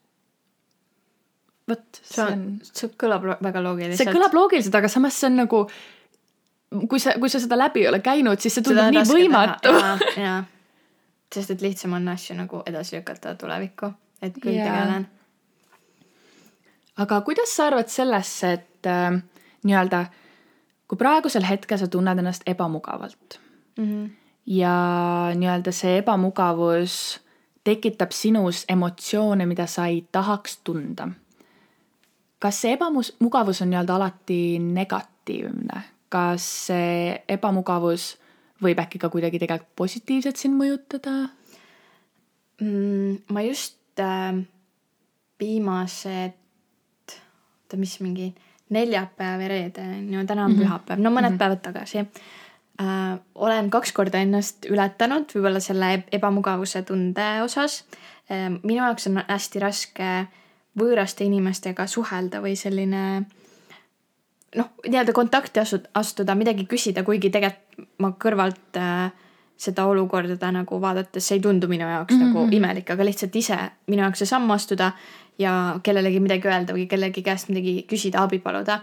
vot, 1.70 2.00
see 2.04 2.24
on 2.24 2.42
see 2.68 2.90
kõlab 3.00 3.24
väga 3.44 3.62
loogiliselt. 3.64 4.02
see 4.02 4.16
kõlab 4.16 4.34
loogiliselt, 4.36 4.76
aga 4.76 4.90
samas 4.92 5.20
see 5.20 5.30
on 5.30 5.38
nagu, 5.40 5.62
kui 6.92 7.00
sa, 7.00 7.16
kui 7.20 7.32
sa 7.32 7.40
seda 7.40 7.58
läbi 7.58 7.86
ei 7.86 7.88
ole 7.88 8.02
käinud, 8.04 8.42
siis 8.44 8.58
see 8.60 8.66
tundub 8.66 8.92
nii 8.92 9.06
võimatu. 9.08 9.72
sest 11.34 11.54
et 11.56 11.64
lihtsam 11.66 11.96
on 11.98 12.12
asju 12.12 12.36
nagu 12.38 12.62
edasi 12.70 12.98
lükata 12.98 13.38
tulevikku, 13.40 13.94
et 14.22 14.36
küll 14.38 14.58
Jaa. 14.58 14.68
tegelen. 14.68 15.08
aga 16.98 17.22
kuidas 17.26 17.56
sa 17.56 17.72
arvad 17.72 17.90
sellesse, 17.90 18.52
et 18.60 18.92
äh, 18.92 19.16
nii-öelda, 19.64 20.04
kui 20.88 20.98
praegusel 20.98 21.46
hetkel 21.48 21.78
sa 21.80 21.88
tunned 21.88 22.20
ennast 22.20 22.44
ebamugavalt 22.48 23.40
Mhm. 23.78 24.06
ja 24.46 24.76
nii-öelda 25.36 25.72
see 25.72 25.98
ebamugavus 25.98 27.20
tekitab 27.64 28.12
sinus 28.12 28.66
emotsioone, 28.70 29.46
mida 29.46 29.66
sa 29.68 29.86
ei 29.88 30.08
tahaks 30.12 30.58
tunda. 30.64 31.08
kas 32.40 32.62
see 32.62 32.74
ebamugavus 32.76 33.62
on 33.62 33.70
nii-öelda 33.70 33.96
alati 33.96 34.60
negatiivne, 34.60 35.82
kas 36.10 36.44
see 36.68 37.24
ebamugavus 37.30 38.18
võib 38.64 38.80
äkki 38.80 39.00
ka 39.00 39.10
kuidagi 39.10 39.40
tegelikult 39.40 39.76
positiivselt 39.76 40.38
sind 40.38 40.60
mõjutada? 40.60 41.30
Mm, 42.62 43.24
ma 43.32 43.42
just 43.42 43.80
äh, 44.00 44.44
viimased, 45.40 46.36
oota, 47.10 47.78
mis 47.78 48.00
mingi 48.00 48.34
neljapäev 48.70 49.42
ja 49.42 49.48
reede 49.48 49.82
on 49.82 50.14
ju, 50.14 50.26
täna 50.26 50.46
on 50.46 50.52
mm 50.52 50.58
-hmm. 50.58 50.64
pühapäev, 50.64 51.00
no 51.00 51.10
mõned 51.10 51.30
mm 51.30 51.36
-hmm. 51.36 51.38
päevad 51.38 51.62
tagasi 51.62 51.98
äh,. 52.00 53.20
olen 53.36 53.70
kaks 53.70 53.92
korda 53.92 54.18
ennast 54.18 54.66
ületanud 54.66 55.26
võib-olla 55.36 55.60
selle 55.60 55.96
eb- 55.98 56.08
ebamugavuse 56.12 56.82
tunde 56.82 57.42
osas 57.44 57.86
äh,. 58.32 58.50
minu 58.64 58.84
jaoks 58.84 59.08
on 59.08 59.24
hästi 59.28 59.60
raske 59.60 60.28
võõraste 60.80 61.24
inimestega 61.24 61.88
suhelda 61.88 62.42
või 62.42 62.56
selline 62.56 63.26
noh, 64.56 64.70
nii-öelda 64.88 65.14
kontakti 65.14 65.60
astu-, 65.60 65.90
astuda, 65.94 66.36
midagi 66.36 66.66
küsida, 66.66 67.04
kuigi 67.04 67.30
tegelikult 67.30 67.62
ma 67.98 68.12
kõrvalt 68.20 68.78
äh, 68.78 69.12
seda 69.58 69.86
olukorda 69.90 70.52
nagu 70.54 70.80
vaadates 70.82 71.28
see 71.28 71.38
ei 71.40 71.42
tundu 71.42 71.68
minu 71.68 71.88
jaoks 71.88 72.14
mm 72.14 72.22
-hmm. 72.22 72.34
nagu 72.34 72.56
imelik, 72.56 72.90
aga 72.90 73.06
lihtsalt 73.06 73.36
ise 73.36 73.58
minu 73.88 74.02
jaoks 74.02 74.20
see 74.20 74.30
samm 74.30 74.52
astuda 74.52 74.92
ja 75.40 75.80
kellelegi 75.84 76.22
midagi 76.24 76.50
öelda 76.50 76.76
või 76.76 76.86
kellegi 76.90 77.24
käest 77.26 77.50
midagi 77.50 77.84
küsida, 77.90 78.24
abi 78.28 78.40
paluda 78.44 78.80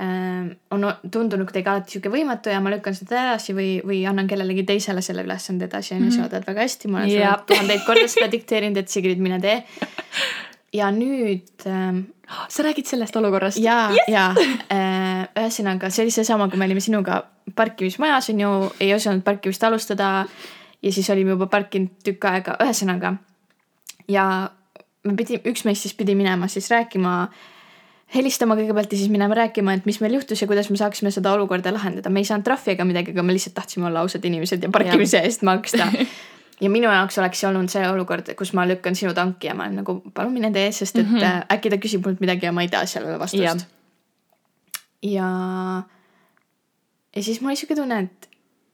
äh, 0.00 0.50
on 0.74 0.84
tundunud 1.10 1.48
kuidagi 1.48 1.72
alati 1.72 1.96
sihuke 1.96 2.12
võimatu 2.12 2.52
ja 2.52 2.60
ma 2.64 2.72
lükkan 2.74 2.96
seda 2.96 3.22
edasi 3.28 3.54
või, 3.56 3.70
või 3.86 4.02
annan 4.08 4.28
kellelegi 4.30 4.66
teisele 4.68 5.02
selle 5.04 5.24
ülesande 5.26 5.68
edasi 5.70 5.96
on 5.96 6.04
ju, 6.06 6.12
sa 6.18 6.28
tead 6.32 6.46
väga 6.48 6.66
hästi, 6.66 6.92
ma 6.92 7.02
olen 7.02 7.14
sulle 7.14 7.24
Jaa. 7.24 7.40
tuhandeid 7.48 7.86
kordi 7.86 8.04
seda 8.12 8.28
dikteerinud, 8.32 8.82
et 8.82 8.92
Sigrid, 8.92 9.22
mine 9.22 9.40
tee. 9.42 9.56
ja 10.76 10.90
nüüd 10.92 11.66
ähm, 11.66 12.04
sa 12.52 12.66
räägid 12.66 12.90
sellest 12.90 13.16
olukorrast? 13.16 13.58
ja 13.62 13.88
yes!, 13.94 14.12
ja 14.12 14.28
äh, 14.36 15.24
ühesõnaga, 15.40 15.90
see 15.90 16.04
oli 16.04 16.14
seesama, 16.14 16.50
kui 16.52 16.60
me 16.60 16.68
olime 16.68 16.84
sinuga 16.84 17.22
parkimismajas 17.56 18.30
on 18.34 18.44
ju, 18.44 18.52
ei 18.80 18.92
osanud 18.94 19.24
parkimist 19.24 19.64
alustada 19.64 20.12
ja 20.82 20.92
siis 20.92 21.10
olime 21.10 21.34
juba 21.34 21.48
parkinud 21.50 21.96
tükk 22.04 22.28
aega, 22.30 22.56
ühesõnaga. 22.62 23.16
ja 24.08 24.28
me 25.08 25.16
pidi, 25.18 25.40
üks 25.48 25.64
meist 25.66 25.86
siis 25.86 25.96
pidi 25.96 26.14
minema 26.18 26.48
siis 26.52 26.68
rääkima, 26.72 27.14
helistama 28.14 28.56
kõigepealt 28.58 28.94
ja 28.94 29.00
siis 29.00 29.12
minema 29.12 29.36
rääkima, 29.36 29.74
et 29.76 29.86
mis 29.88 30.00
meil 30.04 30.16
juhtus 30.16 30.40
ja 30.42 30.48
kuidas 30.48 30.70
me 30.72 30.78
saaksime 30.80 31.12
seda 31.14 31.34
olukorda 31.36 31.72
lahendada, 31.74 32.12
me 32.12 32.22
ei 32.22 32.28
saanud 32.28 32.46
trahvi 32.46 32.74
ega 32.74 32.86
midagi, 32.88 33.12
aga 33.16 33.24
me 33.26 33.36
lihtsalt 33.36 33.56
tahtsime 33.58 33.88
olla 33.90 34.04
ausad 34.04 34.24
inimesed 34.24 34.64
ja 34.64 34.72
parkimise 34.72 35.22
eest 35.24 35.46
maksta. 35.48 35.90
Ja 36.58 36.66
minu 36.66 36.88
jaoks 36.90 37.14
oleks 37.22 37.44
olnud 37.46 37.70
see 37.70 37.84
olukord, 37.86 38.32
kus 38.34 38.50
ma 38.58 38.64
lükkan 38.66 38.96
sinu 38.98 39.12
tanki 39.14 39.46
ja 39.46 39.52
ma 39.54 39.68
olen 39.68 39.76
nagu 39.78 39.92
palun 40.14 40.32
mine 40.34 40.48
tee, 40.50 40.72
sest 40.74 40.96
et 40.98 41.06
mm 41.06 41.20
-hmm. 41.20 41.44
äkki 41.54 41.70
ta 41.70 41.76
küsib 41.78 42.02
mult 42.02 42.18
midagi 42.18 42.46
ja 42.46 42.52
ma 42.52 42.64
ei 42.66 42.68
tea 42.68 42.86
sellele 42.86 43.18
vastust. 43.18 43.62
Ja, 45.02 45.22
ja 47.14 47.22
siis 47.22 47.40
mul 47.40 47.54
oli 47.54 47.56
siuke 47.56 47.76
tunne, 47.78 47.98
et 47.98 48.28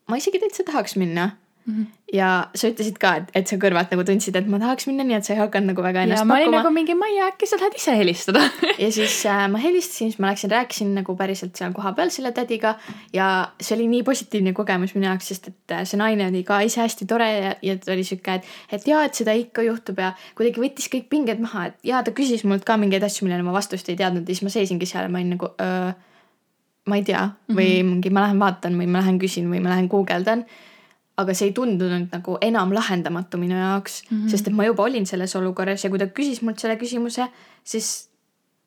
ma 0.09 0.16
isegi 0.16 0.40
täitsa 0.40 0.64
tahaks 0.64 0.97
minna 0.97 1.31
mm. 1.66 1.74
-hmm. 1.74 1.87
ja 2.12 2.29
sa 2.55 2.68
ütlesid 2.68 2.98
ka, 3.00 3.14
et, 3.20 3.31
et 3.35 3.48
sa 3.48 3.57
kõrvalt 3.61 3.92
nagu 3.94 4.05
tundsid, 4.07 4.37
et 4.37 4.48
ma 4.50 4.59
tahaks 4.62 4.87
minna, 4.87 5.05
nii 5.05 5.16
et 5.16 5.27
sa 5.27 5.35
ei 5.35 5.40
hakanud 5.40 5.72
nagu 5.72 5.83
väga 5.83 6.03
ja 6.03 6.09
ennast 6.09 6.29
ma 6.29 6.38
olin 6.38 6.55
nagu 6.57 6.70
mingi, 6.74 6.94
ma 6.98 7.09
ei 7.11 7.18
tea, 7.18 7.29
äkki 7.33 7.48
sa 7.50 7.59
tahad 7.61 7.77
ise 7.79 7.96
helistada 7.98 8.44
ja 8.85 8.90
siis 8.92 9.16
äh, 9.31 9.42
ma 9.50 9.59
helistasin, 9.62 10.12
siis 10.12 10.20
ma 10.22 10.31
läksin, 10.33 10.50
rääkisin 10.50 10.94
nagu 10.94 11.16
päriselt 11.16 11.57
seal 11.57 11.72
kohapeal 11.72 12.12
selle 12.14 12.33
tädiga 12.33 12.74
ja 13.12 13.29
see 13.61 13.77
oli 13.79 13.88
nii 13.96 14.03
positiivne 14.07 14.53
kogemus 14.53 14.94
minu 14.94 15.09
jaoks, 15.11 15.29
sest 15.33 15.48
et 15.53 15.77
äh, 15.79 15.85
see 15.85 16.00
naine 16.00 16.29
oli 16.29 16.44
ka 16.44 16.61
ise 16.61 16.81
hästi 16.85 17.07
tore 17.11 17.29
ja, 17.33 17.55
ja 17.62 17.77
ta 17.77 17.92
oli 17.92 18.05
sihuke, 18.05 18.40
et, 18.40 18.50
et 18.72 18.88
jaa, 18.88 19.05
et 19.05 19.14
seda 19.14 19.33
ikka 19.33 19.62
juhtub 19.62 19.98
ja 19.98 20.14
kuidagi 20.35 20.61
võttis 20.61 20.90
kõik 20.92 21.09
pinged 21.11 21.40
maha, 21.40 21.68
et 21.70 21.92
jaa, 21.92 22.03
ta 22.03 22.14
küsis 22.16 22.44
mult 22.44 22.64
ka 22.64 22.77
mingeid 22.81 23.03
asju, 23.03 23.29
millele 23.29 23.46
ma 23.46 23.57
vastust 23.57 23.88
ei 23.88 23.96
teadnud 23.96 24.29
ja 24.29 24.35
siis 24.35 24.46
ma 24.46 24.53
seisingi 24.53 24.87
seal 24.87 25.09
ja 25.09 25.12
ma 25.12 25.22
olin 25.22 25.37
nagu 25.37 25.55
öö, 25.61 25.92
ma 26.90 27.00
ei 27.00 27.05
tea 27.05 27.24
või 27.48 27.55
mm 27.55 27.81
-hmm. 27.81 27.90
mingi 27.90 28.11
ma 28.11 28.27
lähen 28.27 28.40
vaatan 28.40 28.79
või 28.79 28.87
ma 28.87 29.00
lähen 29.00 29.18
küsin 29.18 29.48
või 29.50 29.61
ma 29.64 29.72
lähen 29.72 29.88
guugeldan. 29.88 30.44
Aga 31.16 31.35
see 31.35 31.50
ei 31.50 31.55
tundunud 31.55 32.09
nagu 32.11 32.38
enam 32.42 32.72
lahendamatu 32.74 33.38
minu 33.38 33.59
jaoks 33.59 34.03
mm, 34.03 34.16
-hmm. 34.16 34.31
sest 34.31 34.48
et 34.48 34.55
ma 34.55 34.66
juba 34.66 34.83
olin 34.88 35.07
selles 35.07 35.37
olukorras 35.37 35.85
ja 35.85 35.90
kui 35.90 35.98
ta 35.98 36.11
küsis 36.11 36.42
mult 36.42 36.59
selle 36.59 36.77
küsimuse, 36.81 37.29
siis 37.64 38.09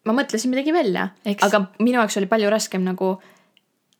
ma 0.07 0.15
mõtlesin 0.15 0.53
midagi 0.53 0.73
välja, 0.73 1.09
aga 1.41 1.65
minu 1.79 1.99
jaoks 1.99 2.17
oli 2.17 2.29
palju 2.31 2.49
raskem 2.53 2.85
nagu 2.87 3.17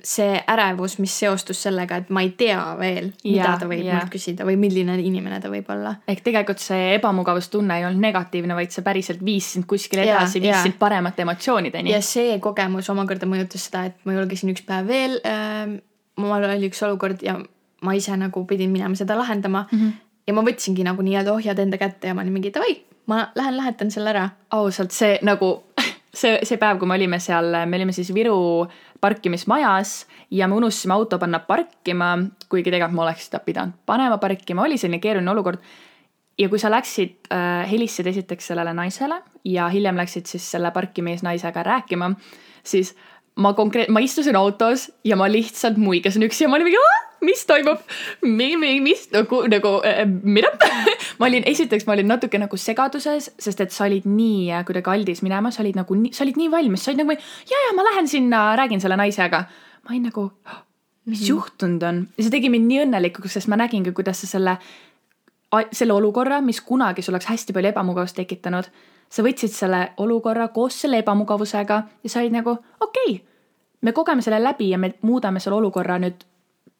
see 0.03 0.37
ärevus, 0.47 0.99
mis 1.01 1.13
seostus 1.19 1.57
sellega, 1.65 1.97
et 1.97 2.09
ma 2.13 2.21
ei 2.21 2.29
tea 2.37 2.61
veel, 2.77 3.09
mida 3.25 3.55
ta 3.57 3.65
võib 3.65 3.81
jaa. 3.81 3.97
mult 3.97 4.13
küsida 4.13 4.45
või 4.45 4.53
milline 4.61 4.93
inimene 5.01 5.39
ta 5.41 5.49
võib 5.49 5.69
olla. 5.73 5.95
ehk 6.07 6.21
tegelikult 6.23 6.61
see 6.61 6.93
ebamugavustunne 6.99 7.79
ei 7.79 7.85
olnud 7.87 8.05
negatiivne, 8.05 8.55
vaid 8.55 8.71
see 8.75 8.85
päriselt 8.85 9.25
viis 9.25 9.49
sind 9.55 9.65
kuskile 9.65 10.05
edasi, 10.05 10.39
viis 10.39 10.53
jaa. 10.53 10.63
sind 10.67 10.77
paremate 10.79 11.25
emotsioonideni 11.25 11.95
ja. 11.95 12.01
see 12.05 12.37
kogemus 12.39 12.89
omakorda 12.93 13.29
mõjutas 13.29 13.67
seda, 13.67 13.87
et 13.89 13.97
ma 14.05 14.13
julgesin 14.19 14.53
üks 14.53 14.65
päev 14.69 14.87
veel 14.87 15.17
äh,. 15.25 15.79
mul 16.21 16.45
oli 16.53 16.69
üks 16.69 16.83
olukord 16.85 17.25
ja 17.25 17.39
ma 17.81 17.93
ise 17.93 18.17
nagu 18.17 18.45
pidin 18.45 18.71
minema 18.73 18.95
seda 18.95 19.17
lahendama 19.17 19.67
mm. 19.71 19.79
-hmm. 19.79 19.93
ja 20.27 20.33
ma 20.33 20.41
võtsingi 20.41 20.83
nagu 20.83 21.01
nii-öelda 21.01 21.33
ohjad 21.33 21.59
enda 21.59 21.77
kätte 21.77 22.07
ja 22.07 22.13
ma 22.13 22.21
olin 22.21 22.33
mingi 22.33 22.53
davai, 22.53 22.81
ma 23.05 23.27
lähen 23.35 23.57
lahendan 23.57 23.91
selle 23.91 24.09
ära. 24.09 24.29
ausalt, 24.51 24.91
see 24.91 25.19
nagu 25.21 25.63
see, 26.17 26.37
see 26.43 26.57
päev, 26.57 26.79
kui 26.79 26.89
me 26.89 26.97
olime 26.97 27.19
seal, 27.23 27.51
me 27.65 27.79
olime 27.79 27.95
siis 27.95 28.13
Viru 28.13 28.67
parkimismajas 29.01 30.05
ja 30.31 30.47
me 30.47 30.57
unustasime 30.57 30.95
auto 30.95 31.19
panna 31.21 31.39
parkima, 31.39 32.15
kuigi 32.49 32.71
tegelikult 32.71 32.97
ma 32.97 33.05
oleks 33.07 33.27
seda 33.29 33.41
pidanud 33.45 33.77
panema 33.85 34.17
parkima, 34.21 34.65
oli 34.65 34.77
selline 34.77 35.01
keeruline 35.03 35.31
olukord. 35.31 35.61
ja 36.37 36.49
kui 36.49 36.59
sa 36.59 36.69
läksid 36.69 37.31
äh,, 37.33 37.65
helistasid 37.71 38.07
esiteks 38.07 38.51
sellele 38.51 38.73
naisele 38.73 39.21
ja 39.45 39.69
hiljem 39.73 39.97
läksid 39.97 40.25
siis 40.29 40.51
selle 40.51 40.71
parkimisnaisega 40.71 41.63
rääkima, 41.63 42.11
siis 42.63 42.95
ma 43.37 43.53
konkreet-, 43.57 43.91
ma 43.93 44.01
istusin 44.03 44.35
autos 44.35 44.87
ja 45.05 45.17
ma 45.19 45.29
lihtsalt 45.31 45.77
muigasin 45.81 46.25
üksi 46.27 46.45
ja 46.45 46.49
ma 46.49 46.57
olin 46.57 46.69
mingi, 46.69 46.81
mis 47.25 47.43
toimub, 47.49 47.81
mis 48.25 49.07
nagu, 49.13 49.41
nagu 49.49 49.73
äh, 49.87 50.03
mida 50.05 50.51
ma 51.19 51.29
olin, 51.29 51.45
esiteks 51.49 51.87
ma 51.87 51.95
olin 51.97 52.09
natuke 52.11 52.39
nagu 52.41 52.59
segaduses, 52.61 53.31
sest 53.41 53.63
et 53.63 53.75
sa 53.75 53.85
olid 53.87 54.07
nii 54.09 54.49
äh, 54.51 54.65
kuidagi 54.67 54.93
aldis 54.93 55.23
minema, 55.25 55.51
sa 55.53 55.63
olid 55.65 55.77
nagu 55.79 55.97
nii, 55.97 56.13
sa 56.17 56.25
olid 56.25 56.39
nii 56.41 56.51
valmis, 56.53 56.85
sa 56.85 56.93
olid 56.93 57.03
nagu 57.03 57.17
ja, 57.17 57.63
ja 57.67 57.75
ma 57.77 57.85
lähen 57.91 58.09
sinna, 58.11 58.43
räägin 58.59 58.83
selle 58.83 58.99
naisega. 58.99 59.45
ma 59.83 59.93
olin 59.93 60.09
nagu 60.09 60.29
mis 61.07 61.21
mm 61.21 61.23
-hmm. 61.23 61.29
juhtunud 61.29 61.83
on 61.83 62.07
ja 62.17 62.23
see 62.23 62.31
tegi 62.31 62.49
mind 62.49 62.67
nii 62.67 62.83
õnnelikuks, 62.85 63.33
sest 63.33 63.47
ma 63.47 63.55
nägingi, 63.55 63.91
kuidas 63.95 64.21
sa 64.21 64.27
selle, 64.27 64.57
selle 65.71 65.93
olukorra, 65.93 66.41
mis 66.41 66.61
kunagi 66.61 67.01
sul 67.01 67.13
oleks 67.13 67.29
hästi 67.29 67.53
palju 67.53 67.69
ebamugavust 67.69 68.15
tekitanud, 68.15 68.67
sa 69.09 69.23
võtsid 69.23 69.53
selle 69.53 69.81
olukorra 70.03 70.47
koos 70.55 70.81
selle 70.81 71.01
ebamugavusega 71.03 71.81
ja 72.03 72.09
sa 72.09 72.19
olid 72.19 72.35
nagu 72.35 72.55
okei 72.79 73.13
okay,, 73.13 73.19
me 73.81 73.91
kogeme 73.91 74.21
selle 74.21 74.39
läbi 74.43 74.69
ja 74.69 74.77
me 74.77 74.93
muudame 75.01 75.39
selle 75.39 75.57
olukorra 75.59 75.99
nüüd 76.01 76.25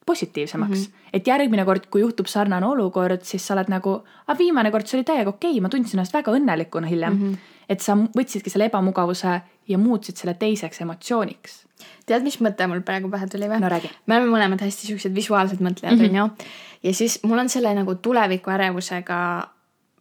positiivsemaks 0.08 0.78
mm. 0.78 0.84
-hmm. 0.84 1.10
et 1.12 1.26
järgmine 1.26 1.64
kord, 1.64 1.86
kui 1.92 2.00
juhtub 2.00 2.26
sarnane 2.26 2.66
olukord, 2.66 3.22
siis 3.22 3.46
sa 3.46 3.54
oled 3.54 3.68
nagu, 3.68 4.00
aga 4.26 4.38
viimane 4.38 4.70
kord 4.72 4.88
see 4.88 4.98
oli 4.98 5.08
täiega 5.10 5.34
okei 5.34 5.50
okay,, 5.50 5.60
ma 5.64 5.68
tundsin 5.72 5.98
ennast 5.98 6.16
väga 6.16 6.32
õnnelikuna 6.38 6.88
hiljem 6.88 7.14
mm. 7.14 7.32
-hmm. 7.32 7.56
et 7.68 7.84
sa 7.84 7.96
võtsidki 7.96 8.52
selle 8.52 8.70
ebamugavuse 8.70 9.40
ja 9.68 9.78
muutsid 9.78 10.16
selle 10.16 10.34
teiseks 10.34 10.80
emotsiooniks. 10.80 11.58
tead, 12.06 12.24
mis 12.24 12.40
mõte 12.44 12.66
mul 12.66 12.80
praegu 12.80 13.10
pähe 13.12 13.28
tuli 13.32 13.50
või? 13.52 13.60
no 13.60 13.68
räägi. 13.68 13.90
me 14.06 14.16
oleme 14.16 14.32
mõlemad 14.36 14.64
hästi 14.64 14.92
siuksed 14.92 15.14
visuaalsed 15.14 15.60
mõtlejad 15.60 15.98
mm, 15.98 16.08
onju 16.08 16.24
-hmm.. 16.24 16.48
ja 16.82 16.94
siis 16.94 17.20
mul 17.22 17.44
on 17.44 17.48
selle 17.48 17.74
nagu 17.74 17.94
tuleviku 17.94 18.50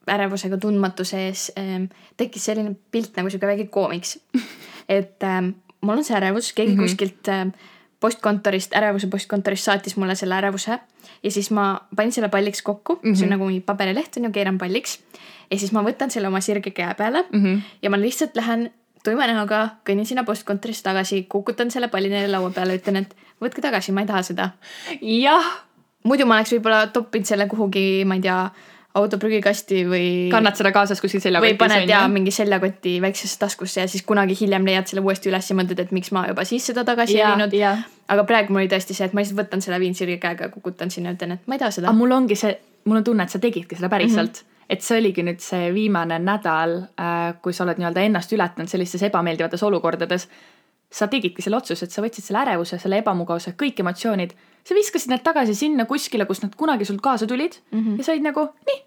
ärevusega 0.07 0.57
tundmatuse 0.61 1.27
ees 1.27 1.51
ähm, 1.59 1.89
tekkis 2.17 2.49
selline 2.49 2.75
pilt 2.91 3.17
nagu 3.17 3.29
sihuke 3.29 3.47
väike 3.47 3.67
koomiks. 3.73 4.17
et 4.99 5.23
ähm, 5.23 5.55
mul 5.81 5.99
on 5.99 6.07
see 6.07 6.17
ärevus, 6.17 6.53
keegi 6.53 6.75
mm 6.75 6.79
-hmm. 6.79 6.89
kuskilt 6.89 7.27
ähm, 7.33 7.51
postkontorist, 7.99 8.75
ärevuse 8.75 9.07
postkontorist 9.07 9.63
saatis 9.63 9.97
mulle 9.97 10.15
selle 10.15 10.35
ärevuse 10.37 10.79
ja 11.23 11.31
siis 11.31 11.51
ma 11.51 11.81
panin 11.95 12.11
selle 12.11 12.29
palliks 12.29 12.61
kokku 12.61 12.93
mm, 12.95 13.11
-hmm. 13.11 13.15
see 13.15 13.25
on 13.25 13.29
mhm. 13.29 13.39
nagu 13.39 13.45
mingi 13.45 13.61
paberileht 13.61 14.17
on 14.17 14.23
ju, 14.23 14.31
keeran 14.31 14.57
palliks. 14.57 14.99
ja 15.51 15.59
siis 15.59 15.71
ma 15.71 15.83
võtan 15.83 16.11
selle 16.11 16.27
oma 16.27 16.41
sirge 16.41 16.71
käe 16.71 16.93
peale 16.93 17.23
mm 17.31 17.43
-hmm. 17.43 17.61
ja 17.81 17.89
ma 17.89 17.97
lihtsalt 17.97 18.35
lähen 18.35 18.71
tuima 19.03 19.27
näoga, 19.27 19.69
kõnnin 19.87 20.05
sinna 20.05 20.23
postkontorisse 20.27 20.83
tagasi, 20.83 21.23
kukutan 21.31 21.71
selle 21.71 21.87
palli 21.87 22.09
neile 22.11 22.31
laua 22.31 22.49
peale, 22.55 22.75
ütlen, 22.75 22.95
et 23.03 23.15
võtke 23.43 23.63
tagasi, 23.63 23.93
ma 23.95 24.03
ei 24.03 24.09
taha 24.09 24.21
seda. 24.21 24.49
jah. 25.01 25.45
muidu 26.03 26.25
ma 26.25 26.35
oleks 26.35 26.51
võib-olla 26.55 26.87
toppinud 26.87 27.25
selle 27.25 27.47
kuhugi, 27.47 28.05
ma 28.05 28.15
ei 28.15 28.21
tea 28.21 28.49
auto 28.97 29.19
prügikasti 29.21 29.83
või. 29.89 30.07
kannad 30.31 30.57
seda 30.59 30.71
kaasas 30.75 31.01
kuskil 31.03 31.21
seljakotis. 31.23 31.55
või 31.55 31.59
paned 31.61 31.91
ja 31.91 32.01
mingi 32.11 32.33
seljakoti 32.35 32.97
väiksesse 33.03 33.39
taskusse 33.39 33.83
ja 33.83 33.91
siis 33.91 34.05
kunagi 34.07 34.37
hiljem 34.39 34.65
leiad 34.67 34.89
selle 34.89 35.05
uuesti 35.05 35.31
üles 35.31 35.51
ja 35.51 35.57
mõtled, 35.59 35.79
et 35.85 35.93
miks 35.95 36.11
ma 36.15 36.25
juba 36.29 36.45
siis 36.47 36.65
seda 36.71 36.85
tagasi 36.87 37.19
ei 37.19 37.25
viinud. 37.25 37.55
aga 38.07 38.27
praegu 38.27 38.53
mul 38.53 38.65
oli 38.65 38.73
tõesti 38.73 38.97
see, 38.97 39.07
et 39.09 39.15
ma 39.15 39.23
lihtsalt 39.23 39.41
võtan 39.43 39.63
selle, 39.63 39.79
viin 39.83 39.95
sirge 39.95 40.19
käega, 40.23 40.49
kukutan 40.53 40.91
sinna, 40.93 41.15
ütlen, 41.17 41.37
et 41.37 41.47
ma 41.47 41.57
ei 41.57 41.63
taha 41.63 41.79
seda. 41.79 41.89
aga 41.89 41.97
mul 41.97 42.17
ongi 42.17 42.35
see, 42.39 42.53
mul 42.85 43.01
on 43.01 43.07
tunne, 43.07 43.27
et 43.27 43.33
sa 43.33 43.39
tegidki 43.43 43.79
seda 43.79 43.89
päriselt 43.93 44.31
mm. 44.31 44.43
-hmm 44.43 44.53
et 44.67 44.81
see 44.83 44.97
oligi 44.99 45.23
nüüd 45.23 45.39
see 45.39 45.69
viimane 45.71 46.17
nädal, 46.19 46.73
äh, 46.99 47.37
kui 47.41 47.53
sa 47.55 47.63
oled 47.63 47.77
nii-öelda 47.79 48.01
ennast 48.03 48.33
ületanud 48.35 48.67
sellistes 48.67 49.05
ebameeldivates 49.07 49.63
olukordades 49.63 50.27
sa 50.91 51.07
tegidki 51.11 51.43
selle 51.43 51.59
otsuse, 51.59 51.87
et 51.87 51.93
sa 51.93 52.03
võtsid 52.03 52.25
selle 52.25 52.43
ärevuse, 52.45 52.79
selle 52.79 53.01
ebamugavuse, 53.01 53.53
kõik 53.59 53.81
emotsioonid, 53.83 54.33
sa 54.67 54.75
viskasid 54.75 55.11
need 55.11 55.23
tagasi 55.25 55.55
sinna 55.57 55.87
kuskile, 55.89 56.27
kust 56.29 56.45
nad 56.45 56.55
kunagi 56.59 56.87
sult 56.87 57.01
kaasa 57.03 57.27
tulid 57.27 57.59
mm 57.71 57.79
-hmm. 57.79 57.97
ja 57.97 58.03
sa 58.03 58.11
olid 58.11 58.27
nagu 58.27 58.47
nii, 58.67 58.79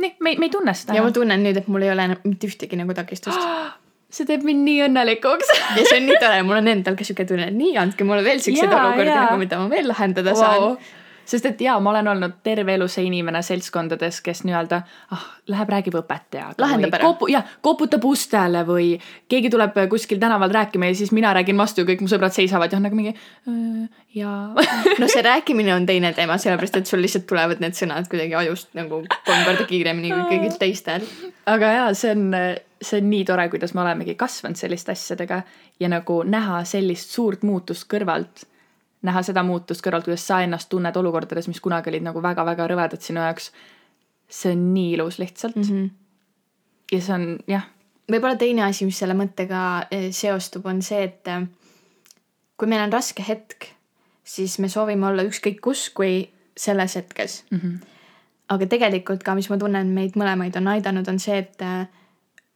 nii, 0.00 0.14
me, 0.20 0.34
me 0.38 0.48
ei 0.48 0.52
tunne 0.52 0.74
seda. 0.78 0.96
ja 0.96 1.04
ma 1.04 1.12
tunnen 1.14 1.44
nüüd, 1.44 1.60
et 1.60 1.68
mul 1.72 1.84
ei 1.84 1.92
ole 1.92 2.08
enam 2.08 2.24
mitte 2.24 2.48
ühtegi 2.50 2.78
nagu 2.80 2.96
takistust 2.96 3.42
see 4.16 4.28
teeb 4.28 4.44
mind 4.46 4.66
nii 4.68 4.80
õnnelikuks 4.88 5.52
ja 5.76 5.84
see 5.84 6.00
on 6.00 6.08
nii 6.08 6.18
tore, 6.22 6.40
mul 6.48 6.60
on 6.60 6.72
endal 6.72 6.98
ka 6.98 7.06
siuke 7.08 7.26
tunne, 7.28 7.50
nii, 7.56 7.76
andke 7.82 8.08
mulle 8.08 8.24
veel 8.26 8.42
siukseid 8.44 8.72
olukordi 8.72 9.12
nagu, 9.12 9.38
mida 9.40 9.60
ma 9.60 9.70
veel 9.72 9.88
lahendada 9.92 10.34
wow. 10.36 10.42
saan 10.42 11.00
sest 11.28 11.46
et 11.46 11.60
jaa, 11.64 11.78
ma 11.80 11.90
olen 11.90 12.08
olnud 12.14 12.38
terve 12.44 12.74
elu 12.76 12.88
see 12.90 13.06
inimene 13.08 13.42
seltskondades, 13.44 14.20
kes 14.24 14.42
nii-öelda 14.46 14.80
ah, 15.14 15.26
läheb, 15.52 15.72
räägib 15.74 15.96
õpetajaga. 16.02 16.58
lahendab 16.62 16.96
ära. 16.98 17.10
Kopu, 17.10 17.28
jah, 17.32 17.46
koputab 17.64 18.04
ustele 18.08 18.64
või 18.68 18.92
keegi 19.30 19.50
tuleb 19.52 19.76
kuskil 19.90 20.20
tänaval 20.22 20.52
rääkima 20.54 20.90
ja 20.90 20.98
siis 20.98 21.12
mina 21.14 21.32
räägin 21.34 21.58
vastu 21.58 21.82
ja 21.82 21.88
kõik 21.88 22.04
mu 22.04 22.10
sõbrad 22.10 22.34
seisavad 22.34 22.72
ja 22.72 22.80
on 22.80 22.86
nagu 22.88 22.98
mingi 22.98 23.14
jaa 24.14 24.52
no 25.00 25.08
see 25.08 25.24
rääkimine 25.24 25.74
on 25.74 25.86
teine 25.88 26.12
teema, 26.16 26.38
sellepärast 26.42 26.80
et 26.80 26.90
sul 26.90 27.02
lihtsalt 27.04 27.26
tulevad 27.30 27.62
need 27.64 27.76
sõnad 27.78 28.10
kuidagi 28.12 28.36
ajust 28.42 28.72
nagu 28.78 29.02
kolm 29.26 29.48
korda 29.48 29.66
kiiremini 29.68 30.12
kui 30.12 30.28
kõigil 30.34 30.58
teistel. 30.60 31.06
aga 31.46 31.74
jaa, 31.78 31.90
see 31.98 32.14
on, 32.16 32.30
see 32.82 33.02
on 33.02 33.10
nii 33.10 33.26
tore, 33.28 33.48
kuidas 33.52 33.74
me 33.74 33.84
olemegi 33.86 34.16
kasvanud 34.20 34.60
selliste 34.60 34.94
asjadega 34.94 35.42
ja 35.80 35.90
nagu 35.92 36.22
näha 36.22 36.62
sellist 36.68 37.14
suurt 37.14 37.46
muutust 37.46 37.88
kõrvalt 37.90 38.46
näha 39.06 39.22
seda 39.26 39.42
muutust 39.46 39.82
kõrvalt, 39.84 40.06
kuidas 40.06 40.24
sa 40.26 40.40
ennast 40.44 40.70
tunned 40.70 40.96
olukordades, 40.96 41.48
mis 41.50 41.60
kunagi 41.62 41.90
olid 41.90 42.04
nagu 42.06 42.22
väga-väga 42.22 42.68
rõvedad 42.70 43.02
sinu 43.02 43.22
jaoks. 43.22 43.52
see 44.32 44.52
on 44.52 44.62
nii 44.74 44.92
ilus 44.94 45.18
lihtsalt 45.18 45.56
mm. 45.56 45.62
-hmm. 45.62 45.90
ja 46.92 47.00
see 47.00 47.14
on 47.14 47.38
jah. 47.46 47.66
võib-olla 48.12 48.36
teine 48.36 48.62
asi, 48.62 48.84
mis 48.84 48.98
selle 48.98 49.14
mõttega 49.14 49.86
eh, 49.90 50.10
seostub, 50.12 50.66
on 50.66 50.82
see, 50.82 51.02
et 51.02 51.28
eh, 51.28 51.46
kui 52.56 52.68
meil 52.68 52.82
on 52.82 52.92
raske 52.92 53.24
hetk, 53.28 53.66
siis 54.24 54.58
me 54.58 54.68
soovime 54.68 55.06
olla 55.06 55.22
ükskõik 55.22 55.60
kus, 55.60 55.90
kui 55.90 56.30
selles 56.56 56.96
hetkes 56.96 57.44
mm. 57.50 57.58
-hmm. 57.58 57.78
aga 58.48 58.66
tegelikult 58.66 59.22
ka, 59.22 59.34
mis 59.34 59.50
ma 59.50 59.58
tunnen, 59.58 59.86
meid 59.86 60.16
mõlemaid 60.16 60.56
on 60.56 60.68
aidanud, 60.68 61.08
on 61.08 61.18
see, 61.18 61.38
et 61.38 61.60
eh, 61.60 61.86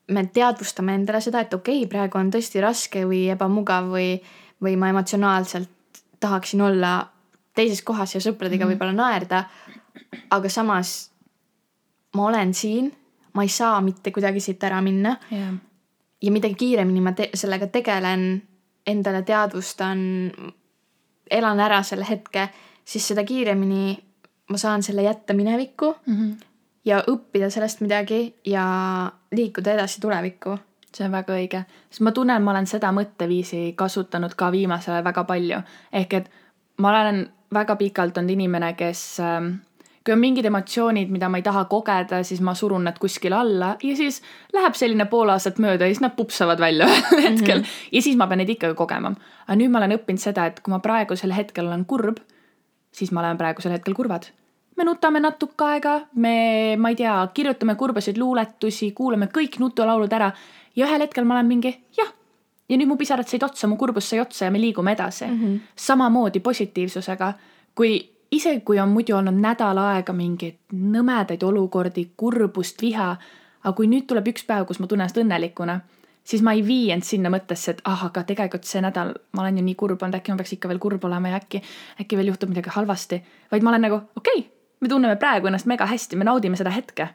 me 0.08 0.26
teadvustame 0.26 0.94
endale 0.94 1.20
seda, 1.20 1.40
et 1.40 1.54
okei 1.54 1.82
okay,, 1.82 1.88
praegu 1.90 2.18
on 2.18 2.30
tõesti 2.30 2.60
raske 2.62 3.04
või 3.04 3.26
ebamugav 3.30 3.90
või, 3.90 4.22
või 4.62 4.76
ma 4.76 4.88
emotsionaalselt 4.88 5.75
tahaksin 6.20 6.62
olla 6.62 7.06
teises 7.54 7.82
kohas 7.82 8.14
ja 8.14 8.20
sõpradega 8.20 8.64
mm 8.64 8.74
võib-olla 8.74 8.92
naerda. 8.92 9.44
aga 10.30 10.48
samas 10.48 11.10
ma 12.14 12.26
olen 12.26 12.54
siin, 12.54 12.90
ma 13.32 13.42
ei 13.42 13.48
saa 13.48 13.80
mitte 13.80 14.10
kuidagi 14.12 14.40
siit 14.40 14.62
ära 14.64 14.80
minna 14.82 15.16
yeah.. 15.32 15.54
ja 16.22 16.32
mida 16.32 16.48
kiiremini 16.48 17.00
ma 17.00 17.12
te 17.12 17.30
sellega 17.34 17.66
tegelen, 17.66 18.42
endale 18.86 19.22
teadvustan, 19.22 19.98
elan 21.30 21.60
ära 21.60 21.82
selle 21.82 22.06
hetke, 22.08 22.48
siis 22.84 23.08
seda 23.08 23.24
kiiremini 23.24 23.96
ma 24.50 24.58
saan 24.58 24.82
selle 24.82 25.02
jätta 25.02 25.34
minevikku 25.34 25.94
mm 26.06 26.14
-hmm. 26.14 26.36
ja 26.84 27.02
õppida 27.08 27.50
sellest 27.50 27.80
midagi 27.80 28.34
ja 28.44 28.66
liikuda 29.32 29.72
edasi 29.72 30.00
tulevikku 30.00 30.58
see 30.96 31.04
on 31.06 31.12
väga 31.12 31.36
õige, 31.36 31.62
sest 31.90 32.04
ma 32.06 32.12
tunnen, 32.16 32.42
ma 32.42 32.54
olen 32.54 32.66
seda 32.70 32.92
mõtteviisi 32.96 33.74
kasutanud 33.76 34.34
ka 34.38 34.50
viimasel 34.54 34.96
ajal 34.96 35.04
väga 35.10 35.24
palju. 35.28 35.62
ehk 35.92 36.18
et 36.20 36.30
ma 36.78 36.92
olen 36.94 37.26
väga 37.52 37.76
pikalt 37.76 38.18
olnud 38.18 38.32
inimene, 38.32 38.72
kes 38.78 39.02
äh, 39.20 39.50
kui 40.06 40.14
on 40.14 40.22
mingid 40.22 40.46
emotsioonid, 40.46 41.10
mida 41.10 41.28
ma 41.28 41.40
ei 41.40 41.44
taha 41.46 41.64
kogeda, 41.70 42.22
siis 42.26 42.40
ma 42.44 42.54
surun 42.54 42.86
nad 42.86 42.98
kuskile 43.02 43.34
alla 43.34 43.72
ja 43.82 43.96
siis 43.98 44.20
läheb 44.54 44.78
selline 44.78 45.08
pool 45.10 45.32
aastat 45.34 45.58
mööda 45.62 45.88
ja 45.88 45.94
siis 45.94 46.04
nad 46.04 46.14
pupsavad 46.16 46.62
välja 46.62 46.86
ühel 46.90 47.22
hetkel 47.24 47.58
mm 47.58 47.64
-hmm. 47.64 47.92
ja 47.92 48.02
siis 48.02 48.16
ma 48.16 48.26
pean 48.30 48.38
neid 48.38 48.54
ikkagi 48.54 48.74
kogema. 48.74 49.14
aga 49.46 49.58
nüüd 49.58 49.70
ma 49.70 49.82
olen 49.82 49.98
õppinud 49.98 50.22
seda, 50.22 50.46
et 50.46 50.60
kui 50.60 50.70
ma 50.70 50.78
praegusel 50.78 51.34
hetkel 51.34 51.66
olen 51.66 51.84
kurb, 51.84 52.18
siis 52.92 53.12
ma 53.12 53.20
olen 53.20 53.38
praegusel 53.38 53.72
hetkel 53.72 53.94
kurvad 53.94 54.30
me 54.76 54.84
nutame 54.84 55.20
natuke 55.20 55.64
aega, 55.64 56.00
me, 56.14 56.76
ma 56.76 56.88
ei 56.88 56.96
tea, 56.96 57.28
kirjutame 57.34 57.74
kurbasid 57.74 58.18
luuletusi, 58.18 58.92
kuulame 58.92 59.26
kõik 59.32 59.58
nutulaulud 59.58 60.12
ära 60.12 60.32
ja 60.76 60.86
ühel 60.86 61.06
hetkel 61.06 61.24
ma 61.24 61.34
olen 61.34 61.46
mingi 61.46 61.72
jah, 61.96 62.12
ja 62.68 62.76
nüüd 62.76 62.90
mu 62.90 62.96
pisarad 63.00 63.28
said 63.28 63.44
otsa, 63.46 63.68
mu 63.70 63.78
kurbus 63.80 64.10
sai 64.10 64.20
otsa 64.20 64.48
ja 64.48 64.50
me 64.50 64.60
liigume 64.60 64.92
edasi 64.92 65.26
mm. 65.26 65.40
-hmm. 65.40 65.58
samamoodi 65.76 66.40
positiivsusega, 66.40 67.32
kui 67.74 68.16
isegi 68.30 68.60
kui 68.60 68.80
on 68.80 68.88
muidu 68.88 69.16
olnud 69.16 69.40
nädal 69.40 69.78
aega 69.78 70.12
mingeid 70.12 70.56
nõmedaid 70.72 71.42
olukordi, 71.42 72.10
kurbust, 72.16 72.82
viha, 72.82 73.16
aga 73.62 73.76
kui 73.76 73.86
nüüd 73.86 74.06
tuleb 74.06 74.28
üks 74.32 74.46
päev, 74.46 74.66
kus 74.66 74.80
ma 74.80 74.86
tunnen 74.86 75.04
ennast 75.04 75.20
õnnelikuna, 75.22 75.80
siis 76.24 76.42
ma 76.42 76.52
ei 76.52 76.66
vii 76.66 76.90
end 76.90 77.02
sinna 77.06 77.30
mõttesse, 77.30 77.70
et 77.70 77.80
ah, 77.84 78.04
aga 78.06 78.22
tegelikult 78.22 78.64
see 78.64 78.82
nädal 78.82 79.14
ma 79.32 79.42
olen 79.42 79.58
ju 79.58 79.64
nii 79.64 79.74
kurb 79.74 80.02
olnud, 80.02 80.18
äkki 80.18 80.32
ma 80.32 80.36
peaks 80.36 80.52
ikka 80.52 80.68
veel 80.68 80.82
kurb 80.82 81.04
olema 81.04 81.28
ja 81.28 81.36
äkki, 81.36 81.62
äkki 82.00 82.16
veel 82.16 82.32
juhtub 82.32 82.50
midagi 82.50 82.74
halvasti, 82.74 83.22
vaid 83.50 83.62
ma 83.62 83.70
olen 83.70 83.86
nagu 83.88 84.00
okei 84.16 84.38
okay,, 84.38 84.50
me 84.80 84.88
tunneme 84.88 85.16
praegu 85.16 85.46
ennast 85.46 85.66
mega 85.66 85.86
hästi, 85.86 86.16
me 86.16 86.24
naudime 86.24 86.56
seda 86.56 86.70
hetke 86.70 87.08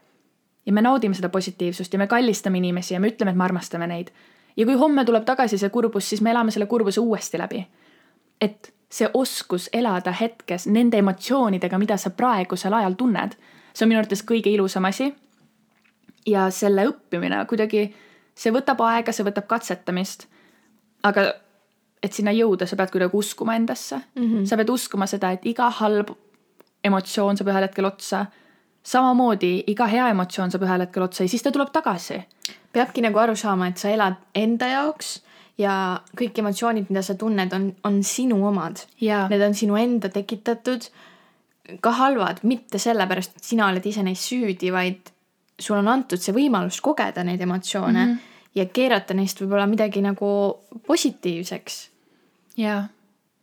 ja 0.65 0.73
me 0.73 0.81
naudime 0.81 1.15
seda 1.17 1.29
positiivsust 1.29 1.93
ja 1.93 1.99
me 1.99 2.07
kallistame 2.07 2.57
inimesi 2.57 2.93
ja 2.93 2.99
me 2.99 3.09
ütleme, 3.09 3.31
et 3.31 3.37
me 3.37 3.43
armastame 3.43 3.87
neid. 3.87 4.11
ja 4.57 4.65
kui 4.65 4.75
homme 4.75 5.05
tuleb 5.05 5.25
tagasi 5.25 5.57
see 5.57 5.69
kurbus, 5.69 6.09
siis 6.09 6.21
me 6.21 6.31
elame 6.31 6.51
selle 6.51 6.65
kurbuse 6.65 6.99
uuesti 6.99 7.37
läbi. 7.37 7.65
et 8.41 8.73
see 8.91 9.09
oskus 9.13 9.69
elada 9.73 10.11
hetkes 10.11 10.67
nende 10.67 10.97
emotsioonidega, 10.97 11.77
mida 11.79 11.97
sa 11.97 12.09
praegusel 12.09 12.73
ajal 12.73 12.97
tunned, 12.99 13.37
see 13.73 13.85
on 13.85 13.89
minu 13.89 14.01
arvates 14.01 14.23
kõige 14.27 14.51
ilusam 14.51 14.85
asi. 14.85 15.13
ja 16.27 16.49
selle 16.49 16.85
õppimine 16.87 17.45
kuidagi, 17.49 17.93
see 18.35 18.51
võtab 18.53 18.81
aega, 18.85 19.11
see 19.11 19.25
võtab 19.25 19.47
katsetamist. 19.47 20.27
aga 21.03 21.33
et 22.03 22.13
sinna 22.13 22.31
jõuda, 22.33 22.65
sa 22.65 22.75
pead 22.75 22.91
kuidagi 22.91 23.17
uskuma 23.17 23.55
endasse 23.55 23.95
mm. 23.95 24.21
-hmm. 24.21 24.45
sa 24.45 24.57
pead 24.57 24.69
uskuma 24.69 25.07
seda, 25.07 25.31
et 25.31 25.45
iga 25.45 25.69
halb 25.69 26.09
emotsioon 26.83 27.37
saab 27.37 27.47
ühel 27.47 27.67
hetkel 27.67 27.85
otsa 27.85 28.25
samamoodi 28.83 29.63
iga 29.67 29.87
hea 29.87 30.07
emotsioon 30.13 30.51
saab 30.51 30.65
ühel 30.65 30.85
hetkel 30.85 31.05
otsa 31.05 31.23
ja 31.23 31.29
siis 31.29 31.43
ta 31.43 31.51
tuleb 31.51 31.69
tagasi. 31.73 32.21
peabki 32.73 33.01
nagu 33.01 33.19
aru 33.19 33.35
saama, 33.35 33.67
et 33.67 33.77
sa 33.77 33.89
elad 33.89 34.15
enda 34.35 34.67
jaoks 34.67 35.21
ja 35.57 35.73
kõik 36.17 36.39
emotsioonid, 36.39 36.89
mida 36.89 37.03
sa 37.05 37.15
tunned, 37.19 37.53
on, 37.53 37.71
on 37.83 38.01
sinu 38.03 38.39
omad. 38.47 38.85
Need 39.29 39.41
on 39.45 39.55
sinu 39.57 39.77
enda 39.77 40.09
tekitatud, 40.09 40.87
ka 41.83 41.91
halvad, 41.99 42.41
mitte 42.47 42.79
sellepärast, 42.81 43.37
et 43.37 43.49
sina 43.51 43.67
oled 43.69 43.85
ise 43.85 44.03
neis 44.03 44.23
süüdi, 44.27 44.71
vaid 44.73 45.11
sul 45.61 45.77
on 45.77 45.91
antud 45.91 46.21
see 46.21 46.33
võimalus 46.35 46.79
kogeda 46.81 47.23
neid 47.27 47.41
emotsioone 47.41 48.05
mm 48.05 48.13
-hmm. 48.13 48.39
ja 48.55 48.65
keerata 48.65 49.13
neist 49.13 49.41
võib-olla 49.41 49.67
midagi 49.67 50.01
nagu 50.01 50.31
positiivseks. 50.87 51.89
jaa, 52.57 52.87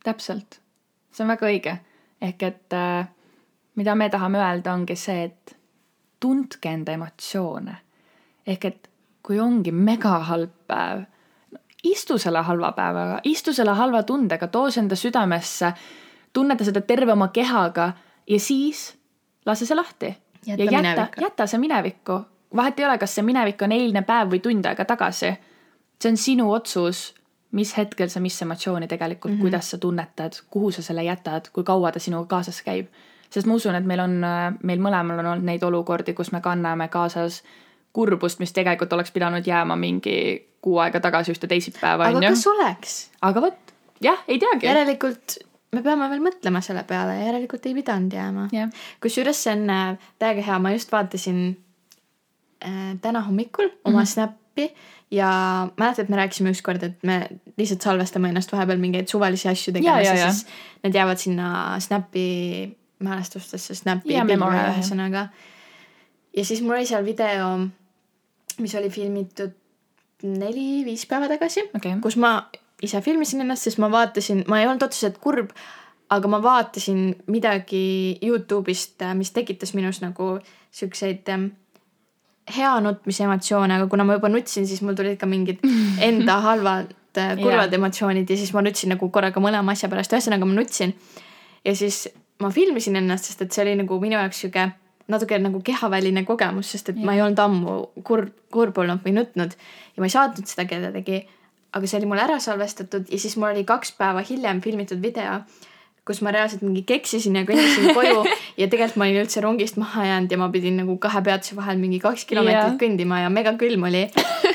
täpselt. 0.03 0.59
see 1.11 1.23
on 1.23 1.29
väga 1.29 1.47
õige. 1.47 1.77
ehk 2.21 2.43
et 2.43 2.73
äh, 2.73 3.07
mida 3.79 3.95
me 3.95 4.09
tahame 4.11 4.41
öelda, 4.41 4.73
ongi 4.73 4.95
see, 4.99 5.23
et 5.29 5.55
tundke 6.19 6.69
enda 6.69 6.91
emotsioone. 6.97 7.77
ehk 8.47 8.65
et 8.65 8.87
kui 9.23 9.39
ongi 9.39 9.71
mega 9.71 10.17
halb 10.25 10.53
päev, 10.67 11.03
istu 11.83 12.17
selle 12.17 12.41
halva 12.43 12.71
päevaga, 12.75 13.19
istu 13.23 13.53
selle 13.53 13.75
halva 13.77 14.03
tundega, 14.03 14.47
too 14.47 14.71
see 14.71 14.81
enda 14.83 14.97
südamesse, 14.97 15.73
tunneta 16.33 16.65
seda 16.65 16.81
terve 16.81 17.13
oma 17.13 17.29
kehaga 17.33 17.91
ja 18.27 18.39
siis 18.39 18.89
lase 19.45 19.65
see 19.65 19.77
lahti. 19.77 20.15
Ja 20.45 20.55
jäta 20.55 20.81
minevikku., 20.81 21.21
jäta 21.21 21.47
see 21.47 21.59
minevikku. 21.59 22.19
vahet 22.55 22.79
ei 22.79 22.85
ole, 22.85 22.97
kas 22.97 23.15
see 23.15 23.23
minevik 23.23 23.61
on 23.61 23.71
eilne 23.71 24.01
päev 24.01 24.33
või 24.33 24.41
tund 24.41 24.65
aega 24.65 24.85
tagasi. 24.85 25.33
see 26.01 26.11
on 26.11 26.17
sinu 26.17 26.51
otsus, 26.51 27.13
mis 27.51 27.77
hetkel 27.77 28.09
sa 28.09 28.19
mis 28.19 28.41
emotsiooni 28.41 28.87
tegelikult 28.87 29.33
mm, 29.33 29.37
-hmm. 29.37 29.41
kuidas 29.41 29.71
sa 29.71 29.77
tunnetad, 29.77 30.33
kuhu 30.49 30.71
sa 30.71 30.81
selle 30.81 31.03
jätad, 31.03 31.49
kui 31.53 31.63
kaua 31.63 31.91
ta 31.91 31.99
sinuga 31.99 32.25
kaasas 32.25 32.61
käib. 32.61 32.87
Sest 33.29 33.47
ma 33.47 33.57
usun, 33.59 33.75
et 33.75 33.85
meil 33.85 34.01
on, 34.03 34.19
meil 34.63 34.79
mõlemal 34.81 35.21
on 35.21 35.33
olnud 35.33 35.45
neid 35.45 35.63
olukordi, 35.63 36.13
kus 36.17 36.31
me 36.31 36.41
kanname 36.41 36.87
kaasas 36.89 37.43
kurbust, 37.93 38.39
mis 38.39 38.53
tegelikult 38.53 38.93
oleks 38.93 39.11
pidanud 39.11 39.45
jääma 39.47 39.75
mingi 39.79 40.15
kuu 40.61 40.79
aega 40.83 41.01
tagasi 41.03 41.33
ühte 41.33 41.47
teisipäeva, 41.49 42.09
aga 42.09 42.19
onju. 42.19 42.33
kas 42.33 42.47
oleks? 42.51 42.97
aga 43.25 43.43
vot, 43.47 43.73
jah, 44.03 44.19
ei 44.27 44.39
teagi. 44.41 44.67
järelikult 44.67 45.39
me 45.75 45.83
peame 45.85 46.09
veel 46.11 46.21
mõtlema 46.25 46.61
selle 46.65 46.83
peale 46.89 47.17
ja 47.19 47.29
järelikult 47.29 47.65
ei 47.69 47.75
pidanud 47.77 48.13
jääma 48.13 48.47
jah, 48.55 48.69
kusjuures 49.03 49.43
see 49.45 49.55
on 49.55 49.65
äh, 49.73 50.11
täiega 50.21 50.45
hea, 50.45 50.61
ma 50.61 50.73
just 50.75 50.93
vaatasin 50.93 51.43
äh, 52.65 52.95
täna 53.01 53.25
hommikul 53.27 53.69
oma 53.69 53.99
mm 53.99 54.03
-hmm. 54.03 54.13
Snappi 54.13 54.71
ja 55.11 55.29
mäletad, 55.77 56.03
et 56.03 56.09
me 56.09 56.17
rääkisime 56.17 56.51
ükskord, 56.53 56.83
et 56.83 57.03
me 57.03 57.27
lihtsalt 57.57 57.81
salvestame 57.81 58.29
ennast 58.29 58.51
vahepeal 58.51 58.77
mingeid 58.77 59.07
suvalisi 59.07 59.49
asju 59.49 59.73
tegemas 59.73 60.05
ja, 60.05 60.15
ja, 60.15 60.31
siis 60.31 60.45
need 60.83 60.95
jäävad 60.95 61.17
sinna 61.17 61.79
Snappi 61.79 62.77
mälestustesse, 62.99 63.75
Snappi 63.75 64.13
Ja, 64.13 64.25
pilve 64.27 64.45
ühesõnaga. 64.45 65.27
ja 66.37 66.45
siis 66.45 66.61
mul 66.61 66.77
oli 66.79 66.85
seal 66.85 67.05
video, 67.05 67.67
mis 68.59 68.75
oli 68.75 68.89
filmitud 68.89 69.55
neli-viis 70.23 71.05
päeva 71.07 71.29
tagasi 71.31 71.63
okay., 71.75 71.95
kus 72.03 72.17
ma 72.19 72.33
ise 72.83 73.01
filmisin 73.01 73.43
ennast, 73.43 73.67
sest 73.67 73.79
ma 73.79 73.91
vaatasin, 73.91 74.43
ma 74.47 74.59
ei 74.59 74.67
olnud 74.67 74.83
otseselt 74.83 75.19
kurb, 75.23 75.51
aga 76.09 76.31
ma 76.31 76.39
vaatasin 76.43 77.15
midagi 77.31 78.17
Youtube'ist, 78.25 79.03
mis 79.19 79.31
tekitas 79.35 79.73
minus 79.77 80.01
nagu 80.03 80.37
siukseid 80.75 81.27
ähm, 81.33 81.49
hea 82.55 82.71
nutmise 82.83 83.25
emotsioone, 83.27 83.75
aga 83.77 83.87
kuna 83.91 84.05
ma 84.07 84.17
juba 84.17 84.31
nutsin, 84.31 84.67
siis 84.67 84.81
mul 84.85 84.97
tulid 84.97 85.19
ka 85.21 85.29
mingid 85.29 85.61
enda 86.07 86.39
halvad 86.45 86.95
äh, 87.17 87.35
kurvad 87.39 87.69
Jaa. 87.69 87.79
emotsioonid 87.81 88.29
ja 88.29 88.39
siis 88.39 88.53
ma 88.55 88.63
nutsin 88.65 88.95
nagu 88.95 89.09
korraga 89.13 89.43
mõlema 89.43 89.75
asja 89.75 89.91
pärast, 89.91 90.15
ühesõnaga 90.15 90.47
ma 90.49 90.57
nutsin. 90.57 90.95
ja 91.65 91.75
siis 91.75 92.07
ma 92.39 92.51
filmisin 92.53 92.95
ennast, 92.99 93.29
sest 93.29 93.41
et 93.43 93.55
see 93.55 93.65
oli 93.65 93.75
nagu 93.79 93.99
minu 94.01 94.17
jaoks 94.17 94.43
sihuke 94.43 94.69
natuke 95.09 95.39
nagu 95.41 95.61
kehaväline 95.65 96.23
kogemus, 96.27 96.71
sest 96.75 96.93
et 96.93 96.99
ja. 96.99 97.05
ma 97.05 97.15
ei 97.17 97.23
olnud 97.25 97.41
ammu 97.41 97.77
kurb, 98.05 98.29
kurb 98.53 98.77
olnud 98.81 99.01
või 99.05 99.15
nutnud 99.17 99.55
ja 99.57 100.03
ma 100.03 100.09
ei 100.09 100.13
saatnud 100.13 100.49
seda 100.49 100.67
kellelegi. 100.69 101.23
aga 101.73 101.87
see 101.87 101.99
oli 101.99 102.07
mul 102.09 102.21
ära 102.21 102.39
salvestatud 102.41 103.09
ja 103.09 103.17
siis 103.21 103.35
mul 103.37 103.51
oli 103.51 103.65
kaks 103.65 103.91
päeva 103.97 104.23
hiljem 104.25 104.61
filmitud 104.61 105.01
video, 105.01 105.41
kus 106.05 106.21
ma 106.25 106.31
reaalselt 106.33 106.63
mingi 106.65 106.81
keksisin 106.89 107.35
ja 107.37 107.43
kõndisin 107.45 107.91
koju 107.97 108.23
ja 108.57 108.67
tegelikult 108.69 109.01
ma 109.01 109.09
olin 109.09 109.21
üldse 109.23 109.43
rongist 109.45 109.81
maha 109.81 110.05
jäänud 110.07 110.31
ja 110.33 110.39
ma 110.41 110.49
pidin 110.53 110.79
nagu 110.81 110.97
kahe 111.01 111.21
peatuse 111.25 111.57
vahel 111.57 111.81
mingi 111.81 111.99
kaks 112.01 112.25
kilomeetrit 112.29 112.73
Jah. 112.73 112.79
kõndima 112.81 113.23
ja 113.23 113.33
mega 113.33 113.53
külm 113.57 113.89
oli. 113.89 114.07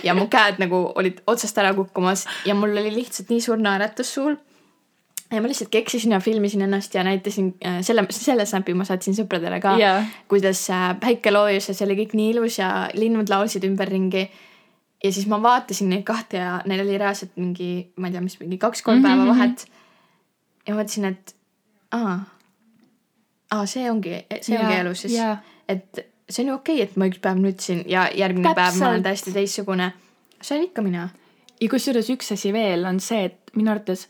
ja 0.07 0.15
mu 0.15 0.27
käed 0.31 0.63
nagu 0.63 0.87
olid 0.95 1.23
otsast 1.27 1.59
ära 1.59 1.75
kukkumas 1.75 2.27
ja 2.47 2.55
mul 2.55 2.75
oli 2.79 2.95
lihtsalt 2.95 3.31
nii 3.35 3.43
suur 3.43 3.63
naeratus 3.63 4.15
suul 4.15 4.39
ja 5.35 5.43
ma 5.43 5.51
lihtsalt 5.51 5.71
keksisin 5.75 6.15
ja 6.15 6.21
filmisin 6.21 6.63
ennast 6.67 6.95
ja 6.95 7.05
näitasin 7.05 7.55
äh, 7.67 7.79
selle, 7.83 8.07
selle 8.11 8.47
snap'i 8.47 8.75
ma 8.75 8.87
saatsin 8.89 9.17
sõpradele 9.17 9.61
ka 9.63 9.77
Jaa. 9.81 10.03
kuidas 10.31 10.65
äh, 10.71 10.91
päike 11.01 11.33
loojus 11.35 11.69
ja 11.71 11.75
see 11.77 11.87
oli 11.89 11.99
kõik 12.03 12.17
nii 12.19 12.31
ilus 12.35 12.59
ja 12.59 12.89
linnud 12.95 13.31
laulsid 13.33 13.65
ümberringi. 13.67 14.29
ja 15.05 15.13
siis 15.13 15.27
ma 15.31 15.41
vaatasin 15.43 15.91
neid 15.93 16.05
kahte 16.09 16.41
ja 16.41 16.61
neil 16.67 16.85
oli 16.87 16.99
reaalselt 16.99 17.37
mingi, 17.37 17.91
ma 17.97 18.09
ei 18.09 18.17
tea, 18.17 18.25
mis 18.25 18.39
mingi 18.41 18.59
kaks-kolm 18.59 19.03
Mhm, 19.03 19.07
päeva 19.09 19.25
mhm. 19.25 19.33
vahet. 19.35 19.67
ja 20.69 20.75
mõtlesin, 20.75 21.11
et 21.13 21.35
aa, 21.93 22.19
aa, 23.51 23.67
see 23.67 23.91
ongi, 23.91 24.25
see 24.41 24.59
ongi 24.59 24.81
elu 24.81 24.95
siis. 24.95 25.19
jaa, 25.19 25.37
et 25.69 26.07
see 26.31 26.45
on 26.45 26.49
ju 26.49 26.55
okei 26.55 26.81
okay,, 26.81 26.89
et 26.89 26.97
ma 26.97 27.11
üks 27.11 27.21
päev 27.21 27.41
nutsin 27.43 27.85
ja 27.89 28.09
järgmine 28.15 28.49
Täpselt. 28.49 28.63
päev 28.63 28.81
ma 28.81 28.91
olen 28.95 29.03
täiesti 29.03 29.33
teistsugune. 29.33 29.93
see 30.41 30.57
olen 30.57 30.69
ikka 30.71 30.83
mina. 30.83 31.09
ja 31.61 31.69
kusjuures 31.69 32.11
üks 32.11 32.33
asi 32.33 32.53
veel 32.53 32.85
on 32.89 33.01
see, 33.01 33.25
et 33.25 33.57
minu 33.57 33.71
arvates 33.71 34.09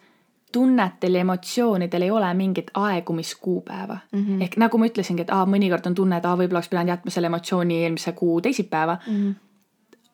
tunnetel 0.54 1.18
ja 1.18 1.24
emotsioonidel 1.24 2.06
ei 2.06 2.10
ole 2.10 2.28
mingit 2.34 2.70
aegumiskuupäeva 2.74 3.98
mm. 4.12 4.20
-hmm. 4.20 4.42
ehk 4.46 4.56
nagu 4.62 4.78
ma 4.78 4.88
ütlesingi, 4.90 5.26
et 5.26 5.32
aa, 5.34 5.46
mõnikord 5.50 5.90
on 5.90 5.94
tunne, 5.98 6.20
et 6.20 6.28
aa, 6.28 6.36
võib-olla 6.38 6.62
oleks 6.62 6.70
pidanud 6.72 6.94
jätma 6.94 7.14
selle 7.14 7.30
emotsiooni 7.32 7.82
eelmise 7.82 8.12
kuu 8.12 8.40
teisipäeva 8.40 8.98
mm. 9.06 9.16
-hmm. 9.16 9.34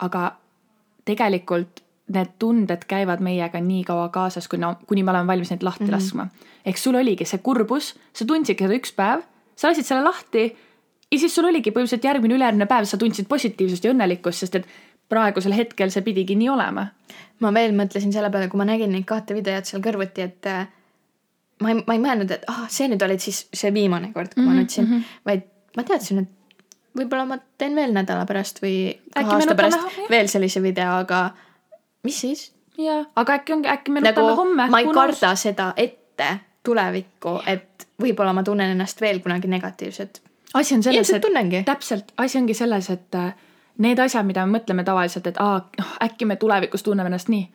aga 0.06 0.24
tegelikult 1.04 1.84
need 2.14 2.32
tunded 2.38 2.86
käivad 2.90 3.20
meiega 3.22 3.60
nii 3.60 3.84
kaua 3.84 4.08
kaasas, 4.08 4.48
kui 4.48 4.58
no,, 4.58 4.74
kuni 4.86 5.02
me 5.02 5.12
oleme 5.12 5.26
valmis 5.26 5.50
neid 5.50 5.62
lahti 5.62 5.84
mm 5.84 5.90
-hmm. 5.90 5.94
laskma. 5.94 6.26
ehk 6.66 6.78
sul 6.78 6.94
oligi 6.94 7.24
see 7.24 7.38
kurbus, 7.38 7.94
sa 8.12 8.24
tundsidki 8.24 8.64
seda 8.64 8.74
üks 8.74 8.92
päev, 8.96 9.22
sa 9.56 9.68
lasid 9.68 9.86
selle 9.86 10.02
lahti 10.02 10.56
ja 11.12 11.18
siis 11.18 11.34
sul 11.34 11.44
oligi 11.44 11.70
põhimõtteliselt 11.70 12.04
järgmine, 12.04 12.34
ülejärgmine 12.34 12.66
päev 12.66 12.84
sa 12.84 12.96
tundsid 12.96 13.28
positiivsust 13.28 13.84
ja 13.84 13.92
õnnelikkust, 13.94 14.44
sest 14.44 14.54
et 14.54 14.66
praegusel 15.10 15.52
hetkel 15.56 15.90
see 15.90 16.06
pidigi 16.06 16.38
nii 16.38 16.48
olema 16.48 16.86
ma 17.40 17.52
veel 17.54 17.74
mõtlesin 17.76 18.12
selle 18.14 18.30
peale, 18.32 18.48
kui 18.52 18.60
ma 18.60 18.66
nägin 18.68 18.92
neid 18.94 19.06
kahte 19.08 19.36
videot 19.36 19.68
seal 19.68 19.82
kõrvuti, 19.84 20.26
et 20.26 20.48
äh, 20.50 20.66
ma 21.64 21.72
ei, 21.72 21.80
ma 21.86 21.96
ei 21.96 22.02
mõelnud, 22.02 22.34
et 22.36 22.44
ah, 22.50 22.66
see 22.72 22.88
nüüd 22.90 23.02
oli 23.06 23.16
siis 23.22 23.46
see 23.52 23.72
viimane 23.74 24.12
kord, 24.14 24.34
kui 24.34 24.42
mm 24.42 24.48
-hmm, 24.48 24.60
ma 24.60 24.60
nutsin 24.60 24.84
mm, 24.84 24.92
-hmm. 24.92 25.16
vaid 25.26 25.48
ma 25.76 25.86
teadsin, 25.88 26.24
et 26.24 26.98
võib-olla 27.00 27.26
ma 27.26 27.38
teen 27.58 27.76
veel 27.76 27.92
nädala 27.96 28.26
pärast 28.26 28.62
või 28.62 28.76
kahe 29.14 29.24
aasta 29.26 29.38
nutame 29.38 29.56
pärast 29.62 29.78
jah. 29.78 30.10
veel 30.10 30.28
sellise 30.28 30.62
video, 30.62 30.92
aga 31.04 31.30
mis 32.02 32.20
siis? 32.20 32.52
aga 33.16 33.34
äkki 33.34 33.52
ongi, 33.52 33.68
äkki 33.68 33.92
me 33.92 34.00
nutame 34.00 34.26
nagu 34.26 34.36
homme. 34.36 34.68
ma 34.70 34.80
ei 34.80 34.88
karda 34.94 35.34
seda 35.34 35.72
ette 35.76 36.38
tulevikku, 36.62 37.40
et 37.46 37.88
võib-olla 38.00 38.32
ma 38.32 38.42
tunnen 38.42 38.70
ennast 38.70 39.00
veel 39.00 39.20
kunagi 39.20 39.48
negatiivselt. 39.48 40.20
asi 40.54 40.74
on 40.74 40.82
selles, 40.82 41.10
et 41.10 41.64
täpselt, 41.64 42.12
asi 42.16 42.38
ongi 42.38 42.54
selles, 42.54 42.90
et 42.90 43.14
äh, 43.14 43.34
need 43.80 43.98
asjad, 43.98 44.26
mida 44.28 44.44
me 44.46 44.58
mõtleme 44.58 44.84
tavaliselt, 44.86 45.26
et 45.30 45.40
aa, 45.40 45.60
noh 45.78 45.96
äkki 46.04 46.28
me 46.28 46.36
tulevikus 46.40 46.84
tunneme 46.86 47.10
ennast 47.10 47.30
nii. 47.32 47.48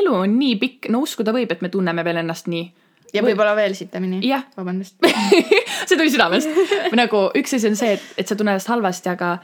elu 0.00 0.14
on 0.14 0.38
nii 0.38 0.56
pikk, 0.56 0.90
no 0.90 1.02
uskuda 1.04 1.34
võib, 1.36 1.52
et 1.52 1.62
me 1.62 1.68
tunneme 1.68 2.04
veel 2.04 2.22
ennast 2.22 2.48
nii. 2.50 2.66
ja 3.14 3.22
võib-olla 3.26 3.54
veel 3.56 3.74
sitemini. 3.74 4.20
Vabandust. 4.56 4.96
see 5.86 5.96
tuli 5.96 6.10
südamest. 6.10 6.48
nagu 6.96 7.28
üks 7.38 7.56
asi 7.58 7.70
on 7.70 7.76
see, 7.76 7.96
et, 7.98 8.12
et 8.16 8.28
sa 8.28 8.36
tunned 8.36 8.54
ennast 8.54 8.70
halvasti, 8.72 9.12
aga 9.12 9.38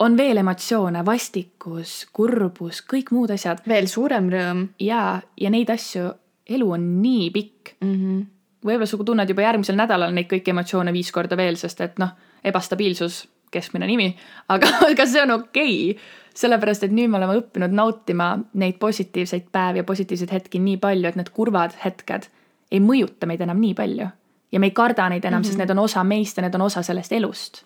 on 0.00 0.16
veel 0.16 0.40
emotsioone, 0.40 1.04
vastikus, 1.06 2.06
kurbus, 2.16 2.80
kõik 2.88 3.12
muud 3.12 3.32
asjad 3.34 3.60
veel 3.68 3.88
suurem 3.90 4.30
rõõm 4.32 4.64
ja, 4.80 5.20
ja 5.36 5.52
neid 5.52 5.70
asju, 5.72 6.08
elu 6.50 6.70
on 6.76 6.86
nii 7.02 7.30
pikk. 7.34 7.74
mm. 7.80 7.94
-hmm. 7.94 8.22
võib-olla 8.64 8.86
sa 8.86 9.04
tunned 9.04 9.28
juba 9.28 9.42
järgmisel 9.42 9.76
nädalal 9.76 10.14
neid 10.14 10.30
kõiki 10.32 10.54
emotsioone 10.54 10.92
viis 10.92 11.12
korda 11.12 11.36
veel, 11.36 11.56
sest 11.56 11.80
et 11.80 11.98
noh, 11.98 12.16
ebastabiilsus, 12.44 13.26
keskmine 13.50 13.86
nimi, 13.86 14.08
aga, 14.48 14.70
aga 14.90 15.06
see 15.06 15.22
on 15.22 15.36
okei 15.36 15.76
okay.. 15.92 16.02
sellepärast, 16.34 16.86
et 16.86 16.94
nüüd 16.94 17.10
me 17.10 17.18
oleme 17.18 17.38
õppinud 17.40 17.74
nautima 17.74 18.32
neid 18.54 18.78
positiivseid 18.82 19.50
päevi 19.52 19.82
ja 19.82 19.86
positiivseid 19.88 20.32
hetki 20.32 20.62
nii 20.62 20.78
palju, 20.82 21.10
et 21.10 21.18
need 21.18 21.32
kurvad 21.34 21.76
hetked 21.84 22.30
ei 22.70 22.80
mõjuta 22.82 23.26
meid 23.26 23.42
enam 23.44 23.60
nii 23.60 23.74
palju. 23.74 24.08
ja 24.52 24.60
me 24.60 24.66
ei 24.70 24.74
karda 24.74 25.08
neid 25.08 25.24
enam 25.24 25.40
mm, 25.40 25.42
-hmm. 25.42 25.46
sest 25.46 25.58
need 25.58 25.70
on 25.70 25.78
osa 25.78 26.04
meist 26.04 26.36
ja 26.36 26.42
need 26.42 26.54
on 26.54 26.66
osa 26.66 26.82
sellest 26.82 27.12
elust. 27.12 27.64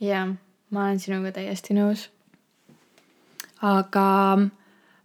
jaa, 0.00 0.26
ma 0.70 0.84
olen 0.84 1.00
sinuga 1.00 1.32
täiesti 1.32 1.74
nõus. 1.74 2.08
aga 3.62 4.38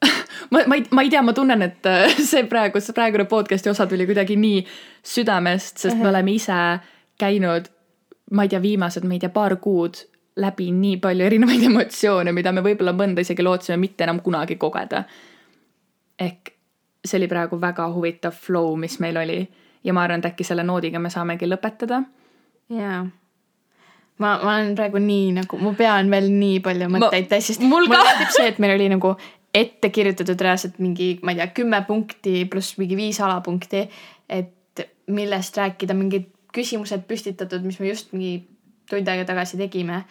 ma, 0.51 0.59
ma 0.67 0.75
ei, 0.75 0.85
ma 0.91 1.01
ei 1.01 1.09
tea, 1.09 1.21
ma 1.21 1.33
tunnen, 1.33 1.61
et 1.61 1.85
äh, 1.85 2.17
see 2.31 2.43
praegu, 2.43 2.81
see 2.81 2.93
praegune 2.93 3.25
podcast'i 3.25 3.69
osa 3.69 3.87
tuli 3.87 4.05
kuidagi 4.05 4.35
nii 4.35 4.65
südamest, 5.03 5.77
sest 5.77 5.97
me 5.97 6.09
oleme 6.09 6.31
ise 6.31 6.79
käinud, 7.17 7.71
ma 8.31 8.43
ei 8.43 8.49
tea, 8.51 8.61
viimased, 8.61 9.05
ma 9.07 9.15
ei 9.15 9.19
tea, 9.23 9.29
paar 9.33 9.55
kuud 9.63 10.01
läbi 10.37 10.71
nii 10.71 10.97
palju 11.01 11.25
erinevaid 11.25 11.63
emotsioone, 11.69 12.33
mida 12.35 12.51
me 12.53 12.63
võib-olla 12.65 12.93
mõnda 12.97 13.23
isegi 13.25 13.45
lootsime 13.45 13.79
mitte 13.81 14.05
enam 14.07 14.21
kunagi 14.25 14.57
kogeda. 14.61 15.03
ehk 16.19 16.53
see 17.05 17.19
oli 17.19 17.29
praegu 17.31 17.61
väga 17.61 17.87
huvitav 17.93 18.35
flow, 18.35 18.75
mis 18.75 18.99
meil 18.99 19.17
oli 19.17 19.39
ja 19.83 19.93
ma 19.93 20.03
arvan, 20.03 20.19
et 20.19 20.31
äkki 20.31 20.43
selle 20.43 20.65
noodiga 20.67 20.99
me 20.99 21.09
saamegi 21.13 21.47
lõpetada. 21.49 22.03
jaa. 22.69 23.01
ma, 24.17 24.29
ma 24.43 24.55
olen 24.55 24.75
praegu 24.75 25.01
nii 25.01 25.31
nagu, 25.39 25.59
mu 25.61 25.73
pea 25.77 25.95
on 26.01 26.11
veel 26.11 26.29
nii 26.33 26.59
palju 26.65 26.91
mõtteid 26.97 27.29
täis, 27.31 27.51
sest 27.51 27.63
mul 27.63 27.89
meeldib 27.91 28.33
see, 28.35 28.47
et 28.51 28.59
meil 28.63 28.75
oli 28.75 28.89
nagu 28.93 29.15
ette 29.57 29.89
kirjutatud 29.89 30.41
reaalselt 30.41 30.77
mingi, 30.83 31.15
ma 31.23 31.33
ei 31.33 31.41
tea, 31.41 31.51
kümme 31.61 31.81
punkti 31.87 32.43
pluss 32.51 32.77
mingi 32.77 32.97
viis 32.99 33.21
alapunkti, 33.23 33.87
et 34.29 34.83
millest 35.07 35.57
rääkida, 35.57 35.95
mingid 35.97 36.27
küsimused 36.57 37.05
püstitatud, 37.09 37.65
mis 37.65 37.79
me 37.81 37.91
just 37.91 38.13
mingi 38.15 38.47
tund 38.89 39.07
aega 39.07 39.27
tagasi 39.27 39.59
tegime. 39.59 40.03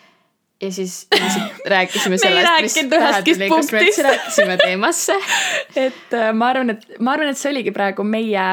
ja 0.63 0.73
siis 0.73 1.09
rääkisime 1.75 2.19
sellest, 2.19 2.63
mis 2.63 2.75
tuli, 2.75 3.49
kas 3.51 3.73
me 3.73 3.83
üldse 3.85 4.03
rääkisime 4.07 4.57
teemasse. 4.57 5.19
et 5.87 6.15
äh, 6.17 6.33
ma 6.33 6.49
arvan, 6.55 6.71
et 6.77 6.87
ma 6.99 7.13
arvan, 7.13 7.29
et 7.33 7.39
see 7.39 7.51
oligi 7.53 7.75
praegu 7.77 8.07
meie 8.09 8.47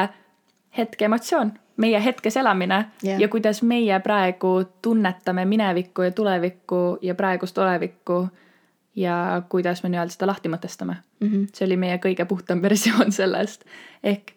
hetke 0.76 1.06
emotsioon, 1.08 1.54
meie 1.80 2.00
hetkes 2.04 2.36
elamine 2.36 2.84
yeah. 3.04 3.20
ja 3.20 3.28
kuidas 3.28 3.62
meie 3.62 3.98
praegu 4.04 4.56
tunnetame 4.82 5.44
minevikku 5.48 6.02
ja 6.02 6.12
tulevikku 6.12 6.98
ja 7.02 7.14
praegust 7.14 7.58
olevikku 7.58 8.26
ja 8.96 9.42
kuidas 9.48 9.82
me 9.82 9.90
nii-öelda 9.90 10.14
seda 10.14 10.28
lahti 10.30 10.48
mõtestame 10.52 10.94
mm. 10.94 11.28
-hmm. 11.28 11.46
see 11.54 11.66
oli 11.66 11.76
meie 11.76 11.98
kõige 11.98 12.24
puhtam 12.28 12.62
versioon 12.62 13.12
sellest. 13.20 13.64
ehk 14.02 14.34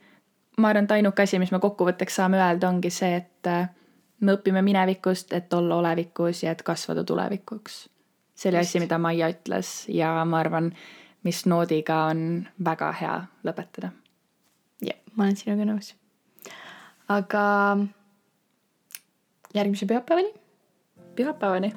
ma 0.57 0.69
arvan, 0.69 0.87
et 0.87 0.91
ainuke 0.91 1.23
asi, 1.23 1.39
mis 1.39 1.51
me 1.51 1.59
kokkuvõtteks 1.63 2.15
saame 2.19 2.39
öelda, 2.41 2.69
ongi 2.69 2.89
see, 2.93 3.19
et 3.21 3.49
äh, 3.49 3.69
me 4.19 4.37
õpime 4.37 4.63
minevikust, 4.65 5.33
et 5.37 5.53
olla 5.53 5.77
olevikus 5.81 6.43
ja 6.43 6.53
et 6.55 6.63
kasvada 6.65 7.03
tulevikuks. 7.03 7.89
see 8.35 8.49
oli 8.49 8.61
asi, 8.61 8.79
mida 8.79 8.97
Maia 8.97 9.29
ütles 9.33 9.85
ja 9.89 10.25
ma 10.25 10.39
arvan, 10.39 10.71
mis 11.23 11.45
noodiga 11.45 12.03
on 12.11 12.47
väga 12.63 12.91
hea 13.01 13.19
lõpetada. 13.45 13.91
jah, 14.81 14.97
ma 15.15 15.23
olen 15.27 15.37
sinuga 15.37 15.69
nõus. 15.69 15.93
aga 17.09 17.45
järgmise 19.53 19.85
pühapäevani 19.85 20.33
pühapäevani 21.17 21.73